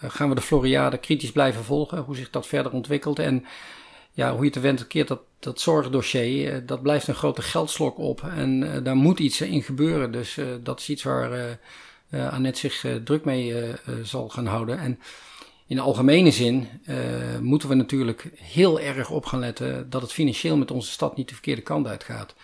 gaan 0.01 0.29
we 0.29 0.35
de 0.35 0.41
Floriade 0.41 0.97
kritisch 0.97 1.31
blijven 1.31 1.63
volgen, 1.63 1.97
hoe 1.97 2.15
zich 2.15 2.29
dat 2.29 2.47
verder 2.47 2.71
ontwikkelt. 2.71 3.19
En 3.19 3.45
ja, 4.15 4.31
hoe 4.33 4.43
je 4.43 4.49
het 4.49 4.61
went 4.61 4.87
keert, 4.87 5.07
dat, 5.07 5.21
dat 5.39 5.59
zorgdossier, 5.61 6.65
dat 6.65 6.81
blijft 6.81 7.07
een 7.07 7.15
grote 7.15 7.41
geldslok 7.41 7.97
op. 7.97 8.23
En 8.23 8.83
daar 8.83 8.95
moet 8.95 9.19
iets 9.19 9.41
in 9.41 9.63
gebeuren. 9.63 10.11
Dus 10.11 10.39
dat 10.63 10.79
is 10.79 10.89
iets 10.89 11.03
waar 11.03 11.59
Annette 12.09 12.59
zich 12.59 12.85
druk 13.03 13.25
mee 13.25 13.73
zal 14.03 14.29
gaan 14.29 14.45
houden. 14.45 14.79
En 14.79 14.99
in 15.67 15.75
de 15.75 15.81
algemene 15.81 16.31
zin 16.31 16.67
moeten 17.41 17.69
we 17.69 17.75
natuurlijk 17.75 18.29
heel 18.35 18.79
erg 18.79 19.09
op 19.09 19.25
gaan 19.25 19.39
letten 19.39 19.89
dat 19.89 20.01
het 20.01 20.11
financieel 20.11 20.57
met 20.57 20.71
onze 20.71 20.91
stad 20.91 21.17
niet 21.17 21.27
de 21.27 21.33
verkeerde 21.33 21.61
kant 21.61 21.87
uitgaat. 21.87 22.35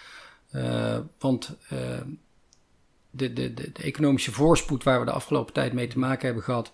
Want 1.20 1.58
de, 3.12 3.34
de, 3.34 3.54
de, 3.54 3.72
economische 3.74 4.32
voorspoed 4.32 4.84
waar 4.84 5.00
we 5.00 5.06
de 5.06 5.12
afgelopen 5.12 5.54
tijd 5.54 5.74
mee 5.74 5.88
te 5.88 6.00
maken 6.00 6.26
hebben 6.26 6.44
gehad. 6.44 6.72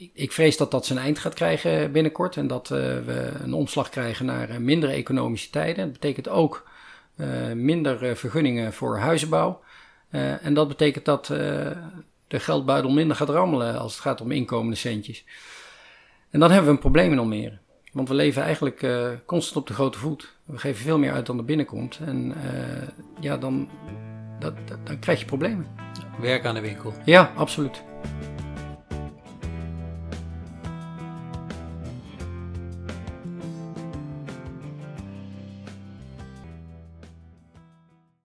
Ik, 0.00 0.10
ik 0.14 0.32
vrees 0.32 0.56
dat 0.56 0.70
dat 0.70 0.86
zijn 0.86 0.98
eind 0.98 1.18
gaat 1.18 1.34
krijgen 1.34 1.92
binnenkort. 1.92 2.36
En 2.36 2.46
dat 2.46 2.70
uh, 2.70 2.78
we 2.78 3.32
een 3.42 3.52
omslag 3.52 3.88
krijgen 3.88 4.26
naar 4.26 4.62
mindere 4.62 4.92
economische 4.92 5.50
tijden. 5.50 5.84
Dat 5.84 5.92
betekent 5.92 6.28
ook 6.28 6.68
minder 7.54 8.16
vergunningen 8.16 8.72
voor 8.72 8.98
huizenbouw. 8.98 9.60
en 10.10 10.54
dat 10.54 10.68
betekent 10.68 11.04
dat 11.04 11.26
de 11.26 12.40
geldbuidel 12.40 12.90
minder 12.90 13.16
gaat 13.16 13.28
rammelen 13.28 13.78
als 13.78 13.92
het 13.92 14.02
gaat 14.02 14.20
om 14.20 14.30
inkomende 14.30 14.76
centjes. 14.76 15.24
En 16.30 16.40
dan 16.40 16.50
hebben 16.50 16.68
we 16.68 16.74
een 16.74 16.82
probleem 16.82 17.12
in 17.12 17.18
Almere. 17.18 17.58
Want 17.92 18.08
we 18.08 18.14
leven 18.14 18.42
eigenlijk 18.42 18.86
constant 19.26 19.56
op 19.56 19.66
de 19.66 19.74
grote 19.74 19.98
voet. 19.98 20.36
We 20.44 20.58
geven 20.58 20.82
veel 20.82 20.98
meer 20.98 21.12
uit 21.12 21.26
dan 21.26 21.38
er 21.38 21.44
binnenkomt. 21.44 21.98
En 22.06 22.34
ja, 23.20 23.36
dan, 23.36 23.68
dat, 24.38 24.54
dat, 24.68 24.86
dan 24.86 24.98
krijg 24.98 25.20
je 25.20 25.26
problemen. 25.26 25.66
Werk 26.20 26.44
aan 26.44 26.54
de 26.54 26.60
winkel. 26.60 26.92
Ja, 27.04 27.32
absoluut. 27.36 27.82